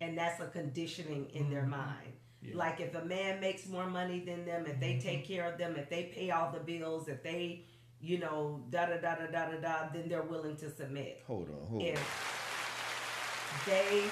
and 0.00 0.16
that's 0.16 0.40
a 0.40 0.46
conditioning 0.46 1.30
in 1.32 1.50
their 1.50 1.66
mind. 1.66 2.13
Yeah. 2.44 2.56
Like 2.56 2.80
if 2.80 2.94
a 2.94 3.04
man 3.04 3.40
makes 3.40 3.66
more 3.66 3.88
money 3.88 4.20
than 4.20 4.44
them, 4.44 4.66
if 4.66 4.78
they 4.78 4.92
mm-hmm. 4.92 5.08
take 5.08 5.26
care 5.26 5.50
of 5.50 5.58
them, 5.58 5.76
if 5.76 5.88
they 5.88 6.04
pay 6.14 6.30
all 6.30 6.52
the 6.52 6.60
bills, 6.60 7.08
if 7.08 7.22
they, 7.22 7.64
you 8.00 8.18
know, 8.18 8.62
da 8.70 8.86
da 8.86 8.96
da 8.98 9.14
da 9.14 9.26
da 9.26 9.50
da 9.50 9.56
da, 9.60 9.88
then 9.92 10.08
they're 10.08 10.22
willing 10.22 10.56
to 10.56 10.70
submit. 10.70 11.22
Hold 11.26 11.48
on, 11.48 11.66
hold 11.68 11.82
on. 11.82 11.88
If 11.88 13.62
they 13.66 14.04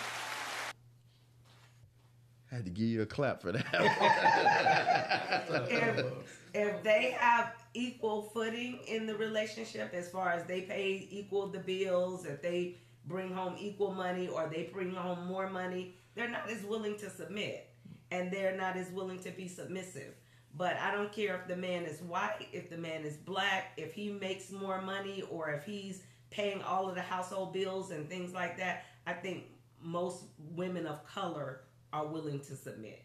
I 2.50 2.56
had 2.56 2.64
to 2.66 2.70
give 2.70 2.88
you 2.88 3.00
a 3.00 3.06
clap 3.06 3.40
for 3.40 3.52
that. 3.52 3.64
if, 5.70 6.04
if 6.52 6.82
they 6.82 7.16
have 7.18 7.54
equal 7.72 8.22
footing 8.34 8.80
in 8.86 9.06
the 9.06 9.16
relationship 9.16 9.94
as 9.94 10.10
far 10.10 10.32
as 10.32 10.44
they 10.44 10.60
pay 10.60 11.08
equal 11.10 11.46
the 11.46 11.58
bills 11.58 12.26
if 12.26 12.42
they 12.42 12.76
bring 13.06 13.32
home 13.32 13.56
equal 13.58 13.92
money 13.92 14.28
or 14.28 14.50
they 14.52 14.64
bring 14.72 14.94
home 14.94 15.26
more 15.26 15.48
money 15.48 15.94
they're 16.14 16.28
not 16.28 16.48
as 16.50 16.62
willing 16.64 16.96
to 16.98 17.08
submit 17.08 17.71
and 18.12 18.30
they're 18.30 18.56
not 18.56 18.76
as 18.76 18.90
willing 18.90 19.18
to 19.18 19.30
be 19.30 19.48
submissive 19.48 20.14
but 20.56 20.76
i 20.76 20.92
don't 20.92 21.12
care 21.12 21.36
if 21.36 21.48
the 21.48 21.56
man 21.56 21.84
is 21.84 22.00
white 22.02 22.46
if 22.52 22.70
the 22.70 22.76
man 22.76 23.04
is 23.04 23.16
black 23.16 23.72
if 23.76 23.92
he 23.92 24.10
makes 24.10 24.52
more 24.52 24.80
money 24.82 25.22
or 25.30 25.50
if 25.50 25.64
he's 25.64 26.02
paying 26.30 26.62
all 26.62 26.88
of 26.88 26.94
the 26.94 27.02
household 27.02 27.52
bills 27.52 27.90
and 27.90 28.08
things 28.08 28.32
like 28.32 28.56
that 28.56 28.84
i 29.06 29.12
think 29.12 29.44
most 29.80 30.24
women 30.54 30.86
of 30.86 31.04
color 31.06 31.62
are 31.92 32.06
willing 32.06 32.38
to 32.38 32.54
submit 32.54 33.02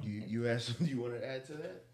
you 0.00 0.22
you 0.26 0.48
asked 0.48 0.74
you 0.80 1.00
want 1.00 1.20
to 1.20 1.26
add 1.26 1.44
to 1.46 1.52
that? 1.54 1.84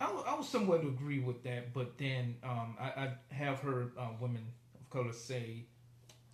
I 0.00 0.10
would, 0.12 0.24
I 0.26 0.34
would 0.34 0.46
somewhat 0.46 0.80
agree 0.80 1.18
with 1.18 1.42
that, 1.44 1.74
but 1.74 1.98
then 1.98 2.36
um, 2.42 2.76
I, 2.80 2.84
I 2.86 3.34
have 3.34 3.58
heard 3.58 3.92
uh, 3.98 4.08
women 4.18 4.46
of 4.74 4.88
color 4.88 5.12
say, 5.12 5.66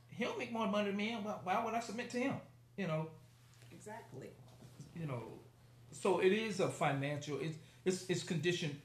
"He'll 0.08 0.36
make 0.36 0.52
more 0.52 0.68
money 0.68 0.88
than 0.88 0.96
me. 0.96 1.18
Why, 1.20 1.34
why 1.42 1.64
would 1.64 1.74
I 1.74 1.80
submit 1.80 2.10
to 2.10 2.18
him?" 2.18 2.34
You 2.76 2.86
know, 2.86 3.08
exactly 3.72 4.28
you 4.98 5.06
know. 5.06 5.22
So 5.92 6.20
it 6.20 6.32
is 6.32 6.60
a 6.60 6.68
financial. 6.68 7.38
It's 7.40 7.58
it's, 7.84 8.06
it's 8.08 8.22
conditioned 8.22 8.80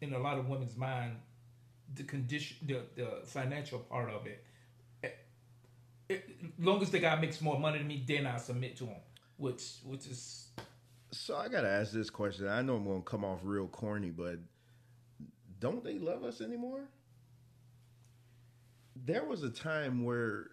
in 0.00 0.12
a 0.14 0.18
lot 0.18 0.38
of 0.38 0.48
women's 0.48 0.76
mind. 0.76 1.16
The 1.94 2.04
condition, 2.04 2.56
the 2.66 2.82
the 2.96 3.08
financial 3.26 3.80
part 3.80 4.10
of 4.10 4.26
it. 4.26 4.44
It- 5.02 5.18
it- 6.08 6.60
long 6.60 6.82
as 6.82 6.90
the 6.90 6.98
guy 6.98 7.18
makes 7.20 7.40
more 7.40 7.58
money 7.58 7.78
than 7.78 7.86
me, 7.88 8.02
then 8.06 8.26
I 8.26 8.36
submit 8.38 8.76
to 8.78 8.86
him. 8.86 9.00
Which 9.36 9.76
which 9.84 10.06
is 10.06 10.48
So 11.10 11.36
I 11.36 11.48
gotta 11.48 11.68
ask 11.68 11.92
this 11.92 12.10
question. 12.10 12.48
I 12.48 12.62
know 12.62 12.76
I'm 12.76 12.84
gonna 12.86 13.02
come 13.02 13.24
off 13.24 13.40
real 13.42 13.68
corny, 13.68 14.10
but 14.10 14.38
don't 15.60 15.84
they 15.84 15.98
love 15.98 16.24
us 16.24 16.40
anymore? 16.40 16.88
There 18.96 19.24
was 19.24 19.42
a 19.42 19.50
time 19.50 20.04
where 20.04 20.50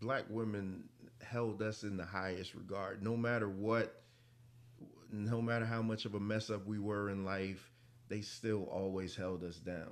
black 0.00 0.24
women 0.28 0.88
held 1.24 1.62
us 1.62 1.82
in 1.82 1.96
the 1.96 2.04
highest 2.04 2.54
regard, 2.54 3.02
no 3.02 3.16
matter 3.16 3.48
what, 3.48 4.02
no 5.10 5.40
matter 5.42 5.64
how 5.64 5.82
much 5.82 6.04
of 6.04 6.14
a 6.14 6.20
mess 6.20 6.50
up 6.50 6.66
we 6.66 6.78
were 6.78 7.10
in 7.10 7.24
life, 7.24 7.70
they 8.08 8.20
still 8.20 8.64
always 8.64 9.16
held 9.16 9.42
us 9.44 9.56
down. 9.56 9.90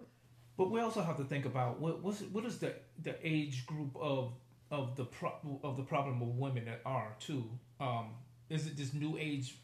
But 0.57 0.71
we 0.71 0.81
also 0.81 1.03
have 1.03 1.17
to 1.17 1.25
think 1.25 1.45
about 1.47 1.81
what 1.81 2.03
what's, 2.03 2.21
what 2.23 2.45
is 2.45 2.59
the 2.59 2.75
the 3.03 3.17
age 3.27 3.67
group 3.67 3.97
of 3.97 4.35
of 4.71 4.97
the 4.97 5.05
pro- 5.05 5.61
of 5.63 5.77
the 5.77 5.83
problem 5.83 6.23
of 6.23 6.29
women 6.39 6.65
that 6.67 6.81
are 6.85 7.15
too. 7.19 7.49
Um, 7.81 8.11
is 8.51 8.67
it 8.67 8.77
this 8.77 8.93
new 8.95 9.17
age 9.19 9.57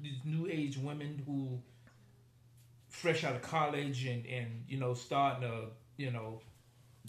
these 0.00 0.18
new 0.24 0.46
age 0.50 0.76
women 0.76 1.22
who 1.26 1.60
fresh 2.88 3.24
out 3.24 3.34
of 3.34 3.42
college 3.42 4.04
and 4.06 4.26
and 4.26 4.64
you 4.68 4.78
know 4.78 4.94
starting 4.94 5.48
to 5.48 5.66
you 5.96 6.10
know 6.10 6.40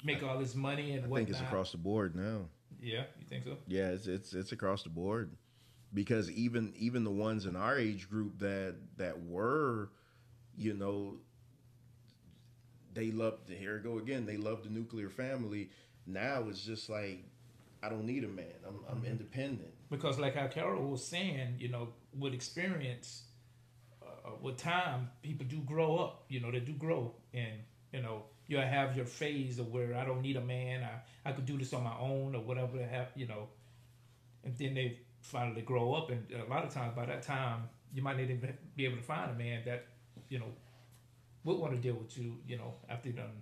make 0.04 0.24
all 0.24 0.38
this 0.40 0.56
money 0.56 0.92
and 0.94 1.08
what 1.10 1.20
I 1.20 1.22
whatnot? 1.22 1.28
think 1.28 1.30
it's 1.30 1.42
across 1.42 1.72
the 1.72 1.78
board 1.78 2.16
now. 2.16 2.46
Yeah, 2.86 3.06
you 3.20 3.26
think 3.28 3.46
so? 3.46 3.58
Yeah, 3.68 3.90
it's 3.90 4.06
it's 4.06 4.34
it's 4.34 4.52
across 4.52 4.84
the 4.84 4.90
board 4.90 5.32
because 5.92 6.30
even 6.30 6.72
even 6.78 7.04
the 7.04 7.10
ones 7.10 7.48
in 7.48 7.56
our 7.56 7.80
age 7.80 8.08
group 8.08 8.38
that 8.40 8.76
that 8.98 9.24
were, 9.24 9.90
you 10.56 10.76
know, 10.76 11.16
they 12.94 13.10
love 13.10 13.40
here 13.48 13.82
we 13.84 13.90
go 13.90 13.98
again. 13.98 14.28
They 14.28 14.38
loved 14.38 14.66
the 14.66 14.70
nuclear 14.70 15.10
family. 15.10 15.72
Now 16.06 16.46
it's 16.48 16.64
just 16.64 16.88
like 16.88 17.26
I 17.82 17.90
don't 17.90 18.06
need 18.06 18.24
a 18.24 18.28
man. 18.28 18.54
I'm 18.68 18.80
I'm 18.88 19.04
independent. 19.04 19.74
Because 19.90 20.20
like 20.20 20.36
how 20.36 20.48
Carol 20.48 20.88
was 20.92 21.04
saying, 21.04 21.56
you 21.58 21.70
know, 21.70 21.90
with 22.16 22.36
experience, 22.36 23.24
uh, 24.04 24.32
with 24.44 24.58
time, 24.58 25.10
people 25.24 25.48
do 25.48 25.58
grow 25.62 25.98
up. 25.98 26.26
You 26.30 26.40
know, 26.40 26.52
they 26.52 26.60
do 26.60 26.74
grow, 26.74 27.16
and 27.34 27.54
you 27.92 28.04
know, 28.04 28.26
you 28.48 28.58
have 28.58 28.96
your 28.96 29.06
phase 29.06 29.60
of 29.60 29.72
where 29.72 29.96
I 29.96 30.06
don't 30.06 30.22
need 30.22 30.36
a 30.38 30.42
man. 30.42 30.84
I 30.84 31.30
I 31.30 31.32
could 31.34 31.46
do 31.46 31.58
this 31.58 31.74
on 31.74 31.84
my 31.84 31.98
own 32.00 32.36
or 32.36 32.42
whatever. 32.42 32.78
Have, 32.84 33.10
you 33.16 33.28
know, 33.28 33.48
and 34.44 34.56
then 34.58 34.74
they 34.76 35.00
finally 35.22 35.62
grow 35.62 35.94
up, 35.94 36.12
and 36.12 36.26
a 36.32 36.46
lot 36.50 36.64
of 36.66 36.74
times 36.74 36.96
by 36.96 37.06
that 37.06 37.24
time, 37.24 37.70
you 37.94 38.02
might 38.02 38.18
not 38.18 38.24
even 38.24 38.58
be 38.76 38.86
able 38.86 38.98
to 38.98 39.04
find 39.04 39.32
a 39.32 39.34
man 39.34 39.64
that, 39.66 39.88
you 40.30 40.40
know, 40.40 40.54
would 41.44 41.58
want 41.58 41.74
to 41.74 41.80
deal 41.80 41.96
with 41.96 42.18
you. 42.18 42.38
You 42.48 42.58
know, 42.58 42.74
after 42.90 43.10
you 43.10 43.16
done. 43.16 43.42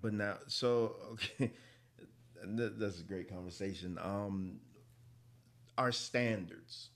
But 0.00 0.14
now, 0.14 0.38
so 0.46 0.96
okay, 1.12 1.52
that's 2.44 3.00
a 3.00 3.04
great 3.04 3.28
conversation. 3.30 3.98
Um, 4.02 4.60
our 5.76 5.92
standards, 5.92 6.90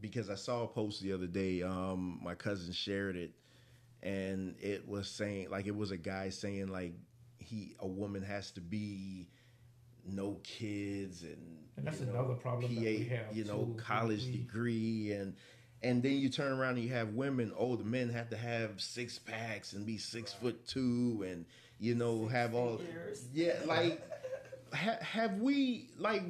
because 0.00 0.30
I 0.30 0.34
saw 0.34 0.64
a 0.64 0.68
post 0.68 1.02
the 1.02 1.12
other 1.12 1.26
day. 1.26 1.62
Um, 1.62 2.20
my 2.22 2.34
cousin 2.34 2.72
shared 2.72 3.16
it, 3.16 3.32
and 4.06 4.54
it 4.60 4.86
was 4.88 5.08
saying 5.08 5.50
like 5.50 5.66
it 5.66 5.74
was 5.76 5.90
a 5.90 5.96
guy 5.96 6.28
saying 6.30 6.68
like 6.68 6.94
he 7.38 7.74
a 7.80 7.86
woman 7.86 8.22
has 8.22 8.50
to 8.52 8.60
be 8.60 9.28
no 10.04 10.38
kids 10.44 11.22
and 11.22 11.36
And 11.76 11.86
that's 11.86 12.00
you 12.00 12.06
know, 12.06 12.12
another 12.12 12.34
problem 12.34 12.72
that 12.74 12.80
we 12.80 13.04
have, 13.04 13.36
you 13.36 13.44
know 13.44 13.64
too. 13.64 13.76
college 13.78 14.24
We- 14.26 14.32
degree 14.38 15.12
and 15.12 15.34
and 15.82 16.02
then 16.02 16.12
you 16.18 16.28
turn 16.28 16.52
around 16.52 16.76
and 16.76 16.84
you 16.84 16.92
have 16.94 17.10
women 17.14 17.52
oh 17.58 17.76
the 17.76 17.84
men 17.84 18.08
have 18.10 18.30
to 18.30 18.36
have 18.36 18.80
six 18.80 19.18
packs 19.18 19.72
and 19.72 19.84
be 19.84 19.98
six 19.98 20.32
foot 20.32 20.66
two 20.66 21.24
and 21.28 21.44
you 21.78 21.94
know 21.94 22.26
have 22.28 22.54
all 22.54 22.78
figures. 22.78 23.26
yeah 23.34 23.54
like 23.66 24.00
ha, 24.72 24.96
have 25.00 25.34
we 25.40 25.90
like 25.98 26.22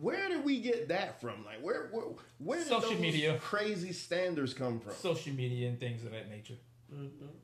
where 0.00 0.28
did 0.28 0.44
we 0.44 0.60
get 0.60 0.88
that 0.88 1.20
from 1.20 1.44
like 1.44 1.60
where 1.62 1.88
where, 1.92 2.04
where 2.38 2.58
did 2.58 2.68
Social 2.68 2.90
those 2.90 3.00
media. 3.00 3.38
crazy 3.38 3.92
standards 3.92 4.52
come 4.54 4.80
from 4.80 4.92
social 4.94 5.32
media 5.32 5.68
and 5.68 5.78
things 5.80 6.04
of 6.04 6.10
that 6.12 6.28
nature. 6.28 6.54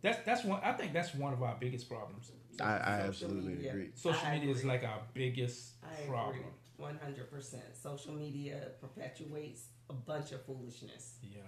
That's 0.02 0.18
that's 0.24 0.44
one. 0.44 0.60
I 0.62 0.72
think 0.72 0.92
that's 0.92 1.14
one 1.14 1.32
of 1.32 1.42
our 1.42 1.56
biggest 1.58 1.88
problems. 1.88 2.30
I, 2.60 2.64
I 2.64 2.92
absolutely 3.08 3.54
media. 3.54 3.70
agree 3.70 3.90
Social 3.94 4.26
I 4.26 4.34
media 4.38 4.54
is 4.54 4.64
like 4.64 4.84
our 4.84 5.02
biggest 5.12 5.72
I 5.82 6.06
problem. 6.06 6.44
one 6.76 6.98
hundred 7.02 7.30
percent. 7.30 7.64
Social 7.74 8.12
media 8.12 8.68
perpetuates 8.80 9.66
a 9.90 9.92
bunch 9.92 10.32
of 10.32 10.44
foolishness. 10.44 11.16
Yeah. 11.22 11.40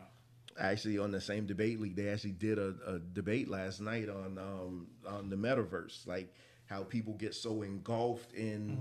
actually 0.58 0.98
on 0.98 1.10
the 1.10 1.20
same 1.20 1.46
debate 1.46 1.80
league 1.80 1.96
they 1.96 2.08
actually 2.08 2.32
did 2.32 2.58
a, 2.58 2.74
a 2.86 2.98
debate 2.98 3.48
last 3.48 3.80
night 3.80 4.08
on 4.08 4.38
um 4.38 4.86
on 5.06 5.28
the 5.28 5.36
metaverse 5.36 6.06
like 6.06 6.32
how 6.66 6.82
people 6.82 7.12
get 7.14 7.34
so 7.34 7.62
engulfed 7.62 8.32
in 8.34 8.78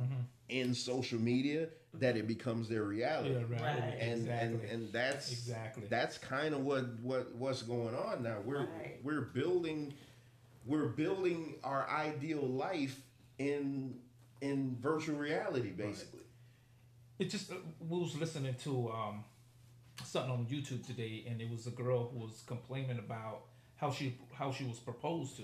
in 0.49 0.73
social 0.73 1.19
media 1.19 1.67
that 1.99 2.17
it 2.17 2.27
becomes 2.27 2.67
their 2.69 2.83
reality 2.83 3.31
Yeah, 3.31 3.41
right. 3.49 3.61
Right. 3.61 3.97
and 3.99 4.21
exactly. 4.21 4.59
and 4.59 4.61
and 4.71 4.93
that's 4.93 5.31
Exactly. 5.31 5.83
that's 5.89 6.17
kind 6.17 6.53
of 6.53 6.61
what 6.61 6.99
what 7.01 7.33
what's 7.35 7.61
going 7.61 7.95
on 7.95 8.23
now 8.23 8.37
we're 8.45 8.59
Right. 8.65 8.99
we're 9.03 9.21
building 9.21 9.93
we're 10.65 10.87
building 10.87 11.55
our 11.63 11.87
ideal 11.89 12.41
life 12.41 12.99
in 13.39 13.99
in 14.41 14.77
virtual 14.81 15.17
reality 15.17 15.69
basically 15.69 16.19
it 17.19 17.29
just 17.29 17.51
uh, 17.51 17.55
we 17.79 17.99
was 17.99 18.15
listening 18.17 18.55
to 18.63 18.89
um 18.91 19.23
something 20.03 20.31
on 20.31 20.45
YouTube 20.45 20.85
today, 20.85 21.23
and 21.27 21.39
it 21.41 21.49
was 21.49 21.67
a 21.67 21.71
girl 21.71 22.09
who 22.09 22.19
was 22.19 22.43
complaining 22.45 22.99
about 22.99 23.43
how 23.77 23.89
she 23.89 24.17
how 24.33 24.51
she 24.51 24.65
was 24.65 24.77
proposed 24.77 25.37
to. 25.37 25.43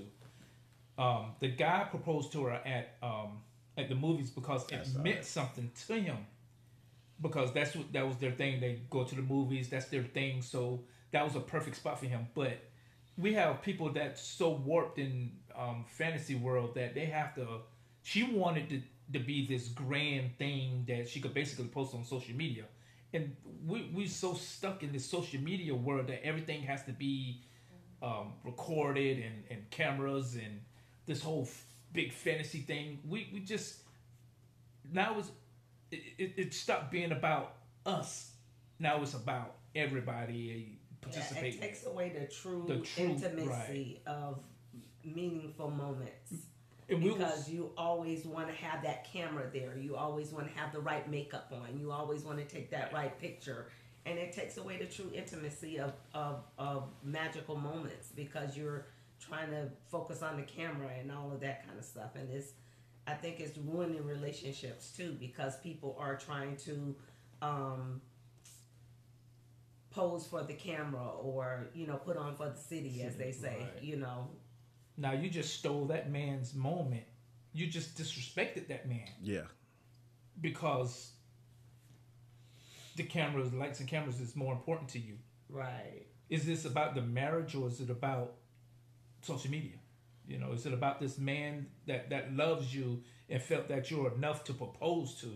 Um, 1.02 1.28
the 1.40 1.48
guy 1.48 1.86
proposed 1.90 2.34
to 2.34 2.44
her 2.44 2.52
at 2.52 2.96
um 3.02 3.42
at 3.78 3.88
the 3.88 3.96
movies 3.96 4.30
because 4.30 4.70
it 4.70 4.86
meant 5.02 5.22
that. 5.22 5.26
something 5.26 5.72
to 5.88 5.94
him. 5.94 6.18
Because 7.22 7.54
that's 7.54 7.76
what 7.76 7.92
that 7.94 8.08
was 8.08 8.18
their 8.18 8.32
thing. 8.32 8.60
They 8.60 8.80
go 8.90 9.04
to 9.04 9.16
the 9.16 9.22
movies. 9.22 9.70
That's 9.70 9.86
their 9.86 10.04
thing. 10.04 10.42
So 10.42 10.82
that 11.12 11.24
was 11.24 11.36
a 11.36 11.40
perfect 11.40 11.76
spot 11.78 12.00
for 12.00 12.08
him. 12.08 12.28
But 12.34 12.58
we 13.18 13.34
have 13.34 13.62
people 13.62 13.92
that's 13.92 14.22
so 14.22 14.50
warped 14.52 14.98
in 14.98 15.32
um, 15.58 15.86
fantasy 15.88 16.36
world 16.36 16.76
that 16.76 16.96
they 16.96 17.06
have 17.06 17.36
to. 17.36 17.48
She 18.04 18.24
wanted 18.24 18.70
to 18.70 18.82
to 19.14 19.20
be 19.20 19.46
this 19.46 19.68
grand 19.68 20.38
thing 20.38 20.86
that 20.88 21.08
she 21.10 21.20
could 21.20 21.34
basically 21.34 21.66
post 21.66 21.94
on 21.94 22.04
social 22.04 22.36
media, 22.36 22.64
and 23.14 23.36
we 23.68 23.92
we 23.94 24.08
so 24.08 24.34
stuck 24.34 24.84
in 24.84 24.92
this 24.92 25.06
social 25.06 25.42
media 25.42 25.76
world 25.76 26.08
that 26.08 26.26
everything 26.26 26.64
has 26.64 26.84
to 26.86 26.92
be 26.92 27.42
um, 28.02 28.34
recorded 28.44 29.18
and, 29.20 29.44
and 29.50 29.70
cameras 29.70 30.36
and 30.36 30.62
this 31.06 31.22
whole 31.22 31.44
f- 31.44 31.66
big 31.94 32.14
fantasy 32.14 32.60
thing. 32.62 33.00
We 33.08 33.30
we 33.34 33.42
just 33.42 33.82
now 34.92 35.18
it's 35.20 35.32
it, 35.92 36.02
it, 36.18 36.34
it 36.38 36.54
stopped 36.54 36.92
being 36.92 37.12
about 37.12 37.54
us. 37.86 38.32
Now 38.80 39.02
it's 39.02 39.14
about 39.14 39.56
everybody 39.76 40.80
participating. 41.02 41.60
Yeah, 41.60 41.66
it 41.66 41.68
takes 41.68 41.86
away 41.86 42.10
the 42.18 42.26
true, 42.34 42.66
The 42.68 42.80
true- 42.80 43.04
intimacy 43.06 44.02
of 44.06 44.40
meaningful 45.04 45.70
moments. 45.72 46.34
And 46.90 47.02
we 47.02 47.12
because 47.12 47.38
was- 47.38 47.50
you 47.50 47.72
always 47.78 48.26
want 48.26 48.48
to 48.50 48.54
have 48.56 48.84
that 48.84 49.06
camera 49.12 49.46
there. 49.52 49.78
You 49.78 49.96
always 49.96 50.32
want 50.32 50.52
to 50.52 50.60
have 50.60 50.74
the 50.74 50.80
right 50.80 51.10
makeup 51.10 51.52
on. 51.54 51.80
You 51.80 51.92
always 51.92 52.24
want 52.24 52.38
to 52.40 52.46
take 52.46 52.70
that 52.72 52.92
right 52.94 53.18
picture. 53.20 53.68
And 54.06 54.18
it 54.18 54.34
takes 54.34 54.58
away 54.58 54.78
the 54.78 54.86
true 54.86 55.12
intimacy 55.14 55.80
of, 55.80 55.94
of, 56.14 56.44
of 56.58 56.90
magical 57.04 57.56
moments 57.56 58.10
because 58.16 58.58
you're 58.58 58.88
trying 59.20 59.52
to 59.52 59.70
focus 59.90 60.24
on 60.24 60.38
the 60.38 60.44
camera 60.44 60.90
and 61.00 61.12
all 61.12 61.32
of 61.32 61.40
that 61.42 61.66
kind 61.66 61.78
of 61.78 61.86
stuff. 61.86 62.16
And 62.16 62.28
it's, 62.32 62.54
I 63.12 63.16
think 63.16 63.40
it's 63.40 63.58
ruining 63.58 64.06
relationships 64.06 64.92
too 64.96 65.18
because 65.20 65.60
people 65.60 65.98
are 66.00 66.16
trying 66.16 66.56
to 66.58 66.96
um, 67.42 68.02
pose 69.90 70.26
for 70.26 70.44
the 70.44 70.54
camera 70.54 71.10
or, 71.22 71.68
you 71.74 71.88
know, 71.88 71.98
put 71.98 72.16
on 72.16 72.36
for 72.36 72.50
the 72.50 72.58
city, 72.58 73.04
as 73.04 73.18
they 73.18 73.32
say, 73.32 73.58
Right. 73.74 73.84
you 73.84 73.98
know. 73.98 74.30
now 74.98 75.12
you 75.14 75.30
just 75.30 75.56
stole 75.56 75.86
that 75.88 76.10
man's 76.12 76.54
moment. 76.54 77.04
You 77.54 77.68
just 77.68 77.98
disrespected 77.98 78.68
that 78.68 78.88
man 78.88 79.10
Yeah. 79.22 79.48
because 80.40 81.12
the 82.96 83.04
cameras, 83.04 83.52
lights 83.54 83.80
and 83.82 83.90
cameras, 83.90 84.20
is 84.22 84.36
more 84.36 84.54
important 84.54 84.90
to 84.92 85.00
you. 85.00 85.18
Right. 85.50 86.06
Is 86.30 86.46
this 86.46 86.64
about 86.66 86.96
the 86.96 87.02
marriage 87.02 87.56
or 87.56 87.68
is 87.68 87.82
it 87.82 87.90
about 87.90 88.36
social 89.22 89.52
media? 89.52 89.78
You 90.32 90.38
know, 90.38 90.54
is 90.54 90.66
it 90.66 90.74
about 90.74 91.02
this 91.02 91.18
man 91.18 91.68
that 91.88 92.10
that 92.10 92.34
loves 92.34 92.74
you 92.74 93.04
and 93.30 93.42
felt 93.42 93.68
that 93.68 93.92
you're 93.92 94.14
enough 94.14 94.46
to 94.46 94.54
propose 94.54 95.16
to? 95.16 95.28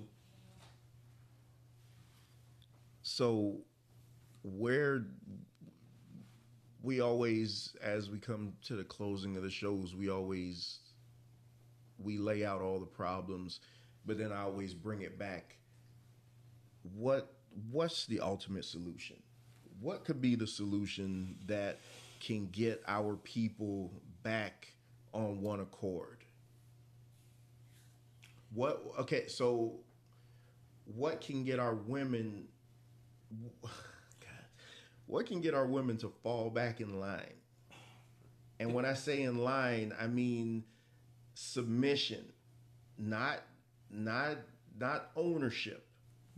So, 3.01 3.57
where 4.41 5.05
we 6.81 7.01
always, 7.01 7.75
as 7.83 8.09
we 8.09 8.19
come 8.19 8.53
to 8.63 8.77
the 8.77 8.85
closing 8.85 9.35
of 9.35 9.43
the 9.43 9.49
shows, 9.49 9.93
we 9.93 10.09
always 10.09 10.79
we 11.97 12.17
lay 12.17 12.45
out 12.45 12.61
all 12.61 12.79
the 12.79 12.85
problems, 12.85 13.59
but 14.05 14.17
then 14.17 14.31
I 14.31 14.43
always 14.43 14.73
bring 14.73 15.01
it 15.01 15.19
back. 15.19 15.57
What 16.93 17.33
what's 17.69 18.05
the 18.05 18.21
ultimate 18.21 18.63
solution? 18.63 19.17
What 19.81 20.05
could 20.05 20.21
be 20.21 20.35
the 20.35 20.47
solution 20.47 21.35
that 21.47 21.79
can 22.21 22.47
get 22.47 22.81
our 22.87 23.17
people 23.17 23.91
back 24.23 24.74
on 25.15 25.41
one 25.41 25.61
accord? 25.61 26.23
What 28.53 28.83
okay, 28.99 29.27
so 29.27 29.79
what 30.85 31.21
can 31.21 31.43
get 31.43 31.59
our 31.59 31.73
women 31.73 32.47
God, 33.61 33.71
what 35.07 35.25
can 35.25 35.41
get 35.41 35.53
our 35.53 35.65
women 35.65 35.97
to 35.97 36.09
fall 36.23 36.49
back 36.49 36.81
in 36.81 36.99
line? 36.99 37.33
And 38.59 38.73
when 38.73 38.85
I 38.85 38.93
say 38.93 39.23
in 39.23 39.37
line, 39.37 39.93
I 39.99 40.07
mean 40.07 40.63
submission, 41.33 42.23
not 42.97 43.41
not 43.89 44.37
not 44.79 45.11
ownership, 45.15 45.85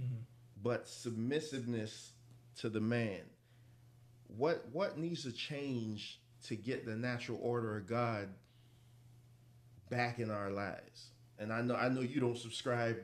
mm-hmm. 0.02 0.22
but 0.64 0.88
submissiveness 0.88 2.12
to 2.58 2.70
the 2.70 2.82
man. 2.82 3.22
What 4.28 4.66
what 4.72 4.98
needs 4.98 5.24
to 5.24 5.32
change 5.32 6.20
to 6.46 6.56
get 6.56 6.86
the 6.86 6.96
natural 6.96 7.40
order 7.42 7.78
of 7.78 7.88
God 7.88 8.30
back 9.90 10.20
in 10.20 10.30
our 10.30 10.50
lives? 10.52 11.12
And 11.40 11.52
I 11.54 11.62
know 11.62 11.76
I 11.76 11.90
know 11.90 12.02
you 12.02 12.20
don't 12.20 12.38
subscribe 12.38 12.98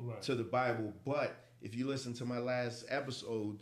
Right. 0.00 0.22
to 0.22 0.36
the 0.36 0.44
Bible, 0.44 0.92
but 1.04 1.44
if 1.60 1.74
you 1.74 1.88
listen 1.88 2.14
to 2.14 2.24
my 2.24 2.38
last 2.38 2.84
episode, 2.88 3.58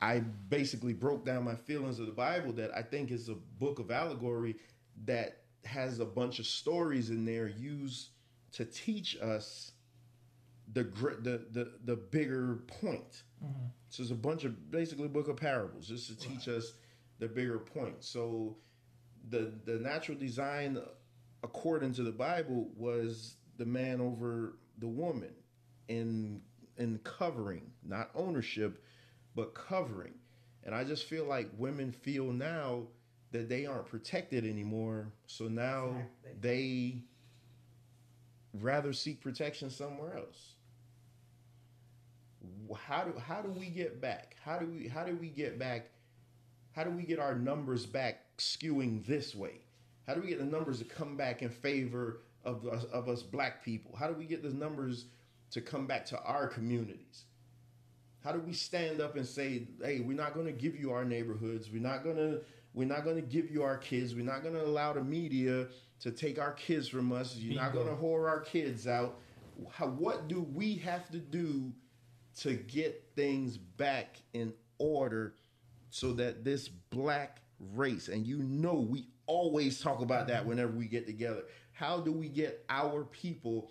I 0.00 0.20
basically 0.20 0.92
broke 0.92 1.24
down 1.24 1.42
my 1.42 1.56
feelings 1.56 1.98
of 1.98 2.06
the 2.06 2.12
Bible 2.12 2.52
that 2.52 2.70
I 2.76 2.82
think 2.82 3.10
is 3.10 3.28
a 3.28 3.34
book 3.34 3.80
of 3.80 3.90
allegory 3.90 4.56
that 5.06 5.38
has 5.64 5.98
a 5.98 6.04
bunch 6.04 6.38
of 6.38 6.46
stories 6.46 7.10
in 7.10 7.24
there 7.24 7.48
used 7.48 8.10
to 8.52 8.64
teach 8.64 9.16
us 9.20 9.72
the 10.72 10.84
the 10.84 11.46
the, 11.50 11.72
the 11.84 11.96
bigger 11.96 12.60
point. 12.66 13.22
Mm-hmm. 13.44 13.66
So 13.88 14.02
it's 14.02 14.12
a 14.12 14.14
bunch 14.14 14.44
of 14.44 14.70
basically 14.70 15.06
a 15.06 15.08
book 15.08 15.28
of 15.28 15.36
parables 15.36 15.88
just 15.88 16.06
to 16.08 16.16
teach 16.16 16.46
us 16.48 16.74
the 17.18 17.26
bigger 17.28 17.58
point. 17.58 18.04
So 18.04 18.56
the 19.28 19.52
the 19.64 19.80
natural 19.80 20.16
design 20.16 20.80
according 21.42 21.94
to 21.94 22.02
the 22.02 22.12
Bible 22.12 22.68
was 22.76 23.36
the 23.58 23.66
man 23.66 24.00
over 24.00 24.56
the 24.78 24.88
woman 24.88 25.32
in 25.88 26.40
in 26.78 26.98
covering, 27.04 27.70
not 27.84 28.10
ownership, 28.14 28.82
but 29.34 29.54
covering. 29.54 30.14
And 30.64 30.74
I 30.74 30.84
just 30.84 31.04
feel 31.06 31.24
like 31.24 31.50
women 31.58 31.92
feel 31.92 32.32
now 32.32 32.84
that 33.32 33.48
they 33.48 33.66
aren't 33.66 33.86
protected 33.86 34.44
anymore. 34.46 35.12
So 35.26 35.48
now 35.48 35.88
Exactly. 36.24 36.32
they 36.40 37.02
rather 38.54 38.92
seek 38.92 39.20
protection 39.20 39.70
somewhere 39.70 40.16
else. 40.16 40.54
How 42.76 43.04
do 43.04 43.18
how 43.18 43.42
do 43.42 43.50
we 43.50 43.66
get 43.66 44.00
back? 44.00 44.36
How 44.44 44.58
do 44.58 44.66
we 44.66 44.88
how 44.88 45.04
do 45.04 45.14
we 45.16 45.28
get 45.28 45.58
back? 45.58 45.90
How 46.72 46.84
do 46.84 46.90
we 46.90 47.02
get 47.02 47.18
our 47.18 47.34
numbers 47.34 47.86
back 47.86 48.24
skewing 48.38 49.04
this 49.06 49.34
way? 49.34 49.60
How 50.06 50.14
do 50.14 50.20
we 50.20 50.28
get 50.28 50.38
the 50.38 50.44
numbers 50.44 50.78
to 50.78 50.84
come 50.84 51.16
back 51.16 51.42
in 51.42 51.48
favor 51.48 52.22
of 52.44 52.66
us, 52.66 52.84
of 52.84 53.08
us 53.08 53.22
black 53.22 53.64
people? 53.64 53.94
How 53.96 54.08
do 54.08 54.14
we 54.14 54.24
get 54.24 54.42
the 54.42 54.50
numbers 54.50 55.06
to 55.52 55.60
come 55.60 55.86
back 55.86 56.06
to 56.06 56.20
our 56.22 56.48
communities? 56.48 57.24
How 58.24 58.32
do 58.32 58.40
we 58.40 58.52
stand 58.52 59.00
up 59.00 59.16
and 59.16 59.26
say, 59.26 59.66
"Hey, 59.82 60.00
we're 60.00 60.16
not 60.16 60.34
going 60.34 60.46
to 60.46 60.52
give 60.52 60.76
you 60.76 60.92
our 60.92 61.04
neighborhoods. 61.04 61.70
We're 61.70 61.82
not 61.82 62.04
going 62.04 62.16
to 62.16 62.40
we're 62.74 62.88
not 62.88 63.04
going 63.04 63.16
to 63.16 63.22
give 63.22 63.50
you 63.50 63.62
our 63.62 63.76
kids. 63.76 64.14
We're 64.14 64.24
not 64.24 64.42
going 64.42 64.54
to 64.54 64.64
allow 64.64 64.92
the 64.92 65.04
media 65.04 65.66
to 66.00 66.10
take 66.10 66.38
our 66.38 66.52
kids 66.52 66.88
from 66.88 67.12
us. 67.12 67.36
You're 67.36 67.60
not 67.60 67.72
going 67.72 67.88
to 67.88 67.94
whore 67.94 68.28
our 68.28 68.40
kids 68.40 68.86
out." 68.86 69.18
How, 69.70 69.86
what 69.88 70.28
do 70.28 70.40
we 70.40 70.76
have 70.76 71.10
to 71.10 71.18
do 71.18 71.72
to 72.38 72.54
get 72.54 73.04
things 73.14 73.58
back 73.58 74.16
in 74.32 74.54
order 74.78 75.34
so 75.90 76.12
that 76.14 76.42
this 76.42 76.68
black 76.68 77.42
race, 77.74 78.08
and 78.08 78.26
you 78.26 78.38
know 78.38 78.74
we 78.74 79.06
always 79.26 79.80
talk 79.80 80.00
about 80.00 80.28
that 80.28 80.40
mm-hmm. 80.40 80.50
whenever 80.50 80.72
we 80.72 80.86
get 80.86 81.06
together. 81.06 81.42
How 81.72 82.00
do 82.00 82.12
we 82.12 82.28
get 82.28 82.64
our 82.68 83.04
people 83.04 83.70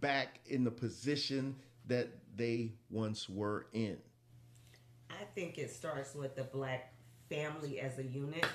back 0.00 0.40
in 0.46 0.64
the 0.64 0.70
position 0.70 1.56
that 1.86 2.08
they 2.36 2.72
once 2.90 3.28
were 3.28 3.66
in? 3.72 3.98
I 5.10 5.24
think 5.34 5.58
it 5.58 5.70
starts 5.70 6.14
with 6.14 6.36
the 6.36 6.44
black 6.44 6.92
family 7.28 7.80
as 7.80 7.98
a 7.98 8.04
unit, 8.04 8.46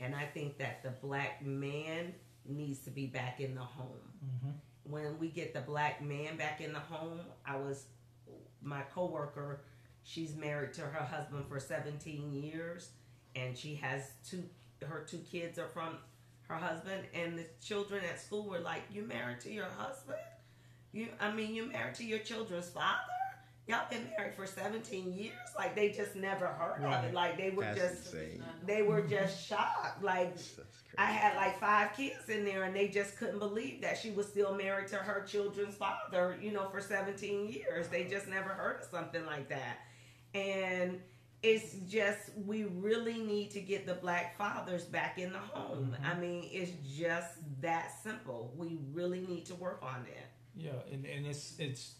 and 0.00 0.14
I 0.14 0.24
think 0.26 0.58
that 0.58 0.82
the 0.82 0.90
black 0.90 1.44
man 1.44 2.14
needs 2.46 2.80
to 2.80 2.90
be 2.90 3.06
back 3.06 3.40
in 3.40 3.54
the 3.54 3.62
home. 3.62 4.12
Mm-hmm. 4.24 4.50
When 4.90 5.18
we 5.18 5.28
get 5.28 5.54
the 5.54 5.60
black 5.60 6.02
man 6.02 6.36
back 6.36 6.60
in 6.60 6.72
the 6.72 6.80
home, 6.80 7.20
I 7.46 7.56
was 7.56 7.86
my 8.62 8.82
coworker. 8.94 9.62
She's 10.02 10.36
married 10.36 10.74
to 10.74 10.82
her 10.82 11.04
husband 11.04 11.46
for 11.48 11.58
17 11.58 12.32
years, 12.32 12.90
and 13.34 13.56
she 13.56 13.74
has 13.76 14.10
two. 14.28 14.44
Her 14.84 15.04
two 15.08 15.18
kids 15.18 15.58
are 15.58 15.68
from 15.68 15.98
her 16.48 16.56
husband, 16.56 17.02
and 17.14 17.38
the 17.38 17.46
children 17.62 18.02
at 18.04 18.20
school 18.20 18.48
were 18.48 18.60
like, 18.60 18.82
"You 18.92 19.02
married 19.02 19.40
to 19.40 19.52
your 19.52 19.66
husband? 19.76 20.18
You, 20.92 21.08
I 21.20 21.32
mean, 21.32 21.54
you 21.54 21.66
married 21.66 21.94
to 21.96 22.04
your 22.04 22.20
children's 22.20 22.68
father? 22.68 23.00
Y'all 23.66 23.88
been 23.90 24.06
married 24.18 24.34
for 24.34 24.46
17 24.46 25.12
years? 25.14 25.32
Like 25.56 25.74
they 25.74 25.88
just 25.90 26.14
never 26.14 26.46
heard 26.46 26.84
of 26.84 27.04
it. 27.04 27.14
Like 27.14 27.38
they 27.38 27.50
were 27.50 27.62
That's 27.64 27.78
just, 27.80 28.14
insane. 28.14 28.42
they 28.66 28.82
were 28.82 29.00
just 29.08 29.46
shocked. 29.48 30.02
Like 30.02 30.36
I 30.98 31.06
had 31.06 31.34
like 31.36 31.58
five 31.58 31.96
kids 31.96 32.28
in 32.28 32.44
there, 32.44 32.64
and 32.64 32.76
they 32.76 32.88
just 32.88 33.16
couldn't 33.16 33.38
believe 33.38 33.80
that 33.80 33.96
she 33.96 34.10
was 34.10 34.28
still 34.28 34.54
married 34.54 34.88
to 34.88 34.96
her 34.96 35.22
children's 35.22 35.74
father, 35.76 36.36
you 36.40 36.52
know, 36.52 36.68
for 36.68 36.80
17 36.80 37.48
years. 37.48 37.88
They 37.88 38.04
just 38.04 38.28
never 38.28 38.50
heard 38.50 38.82
of 38.82 38.86
something 38.90 39.24
like 39.24 39.48
that. 39.48 39.78
And 40.34 41.00
it's 41.44 41.74
just, 41.88 42.18
we 42.46 42.64
really 42.64 43.18
need 43.18 43.50
to 43.50 43.60
get 43.60 43.86
the 43.86 43.94
black 43.94 44.38
fathers 44.38 44.84
back 44.84 45.18
in 45.18 45.30
the 45.30 45.38
home. 45.38 45.94
Mm-hmm. 45.94 46.06
I 46.06 46.18
mean, 46.18 46.48
it's 46.50 46.72
just 46.96 47.34
that 47.60 47.92
simple. 48.02 48.54
We 48.56 48.78
really 48.92 49.20
need 49.20 49.44
to 49.46 49.54
work 49.54 49.80
on 49.82 50.04
that. 50.04 50.30
Yeah, 50.56 50.70
and, 50.90 51.04
and 51.04 51.26
it's 51.26 51.54
it's. 51.58 51.94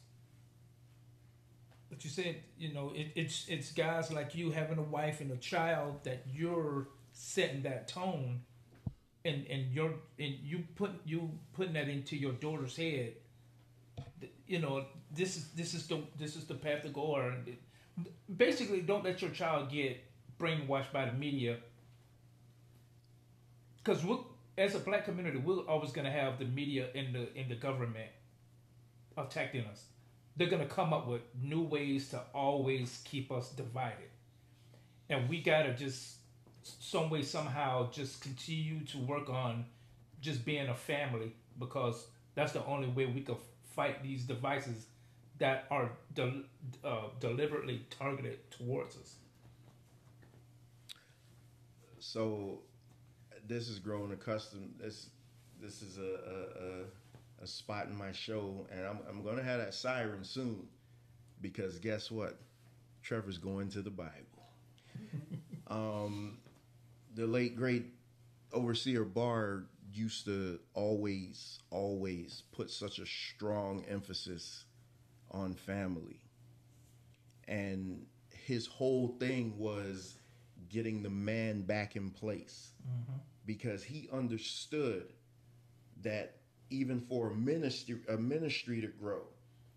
But 1.91 2.05
you 2.05 2.11
said, 2.11 2.37
you 2.57 2.73
know, 2.73 2.93
it, 2.95 3.09
it's 3.15 3.47
it's 3.49 3.73
guys 3.73 4.11
like 4.11 4.35
you 4.35 4.51
having 4.51 4.79
a 4.79 4.83
wife 4.83 5.21
and 5.21 5.31
a 5.31 5.37
child 5.37 6.05
that 6.05 6.25
you're 6.33 6.89
setting 7.13 7.63
that 7.65 7.89
tone, 7.89 8.41
and 9.25 9.47
and 9.49 9.73
you're 9.73 9.95
and 10.19 10.35
you 10.43 10.65
put 10.77 10.93
you 11.05 11.31
putting 11.53 11.75
that 11.75 11.89
into 11.89 12.17
your 12.17 12.33
daughter's 12.33 12.77
head. 12.77 13.15
You 14.47 14.61
know, 14.61 14.87
this 15.11 15.37
is 15.37 15.49
this 15.51 15.75
is 15.75 15.87
the 15.87 16.01
this 16.19 16.37
is 16.37 16.47
the 16.47 16.55
path 16.55 16.83
to 16.83 16.89
go. 16.89 17.03
Or 17.03 17.35
basically, 18.35 18.81
don't 18.81 19.05
let 19.05 19.23
your 19.23 19.31
child 19.31 19.71
get 19.71 20.03
brainwashed 20.39 20.93
by 20.93 21.07
the 21.07 21.13
media. 21.13 21.57
Because 23.83 24.05
as 24.57 24.75
a 24.75 24.79
black 24.79 25.05
community, 25.05 25.39
we're 25.39 25.61
always 25.63 25.93
going 25.93 26.07
to 26.07 26.11
have 26.11 26.39
the 26.39 26.45
media 26.45 26.89
and 26.95 27.15
the 27.15 27.35
in 27.39 27.49
the 27.49 27.55
government 27.55 28.11
attacking 29.17 29.65
us. 29.67 29.85
They're 30.37 30.49
going 30.49 30.67
to 30.67 30.75
come 30.75 30.93
up 30.93 31.07
with 31.07 31.23
new 31.41 31.63
ways 31.63 32.09
to 32.09 32.21
always 32.35 33.01
keep 33.05 33.31
us 33.31 33.51
divided, 33.51 34.11
and 35.09 35.29
we 35.29 35.41
got 35.41 35.63
to 35.65 35.75
just 35.75 36.17
some 36.63 37.11
way 37.11 37.23
somehow 37.23 37.91
just 37.91 38.23
continue 38.23 38.85
to 38.87 38.99
work 38.99 39.29
on 39.29 39.67
just 40.21 40.45
being 40.45 40.69
a 40.69 40.75
family 40.75 41.33
because 41.59 42.07
that's 42.35 42.53
the 42.53 42.65
only 42.65 42.89
way 42.89 43.07
we 43.07 43.21
can 43.21 43.37
fight 43.77 44.03
these 44.03 44.25
devices 44.25 44.87
that 45.39 45.67
are 45.71 45.91
de- 46.15 46.45
uh, 46.85 47.09
deliberately 47.21 47.87
targeted 47.91 48.51
towards 48.51 48.97
us. 48.97 49.17
So, 51.99 52.61
this 53.47 53.69
is 53.69 53.79
growing 53.79 54.13
accustomed. 54.13 54.75
This 54.79 55.11
this 55.61 55.83
is 55.83 55.99
a, 55.99 56.03
a, 56.03 57.43
a, 57.43 57.45
a 57.45 57.47
spot 57.47 57.87
in 57.87 57.97
my 57.97 58.13
show, 58.13 58.67
and 58.71 58.87
I'm 58.87 58.99
I'm 59.09 59.23
gonna 59.23 59.43
have 59.43 59.59
that 59.59 59.75
siren 59.75 60.25
soon, 60.25 60.67
because 61.41 61.79
guess 61.79 62.11
what? 62.11 62.39
Trevor's 63.03 63.39
going 63.39 63.69
to 63.71 63.83
the 63.83 63.91
Bible. 63.91 64.13
um, 65.69 66.39
the 67.15 67.27
late 67.27 67.57
great 67.57 67.87
overseer 68.53 69.05
Barr 69.05 69.65
used 69.93 70.25
to 70.25 70.59
always, 70.75 71.59
always 71.71 72.43
put 72.53 72.71
such 72.71 72.99
a 72.99 73.07
strong 73.07 73.85
emphasis 73.89 74.65
on 75.31 75.55
family. 75.55 76.21
And 77.47 78.07
his 78.31 78.67
whole 78.67 79.09
thing 79.19 79.59
was 79.59 80.17
getting 80.69 81.03
the 81.03 81.11
man 81.11 81.63
back 81.63 81.97
in 81.97 82.11
place 82.11 82.73
mm-hmm. 82.83 83.19
because 83.47 83.83
he 83.85 84.09
understood 84.13 85.13
that 86.03 86.37
even 86.71 87.01
for 87.01 87.31
a 87.31 87.35
ministry 87.35 88.01
a 88.09 88.17
ministry 88.17 88.81
to 88.81 88.89
grow 88.89 89.23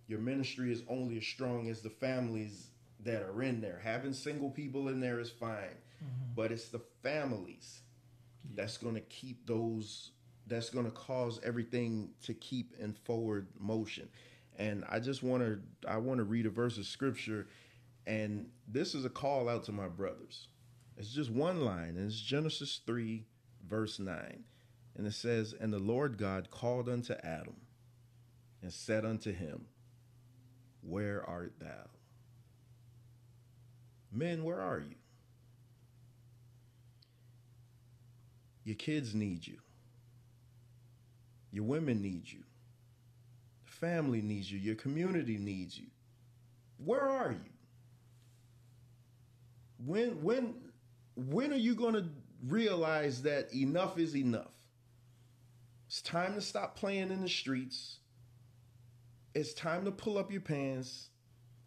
your 0.08 0.20
ministry 0.20 0.72
is 0.72 0.82
only 0.90 1.18
as 1.18 1.26
strong 1.26 1.70
as 1.70 1.82
the 1.82 1.90
families 1.90 2.68
that 3.04 3.22
are 3.22 3.44
in 3.44 3.62
there 3.62 3.80
having 3.84 4.14
single 4.14 4.50
people 4.50 4.88
in 4.88 5.00
there 5.00 5.20
is 5.20 5.30
fine 5.30 5.78
mm-hmm. 6.04 6.34
but 6.36 6.52
it's 6.52 6.70
the 6.70 6.82
families 7.04 7.82
yeah. 8.44 8.62
that's 8.62 8.78
going 8.78 8.96
to 8.96 9.02
keep 9.02 9.46
those 9.46 10.12
that's 10.48 10.70
going 10.70 10.86
to 10.86 10.92
cause 10.92 11.40
everything 11.44 12.10
to 12.24 12.34
keep 12.34 12.74
in 12.80 12.94
forward 12.94 13.48
motion 13.60 14.08
and 14.58 14.84
i 14.90 15.00
just 15.00 15.24
want 15.24 15.42
to 15.42 15.60
i 15.88 15.98
want 15.98 16.18
to 16.18 16.24
read 16.24 16.46
a 16.46 16.50
verse 16.50 16.78
of 16.78 16.86
scripture 16.86 17.48
and 18.06 18.48
this 18.68 18.94
is 18.94 19.06
a 19.06 19.10
call 19.10 19.48
out 19.48 19.64
to 19.64 19.72
my 19.72 19.88
brothers 19.88 20.48
it's 20.98 21.14
just 21.14 21.32
one 21.32 21.64
line 21.64 21.96
and 21.98 22.08
it's 22.08 22.20
genesis 22.20 22.82
3 22.86 23.26
verse 23.68 24.00
9 24.00 24.44
and 24.96 25.08
it 25.08 25.14
says 25.14 25.54
and 25.60 25.72
the 25.72 25.80
lord 25.80 26.18
god 26.18 26.50
called 26.50 26.90
unto 26.90 27.14
adam 27.24 27.58
and 28.62 28.74
said 28.74 29.06
unto 29.06 29.32
him 29.32 29.66
where 30.82 31.24
art 31.28 31.54
thou 31.60 31.90
men 34.12 34.44
where 34.44 34.60
are 34.60 34.80
you 34.80 34.96
Your 38.68 38.76
kids 38.76 39.16
need 39.16 39.48
you. 39.48 39.60
Your 41.54 41.64
women 41.64 42.02
need 42.02 42.30
you. 42.30 42.44
Family 43.80 44.22
needs 44.22 44.52
you. 44.52 44.60
Your 44.60 44.76
community 44.76 45.38
needs 45.38 45.78
you. 45.78 45.88
Where 46.78 47.08
are 47.08 47.32
you? 47.32 47.52
When 49.86 50.24
when 50.24 50.56
when 51.16 51.52
are 51.52 51.58
you 51.58 51.76
going 51.76 51.94
to 51.94 52.06
realize 52.46 53.24
that 53.24 53.54
enough 53.54 53.98
is 53.98 54.16
enough? 54.16 54.54
It's 55.88 56.02
time 56.02 56.34
to 56.34 56.42
stop 56.42 56.76
playing 56.76 57.12
in 57.12 57.22
the 57.22 57.30
streets. 57.30 57.98
It's 59.34 59.54
time 59.54 59.86
to 59.86 59.92
pull 59.92 60.18
up 60.18 60.32
your 60.32 60.42
pants. 60.42 61.10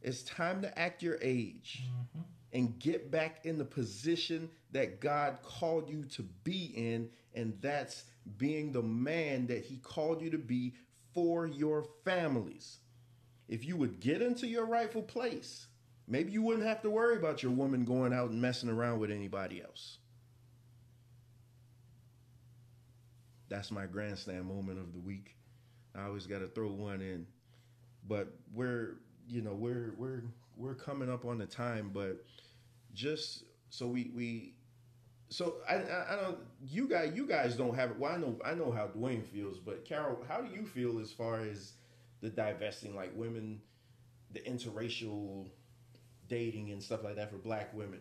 It's 0.03 0.23
time 0.23 0.63
to 0.63 0.79
act 0.79 1.03
your 1.03 1.19
age. 1.23 1.83
Mm-hmm 1.85 2.21
and 2.53 2.79
get 2.79 3.11
back 3.11 3.45
in 3.45 3.59
the 3.59 3.65
position 3.65 4.51
that 4.73 5.01
God 5.01 5.39
called 5.43 5.89
you 5.89 6.05
to 6.07 6.23
be 6.45 6.73
in, 6.75 7.09
and 7.35 7.57
that's 7.61 8.05
being 8.39 8.73
the 8.73 8.83
man 8.83 9.47
that 9.47 9.65
He 9.65 9.77
called 9.79 10.21
you 10.23 10.31
to 10.31 10.39
be 10.39 10.75
for 11.15 11.47
your 11.47 11.85
families. 12.05 12.79
If 13.49 13.65
you 13.65 13.77
would 13.77 14.01
get 14.01 14.23
into 14.23 14.47
your 14.47 14.65
rightful 14.65 15.03
place, 15.03 15.67
maybe 16.07 16.33
you 16.33 16.43
wouldn't 16.43 16.67
have 16.67 16.83
to 16.83 16.91
worry 16.91 17.17
about 17.17 17.43
your 17.43 17.53
woman 17.53 17.85
going 17.85 18.13
out 18.13 18.31
and 18.31 18.41
messing 18.41 18.69
around 18.69 19.01
with 19.01 19.11
anybody 19.11 19.63
else. 19.63 19.99
That's 23.49 23.73
my 23.73 23.87
grandstand 23.87 24.47
moment 24.47 24.79
of 24.79 24.93
the 24.93 25.01
week. 25.01 25.37
I 25.97 26.05
always 26.05 26.27
got 26.27 26.39
to 26.39 26.47
throw 26.47 26.69
one 26.69 27.01
in, 27.01 27.27
but 28.07 28.33
we're 28.55 28.99
you 29.29 29.43
know 29.43 29.55
we're 29.55 29.95
we're 29.99 30.23
we're 30.57 30.75
coming 30.75 31.11
up 31.11 31.25
on 31.25 31.39
the 31.39 31.47
time, 31.47 31.91
but 31.93 32.25
just 32.95 33.45
so 33.71 33.89
we 33.89 34.13
we 34.15 34.55
so 35.31 35.55
I, 35.69 35.77
I, 35.77 36.13
I 36.13 36.17
don't 36.17 36.39
you 36.69 36.89
guys 36.89 37.13
you 37.15 37.27
guys 37.27 37.57
don't 37.57 37.75
have 37.75 37.93
it. 37.93 37.99
Well, 37.99 38.13
I 38.13 38.19
know 38.19 38.37
I 38.45 38.55
know 38.55 38.73
how 38.73 38.89
Dwayne 38.89 39.25
feels, 39.25 39.59
but 39.59 39.85
Carol, 39.85 40.19
how 40.29 40.41
do 40.41 40.53
you 40.53 40.67
feel 40.67 40.99
as 40.99 41.13
far 41.13 41.41
as 41.41 41.73
the 42.21 42.29
divesting, 42.29 42.95
like 42.95 43.13
women, 43.15 43.61
the 44.33 44.41
interracial 44.41 45.47
dating 46.29 46.73
and 46.73 46.83
stuff 46.83 47.05
like 47.05 47.17
that 47.17 47.31
for 47.31 47.39
Black 47.39 47.73
women? 47.73 48.01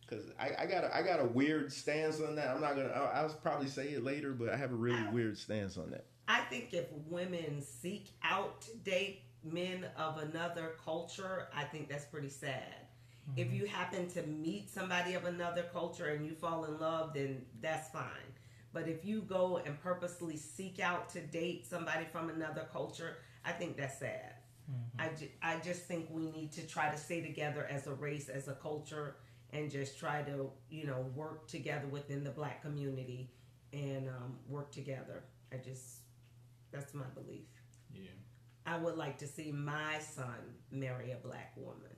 Because 0.00 0.24
I, 0.38 0.52
I 0.60 0.66
got 0.66 0.84
a, 0.84 0.96
I 0.96 1.02
got 1.02 1.20
a 1.20 1.24
weird 1.24 1.72
stance 1.72 2.20
on 2.20 2.36
that. 2.36 2.48
I'm 2.48 2.60
not 2.60 2.74
gonna. 2.74 2.88
I'll, 2.88 3.24
I'll 3.24 3.34
probably 3.34 3.68
say 3.68 3.88
it 3.88 4.02
later, 4.02 4.32
but 4.32 4.48
I 4.48 4.56
have 4.56 4.72
a 4.72 4.76
really 4.76 5.06
weird 5.12 5.36
stance 5.36 5.76
on 5.76 5.90
that. 5.90 6.06
I 6.26 6.40
think 6.40 6.72
if 6.72 6.86
women 7.08 7.60
seek 7.60 8.08
out 8.22 8.62
to 8.62 8.76
date 8.78 9.22
men 9.44 9.86
of 9.96 10.18
another 10.18 10.72
culture, 10.82 11.48
I 11.54 11.64
think 11.64 11.88
that's 11.88 12.06
pretty 12.06 12.30
sad. 12.30 12.74
Mm-hmm. 13.30 13.40
If 13.40 13.52
you 13.52 13.66
happen 13.66 14.08
to 14.10 14.22
meet 14.22 14.70
somebody 14.70 15.14
of 15.14 15.24
another 15.24 15.64
culture 15.72 16.06
and 16.06 16.24
you 16.24 16.32
fall 16.34 16.64
in 16.64 16.78
love, 16.78 17.14
then 17.14 17.42
that's 17.60 17.90
fine. 17.90 18.32
But 18.72 18.88
if 18.88 19.04
you 19.04 19.22
go 19.22 19.60
and 19.64 19.80
purposely 19.80 20.36
seek 20.36 20.80
out 20.80 21.08
to 21.10 21.20
date 21.20 21.66
somebody 21.66 22.04
from 22.12 22.28
another 22.30 22.66
culture, 22.72 23.18
I 23.44 23.52
think 23.52 23.76
that's 23.76 23.98
sad. 23.98 24.34
Mm-hmm. 24.70 25.00
I, 25.00 25.16
ju- 25.16 25.30
I 25.42 25.58
just 25.60 25.82
think 25.82 26.08
we 26.10 26.30
need 26.30 26.52
to 26.52 26.66
try 26.66 26.90
to 26.90 26.96
stay 26.96 27.20
together 27.20 27.66
as 27.70 27.86
a 27.86 27.94
race, 27.94 28.28
as 28.28 28.48
a 28.48 28.54
culture, 28.54 29.16
and 29.52 29.70
just 29.70 29.98
try 29.98 30.22
to, 30.22 30.50
you 30.68 30.86
know, 30.86 31.06
work 31.14 31.46
together 31.48 31.86
within 31.86 32.24
the 32.24 32.30
black 32.30 32.62
community 32.62 33.30
and 33.72 34.08
um, 34.08 34.36
work 34.48 34.72
together. 34.72 35.24
I 35.52 35.56
just, 35.56 36.00
that's 36.72 36.94
my 36.94 37.04
belief. 37.14 37.46
Yeah. 37.94 38.10
I 38.66 38.76
would 38.76 38.96
like 38.96 39.18
to 39.18 39.26
see 39.26 39.52
my 39.52 39.98
son 40.00 40.54
marry 40.70 41.12
a 41.12 41.16
black 41.16 41.52
woman. 41.56 41.95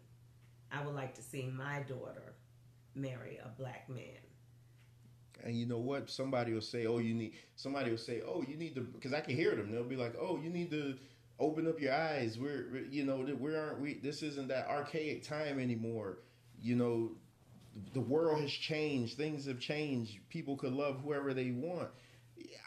I 0.73 0.85
would 0.85 0.95
like 0.95 1.15
to 1.15 1.23
see 1.23 1.47
my 1.47 1.81
daughter 1.81 2.35
marry 2.95 3.39
a 3.43 3.49
black 3.49 3.89
man. 3.89 4.21
And 5.45 5.57
you 5.57 5.67
know 5.67 5.79
what? 5.79 6.11
Somebody 6.11 6.53
will 6.53 6.61
say, 6.61 6.87
"Oh, 6.87 6.99
you 6.99 7.15
need." 7.15 7.35
Somebody 7.55 7.91
will 7.91 7.99
say, 7.99 8.23
"Oh, 8.27 8.45
you 8.47 8.57
need 8.57 8.75
to," 8.75 8.81
because 8.81 9.13
I 9.13 9.21
can 9.21 9.37
hear 9.37 9.55
them. 9.55 9.71
They'll 9.71 9.85
be 9.85 9.97
like, 9.97 10.15
"Oh, 10.21 10.37
you 10.37 10.51
need 10.51 10.71
to 10.73 10.99
open 11.39 11.69
up 11.69 11.81
your 11.81 11.95
eyes. 11.95 12.39
We're, 12.39 12.69
we're 12.73 12.87
you 12.87 13.05
know, 13.05 13.19
we 13.19 13.55
aren't 13.55 13.81
we. 13.81 13.95
This 13.95 14.23
isn't 14.23 14.49
that 14.49 14.67
archaic 14.69 15.23
time 15.23 15.61
anymore. 15.61 16.19
You 16.61 16.75
know, 16.75 17.13
the 17.93 18.01
world 18.01 18.41
has 18.41 18.51
changed. 18.51 19.17
Things 19.17 19.47
have 19.47 19.61
changed. 19.61 20.19
People 20.29 20.57
could 20.57 20.73
love 20.73 21.01
whoever 21.05 21.33
they 21.33 21.53
want." 21.53 21.91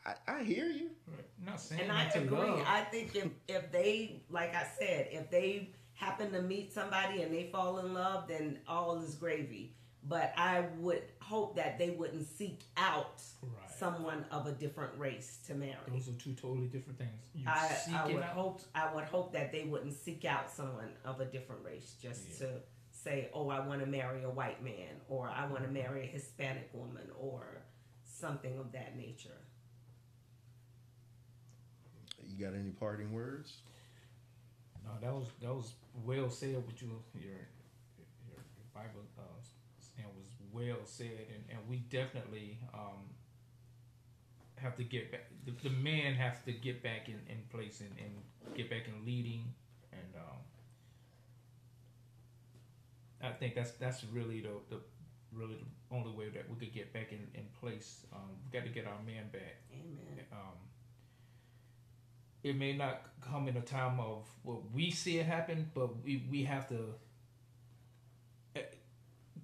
I, 0.06 0.16
I 0.28 0.44
hear 0.44 0.66
you. 0.68 0.90
Not 1.46 1.60
saying 1.60 1.82
and 1.82 1.92
I 1.92 2.06
agree. 2.06 2.38
Love. 2.38 2.64
I 2.66 2.82
think 2.82 3.16
if 3.16 3.28
if 3.48 3.72
they, 3.72 4.22
like 4.30 4.56
I 4.56 4.66
said, 4.80 5.10
if 5.12 5.30
they 5.30 5.70
happen 6.02 6.32
to 6.32 6.42
meet 6.42 6.74
somebody 6.74 7.22
and 7.22 7.34
they 7.34 7.50
fall 7.52 7.78
in 7.78 7.94
love, 7.94 8.28
then 8.28 8.60
all 8.68 9.00
is 9.02 9.16
gravy. 9.16 9.76
But 10.04 10.34
I 10.36 10.66
would 10.80 11.04
hope 11.20 11.56
that 11.58 11.78
they 11.78 11.92
wouldn't 11.92 12.26
seek 12.28 12.64
out 12.76 13.22
right. 13.44 13.70
someone 13.78 14.26
of 14.32 14.48
a 14.48 14.52
different 14.52 14.98
race 14.98 15.38
to 15.46 15.54
marry. 15.54 15.76
Those 15.88 16.10
are 16.10 16.14
two 16.14 16.34
totally 16.34 16.66
different 16.66 16.98
things. 16.98 17.12
You 17.36 17.46
I, 17.48 17.78
I 17.96 18.08
would 18.08 18.24
out. 18.24 18.30
hope 18.30 18.62
I 18.74 18.92
would 18.96 19.04
hope 19.04 19.32
that 19.34 19.52
they 19.52 19.64
wouldn't 19.64 19.94
seek 19.94 20.26
out 20.26 20.50
someone 20.50 20.90
of 21.06 21.22
a 21.22 21.26
different 21.26 21.64
race 21.64 21.94
just 22.02 22.24
yeah. 22.32 22.48
to 22.48 22.54
say, 22.90 23.30
"Oh, 23.32 23.50
I 23.50 23.60
want 23.60 23.82
to 23.82 23.86
marry 23.86 24.24
a 24.24 24.30
white 24.30 24.64
man," 24.64 24.96
or 25.08 25.30
"I 25.30 25.46
want 25.46 25.58
to 25.58 25.64
mm-hmm. 25.66 25.74
marry 25.74 26.04
a 26.06 26.08
Hispanic 26.08 26.72
woman," 26.74 27.08
or 27.16 27.62
something 28.04 28.58
of 28.58 28.72
that 28.72 28.98
nature. 28.98 29.38
You 32.28 32.44
got 32.44 32.56
any 32.56 32.72
parting 32.72 33.14
words? 33.14 33.58
No, 34.84 34.92
that 35.02 35.14
was 35.14 35.28
that 35.42 35.54
was 35.54 35.74
well 36.04 36.30
said 36.30 36.56
with 36.66 36.82
you 36.82 36.90
your 37.14 37.32
your, 38.28 38.42
Bible 38.74 39.02
uh, 39.18 39.22
and 39.98 40.08
was 40.18 40.28
well 40.52 40.84
said, 40.86 41.28
and, 41.34 41.44
and 41.50 41.60
we 41.70 41.78
definitely 41.90 42.58
um, 42.74 43.10
have 44.56 44.76
to 44.78 44.84
get 44.84 45.12
back. 45.12 45.28
The, 45.46 45.52
the 45.64 45.76
men 45.76 46.14
have 46.14 46.44
to 46.46 46.52
get 46.52 46.82
back 46.84 47.08
in, 47.08 47.20
in 47.30 47.42
place 47.52 47.82
and, 47.82 47.92
and 48.00 48.56
get 48.56 48.70
back 48.70 48.84
in 48.88 49.06
leading, 49.06 49.54
and 49.92 50.16
um, 50.16 50.38
I 53.24 53.32
think 53.34 53.56
that's 53.56 53.72
that's 53.72 54.04
really 54.06 54.42
the, 54.42 54.54
the 54.70 54.82
really 55.32 55.56
the 55.56 55.96
only 55.96 56.12
way 56.12 56.30
that 56.30 56.50
we 56.50 56.56
could 56.56 56.74
get 56.74 56.94
back 56.94 57.12
in, 57.12 57.28
in 57.34 57.46
place. 57.60 58.06
Um, 58.14 58.30
we 58.46 58.58
got 58.58 58.66
to 58.66 58.72
get 58.74 58.86
our 58.86 59.02
men 59.06 59.30
back. 59.32 59.62
Amen. 59.74 60.26
Um, 60.32 60.58
it 62.44 62.56
may 62.56 62.74
not 62.74 63.02
come 63.22 63.48
in 63.48 63.58
a 63.58 63.62
time 63.62 64.00
of 64.00 64.28
what 64.44 64.72
we 64.74 64.92
see 64.92 65.18
it 65.20 65.26
happen, 65.26 65.70
but 65.74 66.04
we, 66.04 66.26
we 66.30 66.44
have 66.44 66.68
to 66.70 66.94
eh, 68.56 68.62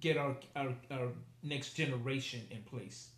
get 0.00 0.16
our, 0.16 0.36
our 0.56 0.74
our 0.90 1.08
next 1.42 1.74
generation 1.74 2.40
in 2.50 2.62
place. 2.62 3.10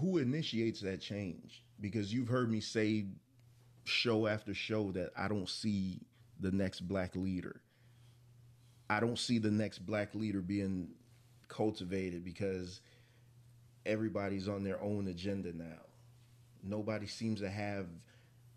Who 0.00 0.18
initiates 0.18 0.80
that 0.82 1.00
change? 1.00 1.62
Because 1.80 2.12
you've 2.12 2.28
heard 2.28 2.50
me 2.50 2.60
say 2.60 3.06
show 3.84 4.26
after 4.26 4.52
show 4.52 4.92
that 4.92 5.10
I 5.16 5.28
don't 5.28 5.48
see 5.48 6.00
the 6.40 6.52
next 6.52 6.80
black 6.80 7.16
leader. 7.16 7.60
I 8.90 9.00
don't 9.00 9.18
see 9.18 9.38
the 9.38 9.50
next 9.50 9.78
black 9.78 10.14
leader 10.14 10.40
being 10.40 10.88
cultivated 11.48 12.24
because 12.24 12.80
everybody's 13.86 14.48
on 14.48 14.62
their 14.62 14.80
own 14.82 15.08
agenda 15.08 15.52
now. 15.54 15.87
Nobody 16.62 17.06
seems 17.06 17.40
to 17.40 17.50
have 17.50 17.86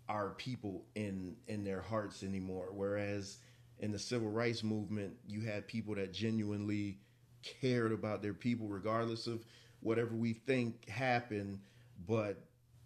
our 0.08 0.30
people 0.30 0.84
in 0.94 1.36
in 1.46 1.64
their 1.64 1.80
hearts 1.80 2.22
anymore. 2.22 2.68
Whereas 2.72 3.38
in 3.78 3.92
the 3.92 3.98
civil 3.98 4.30
rights 4.30 4.62
movement, 4.62 5.14
you 5.26 5.40
had 5.42 5.66
people 5.66 5.94
that 5.94 6.12
genuinely 6.12 6.98
cared 7.42 7.92
about 7.92 8.22
their 8.22 8.34
people, 8.34 8.68
regardless 8.68 9.26
of 9.26 9.44
whatever 9.80 10.14
we 10.14 10.32
think 10.32 10.88
happened, 10.88 11.58
but 12.06 12.36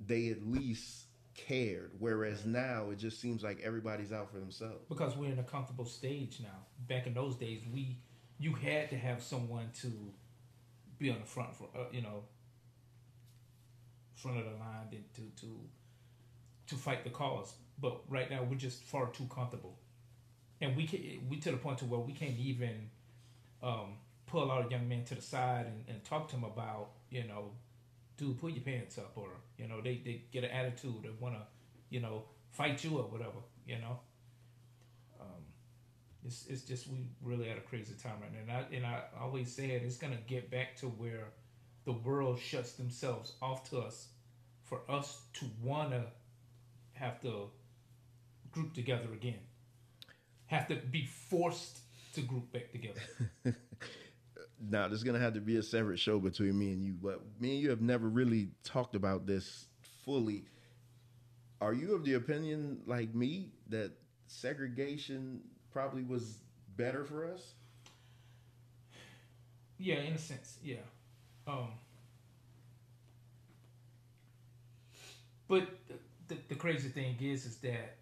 they 0.00 0.28
at 0.28 0.46
least 0.46 1.06
cared. 1.34 1.90
Whereas 1.98 2.46
now 2.46 2.90
it 2.90 2.98
just 2.98 3.20
seems 3.20 3.42
like 3.42 3.60
everybody's 3.62 4.12
out 4.12 4.30
for 4.30 4.38
themselves. 4.38 4.84
Because 4.88 5.16
we're 5.16 5.32
in 5.32 5.38
a 5.38 5.44
comfortable 5.44 5.84
stage 5.84 6.38
now. 6.40 6.64
Back 6.88 7.06
in 7.06 7.14
those 7.14 7.36
days, 7.36 7.62
we 7.72 7.98
you 8.38 8.54
had 8.54 8.90
to 8.90 8.96
have 8.96 9.22
someone 9.22 9.70
to 9.80 9.88
be 10.98 11.10
on 11.10 11.20
the 11.20 11.26
front, 11.26 11.54
for, 11.54 11.68
uh, 11.74 11.84
you 11.92 12.02
know, 12.02 12.24
front 14.16 14.38
of 14.38 14.44
the 14.44 14.50
line 14.52 14.88
to 15.14 15.22
to 15.42 15.60
to 16.68 16.74
fight 16.74 17.04
the 17.04 17.10
cause. 17.10 17.54
But 17.80 18.00
right 18.08 18.30
now, 18.30 18.42
we're 18.42 18.56
just 18.56 18.82
far 18.84 19.08
too 19.08 19.28
comfortable, 19.32 19.78
and 20.60 20.76
we 20.76 20.86
can, 20.86 21.00
we 21.28 21.38
to 21.40 21.52
the 21.52 21.56
point 21.58 21.78
to 21.78 21.84
where 21.84 22.00
we 22.00 22.12
can't 22.12 22.38
even 22.38 22.90
um, 23.62 23.98
pull 24.26 24.50
our 24.50 24.66
young 24.70 24.88
men 24.88 25.04
to 25.04 25.14
the 25.14 25.22
side 25.22 25.66
and, 25.66 25.84
and 25.88 26.04
talk 26.04 26.28
to 26.28 26.36
them 26.36 26.44
about 26.44 26.88
you 27.10 27.24
know 27.24 27.52
dude, 28.16 28.38
put 28.40 28.52
your 28.52 28.62
pants 28.62 28.98
up, 28.98 29.12
or 29.16 29.28
you 29.58 29.68
know, 29.68 29.80
they, 29.80 30.00
they 30.04 30.22
get 30.32 30.44
an 30.44 30.50
attitude, 30.50 31.02
they 31.02 31.10
want 31.20 31.34
to, 31.34 31.42
you 31.90 32.00
know, 32.00 32.24
fight 32.50 32.82
you 32.84 32.98
or 32.98 33.04
whatever, 33.04 33.40
you 33.66 33.78
know. 33.78 33.98
Um, 35.20 35.42
it's 36.24 36.46
it's 36.46 36.62
just 36.62 36.88
we 36.88 37.08
really 37.22 37.50
at 37.50 37.58
a 37.58 37.60
crazy 37.60 37.94
time 38.02 38.14
right 38.20 38.32
now, 38.32 38.40
and 38.40 38.50
I 38.50 38.76
and 38.76 38.86
I 38.86 39.02
always 39.20 39.54
said 39.54 39.82
it's 39.84 39.96
gonna 39.96 40.18
get 40.26 40.50
back 40.50 40.76
to 40.76 40.86
where 40.86 41.28
the 41.86 41.92
world 41.92 42.38
shuts 42.38 42.72
themselves 42.72 43.32
off 43.40 43.70
to 43.70 43.78
us, 43.78 44.08
for 44.64 44.80
us 44.88 45.22
to 45.34 45.46
wanna 45.62 46.04
have 46.92 47.20
to 47.22 47.48
group 48.50 48.74
together 48.74 49.06
again, 49.14 49.38
have 50.46 50.66
to 50.68 50.74
be 50.76 51.06
forced 51.06 51.78
to 52.14 52.20
group 52.20 52.52
back 52.52 52.72
together. 52.72 53.00
now 54.70 54.88
there's 54.88 55.04
gonna 55.04 55.20
have 55.20 55.34
to 55.34 55.40
be 55.40 55.56
a 55.56 55.62
separate 55.62 55.98
show 55.98 56.18
between 56.18 56.58
me 56.58 56.72
and 56.72 56.82
you, 56.82 56.92
but 57.00 57.22
me 57.40 57.52
and 57.52 57.60
you 57.60 57.70
have 57.70 57.80
never 57.80 58.08
really 58.08 58.48
talked 58.64 58.96
about 58.96 59.26
this 59.26 59.66
fully. 60.04 60.44
Are 61.60 61.72
you 61.72 61.94
of 61.94 62.04
the 62.04 62.14
opinion, 62.14 62.82
like 62.86 63.14
me, 63.14 63.52
that 63.68 63.92
segregation 64.26 65.40
probably 65.70 66.02
was 66.02 66.38
better 66.76 67.04
for 67.04 67.32
us? 67.32 67.54
Yeah, 69.78 69.96
in 69.96 70.14
a 70.14 70.18
sense, 70.18 70.58
yeah. 70.62 70.76
Um, 71.46 71.68
but 75.48 75.68
the, 75.88 76.34
the, 76.34 76.40
the 76.48 76.54
crazy 76.54 76.88
thing 76.88 77.16
is, 77.20 77.46
is 77.46 77.56
that 77.58 77.96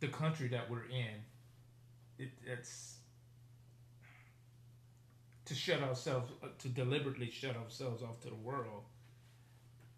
the 0.00 0.08
country 0.08 0.48
that 0.48 0.68
we're 0.70 0.84
in, 0.84 1.22
it, 2.18 2.30
it's 2.44 2.96
to 5.46 5.54
shut 5.54 5.82
ourselves, 5.82 6.30
uh, 6.42 6.48
to 6.58 6.68
deliberately 6.68 7.30
shut 7.30 7.56
ourselves 7.56 8.02
off 8.02 8.20
to 8.20 8.28
the 8.28 8.34
world. 8.34 8.84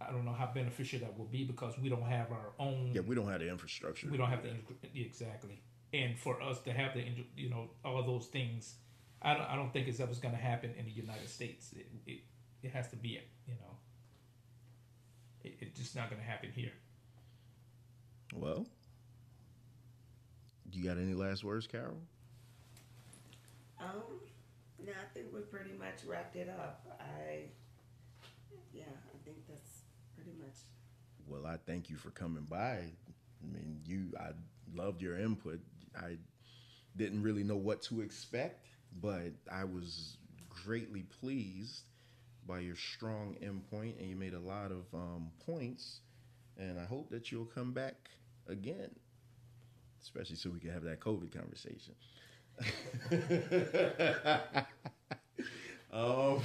I 0.01 0.11
don't 0.11 0.25
know 0.25 0.33
how 0.33 0.51
beneficial 0.55 1.01
that 1.01 1.19
will 1.19 1.27
be 1.27 1.45
because 1.45 1.79
we 1.79 1.89
don't 1.89 2.03
have 2.03 2.31
our 2.31 2.53
own. 2.59 2.91
Yeah, 2.95 3.01
we 3.03 3.15
don't 3.15 3.29
have 3.29 3.41
the 3.41 3.49
infrastructure. 3.49 4.09
We 4.11 4.19
don't 4.19 4.29
have 4.29 4.43
the 4.43 4.51
exactly, 4.95 5.63
and 5.93 6.19
for 6.19 6.43
us 6.43 6.61
to 6.63 6.73
have 6.73 6.95
the 6.95 7.05
you 7.37 7.49
know 7.49 7.69
all 7.85 8.03
those 8.03 8.27
things, 8.27 8.75
I 9.25 9.35
don't 9.35 9.51
I 9.51 9.57
don't 9.57 9.72
think 9.72 9.89
it's 9.89 10.01
ever 10.01 10.14
going 10.14 10.35
to 10.35 10.41
happen 10.41 10.75
in 10.79 10.85
the 10.85 10.93
United 10.93 11.29
States. 11.29 11.72
It, 11.72 11.87
it, 12.07 12.20
it 12.62 12.72
has 12.72 12.89
to 12.89 12.97
be 12.97 13.20
you 13.47 13.55
know. 13.55 13.77
It, 15.43 15.57
it's 15.61 15.79
just 15.79 15.97
not 15.97 16.11
going 16.11 16.20
to 16.20 16.27
happen 16.27 16.51
here. 16.55 16.72
Well, 18.35 18.66
do 20.70 20.79
you 20.79 20.85
got 20.85 20.99
any 20.99 21.14
last 21.14 21.45
words, 21.45 21.66
Carol? 21.66 21.99
Um, 23.81 24.03
no, 24.85 24.93
I 24.93 25.14
think 25.14 25.27
we 25.33 25.41
pretty 25.41 25.72
much 25.79 26.05
wrapped 26.07 26.37
it 26.37 26.49
up. 26.49 26.85
I, 27.01 27.45
yeah, 28.72 28.85
I 28.85 29.25
think 29.25 29.37
that's 29.49 29.83
pretty 30.16 30.33
much. 30.39 30.57
Well, 31.27 31.47
I 31.47 31.57
thank 31.66 31.89
you 31.91 31.97
for 31.97 32.11
coming 32.11 32.45
by. 32.45 32.79
I 32.79 33.53
mean, 33.53 33.81
you, 33.85 34.12
I 34.18 34.31
loved 34.75 35.01
your 35.01 35.18
input. 35.18 35.61
I 35.97 36.16
didn't 36.97 37.22
really 37.22 37.45
know 37.45 37.57
what 37.57 37.83
to 37.83 38.01
expect, 38.01 38.66
but 39.01 39.33
I 39.51 39.65
was 39.65 40.17
greatly 40.49 41.03
pleased 41.21 41.83
by 42.47 42.61
your 42.61 42.77
strong 42.77 43.37
endpoint, 43.43 43.99
and 43.99 44.09
you 44.09 44.17
made 44.17 44.35
a 44.35 44.41
lot 44.41 44.71
of 44.71 44.85
um, 44.95 45.31
points. 45.47 46.01
And 46.57 46.79
I 46.79 46.85
hope 46.85 47.11
that 47.11 47.33
you'll 47.33 47.47
come 47.47 47.73
back 47.73 48.09
again, 48.49 48.91
especially 50.03 50.37
so 50.37 50.51
we 50.51 50.61
can 50.61 50.71
have 50.71 50.85
that 50.85 51.01
COVID 51.01 51.33
conversation. 51.33 51.95
um, 55.93 56.41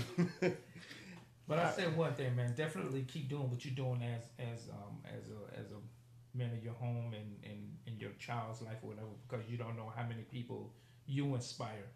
but 1.48 1.60
I 1.60 1.72
say 1.72 1.88
one 1.88 2.14
thing, 2.16 2.36
man. 2.36 2.54
Definitely 2.56 3.04
keep 3.04 3.30
doing 3.30 3.50
what 3.50 3.66
you're 3.66 3.76
doing 3.76 4.02
as 4.04 4.24
as 4.40 4.70
um 4.70 4.98
as 5.06 5.30
a 5.30 5.60
as 5.60 5.72
a 5.72 6.38
man 6.38 6.52
of 6.54 6.64
your 6.64 6.74
home 6.74 7.14
and 7.14 7.38
and 7.44 7.78
in 7.88 8.00
your 8.00 8.12
child's 8.20 8.62
life 8.62 8.78
or 8.84 8.90
whatever, 8.90 9.08
because 9.28 9.46
you 9.50 9.58
don't 9.58 9.76
know 9.76 9.92
how 9.96 10.04
many 10.08 10.24
people 10.24 10.74
you 11.06 11.34
inspire. 11.36 11.88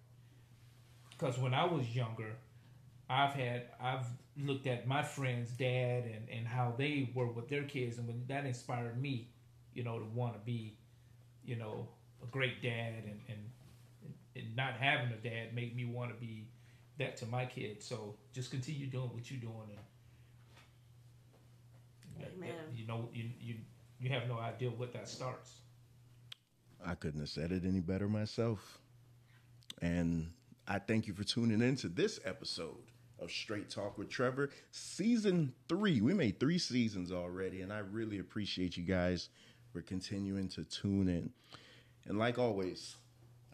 Because 1.17 1.37
when 1.39 1.53
I 1.53 1.65
was 1.65 1.95
younger, 1.95 2.35
I've 3.09 3.33
had 3.33 3.63
I've 3.79 4.05
looked 4.37 4.67
at 4.67 4.87
my 4.87 5.03
friends' 5.03 5.51
dad 5.51 6.05
and 6.05 6.29
and 6.29 6.47
how 6.47 6.73
they 6.77 7.09
were 7.13 7.27
with 7.27 7.47
their 7.49 7.63
kids, 7.63 7.97
and 7.97 8.07
when 8.07 8.23
that 8.27 8.45
inspired 8.45 8.99
me, 9.01 9.29
you 9.73 9.83
know, 9.83 9.99
to 9.99 10.05
want 10.05 10.33
to 10.33 10.39
be, 10.39 10.77
you 11.45 11.55
know, 11.55 11.87
a 12.23 12.27
great 12.27 12.61
dad 12.61 12.93
and 13.05 13.19
and 13.29 13.39
and 14.35 14.55
not 14.55 14.73
having 14.75 15.11
a 15.11 15.17
dad 15.17 15.53
made 15.53 15.75
me 15.75 15.85
want 15.85 16.11
to 16.13 16.19
be 16.19 16.47
that 16.97 17.17
to 17.17 17.25
my 17.25 17.45
kids. 17.45 17.85
So 17.85 18.15
just 18.33 18.51
continue 18.51 18.87
doing 18.87 19.09
what 19.13 19.29
you're 19.29 19.39
doing, 19.41 19.69
and 19.71 19.79
Amen. 22.21 22.75
you 22.75 22.85
know 22.87 23.09
you 23.13 23.29
you 23.39 23.55
you 23.99 24.09
have 24.09 24.27
no 24.27 24.37
idea 24.39 24.69
what 24.69 24.93
that 24.93 25.07
starts. 25.09 25.59
I 26.85 26.95
couldn't 26.95 27.19
have 27.21 27.29
said 27.29 27.51
it 27.51 27.65
any 27.65 27.79
better 27.79 28.07
myself. 28.07 28.79
And 29.81 30.31
I 30.67 30.79
thank 30.79 31.07
you 31.07 31.13
for 31.13 31.25
tuning 31.25 31.61
in 31.61 31.75
to 31.77 31.89
this 31.89 32.21
episode 32.23 32.91
of 33.19 33.29
Straight 33.29 33.69
Talk 33.69 33.97
with 33.97 34.09
Trevor, 34.09 34.49
season 34.71 35.53
three. 35.67 35.99
We 35.99 36.13
made 36.13 36.39
three 36.39 36.57
seasons 36.57 37.11
already, 37.11 37.61
and 37.61 37.73
I 37.73 37.79
really 37.79 38.19
appreciate 38.19 38.77
you 38.77 38.83
guys 38.83 39.27
for 39.73 39.81
continuing 39.81 40.47
to 40.49 40.63
tune 40.63 41.09
in. 41.09 41.31
And 42.05 42.17
like 42.17 42.39
always, 42.39 42.95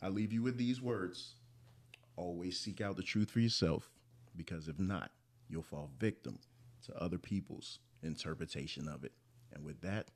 I 0.04 0.10
leave 0.10 0.32
you 0.32 0.44
with 0.44 0.58
these 0.58 0.82
words 0.82 1.34
always 2.16 2.60
seek 2.60 2.80
out 2.80 2.96
the 2.96 3.02
truth 3.02 3.32
for 3.32 3.40
yourself, 3.40 3.90
because 4.36 4.68
if 4.68 4.78
not, 4.78 5.10
you'll 5.50 5.64
fall 5.64 5.90
victim 6.00 6.38
to 6.86 6.96
other 7.02 7.18
people's 7.18 7.80
interpretation 8.04 8.88
of 8.88 9.04
it. 9.04 9.14
And 9.54 9.66
with 9.66 9.82
that, 9.82 10.10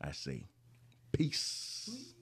I 0.00 0.12
say, 0.12 0.44
peace. 1.12 2.14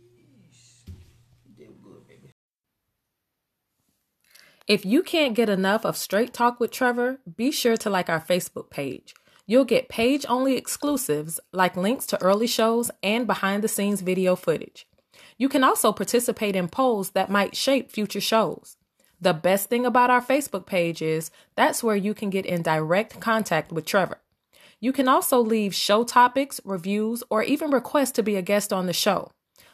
If 4.69 4.85
you 4.85 5.03
can't 5.03 5.35
get 5.35 5.49
enough 5.49 5.87
of 5.87 5.97
Straight 5.97 6.35
Talk 6.35 6.61
with 6.61 6.71
Trevor, 6.71 7.21
be 7.39 7.51
sure 7.51 7.79
to 7.79 7.89
like 7.89 8.11
our 8.11 8.21
Facebook 8.21 8.69
page. 8.69 9.15
You'll 9.47 9.65
get 9.65 9.89
page 9.89 10.27
only 10.29 10.59
exclusives 10.59 11.41
like 11.55 11.75
links 11.75 12.05
to 12.09 12.23
early 12.23 12.47
shows 12.47 12.91
and 13.03 13.27
behind 13.27 13.65
the 13.65 13.69
scenes 13.69 14.03
video 14.03 14.37
footage. 14.37 14.87
You 15.39 15.49
can 15.49 15.65
also 15.65 15.91
participate 15.91 16.55
in 16.55 16.69
polls 16.69 17.13
that 17.13 17.31
might 17.31 17.57
shape 17.57 17.91
future 17.91 18.21
shows. 18.21 18.77
The 19.19 19.33
best 19.33 19.71
thing 19.71 19.87
about 19.87 20.11
our 20.11 20.21
Facebook 20.21 20.67
page 20.67 21.01
is 21.01 21.31
that's 21.55 21.83
where 21.83 21.97
you 21.97 22.13
can 22.13 22.29
get 22.29 22.45
in 22.45 22.61
direct 22.61 23.19
contact 23.21 23.73
with 23.73 23.87
Trevor. 23.87 24.19
You 24.81 24.93
can 24.93 25.09
also 25.09 25.41
leave 25.41 25.75
show 25.75 26.05
topics, 26.05 26.61
reviews, 26.63 27.23
or 27.31 27.43
even 27.43 27.71
request 27.71 28.17
to 28.17 28.23
be 28.23 28.37
a 28.37 28.43
guest 28.43 28.71
on 28.71 28.85
the 28.85 28.93
show. 28.93 29.31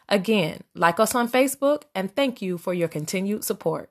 Again, 0.09 0.61
like 0.72 1.01
us 1.01 1.16
on 1.16 1.28
Facebook 1.28 1.82
and 1.97 2.14
thank 2.14 2.40
you 2.40 2.59
for 2.59 2.72
your 2.72 2.86
continued 2.88 3.42
support. 3.42 3.90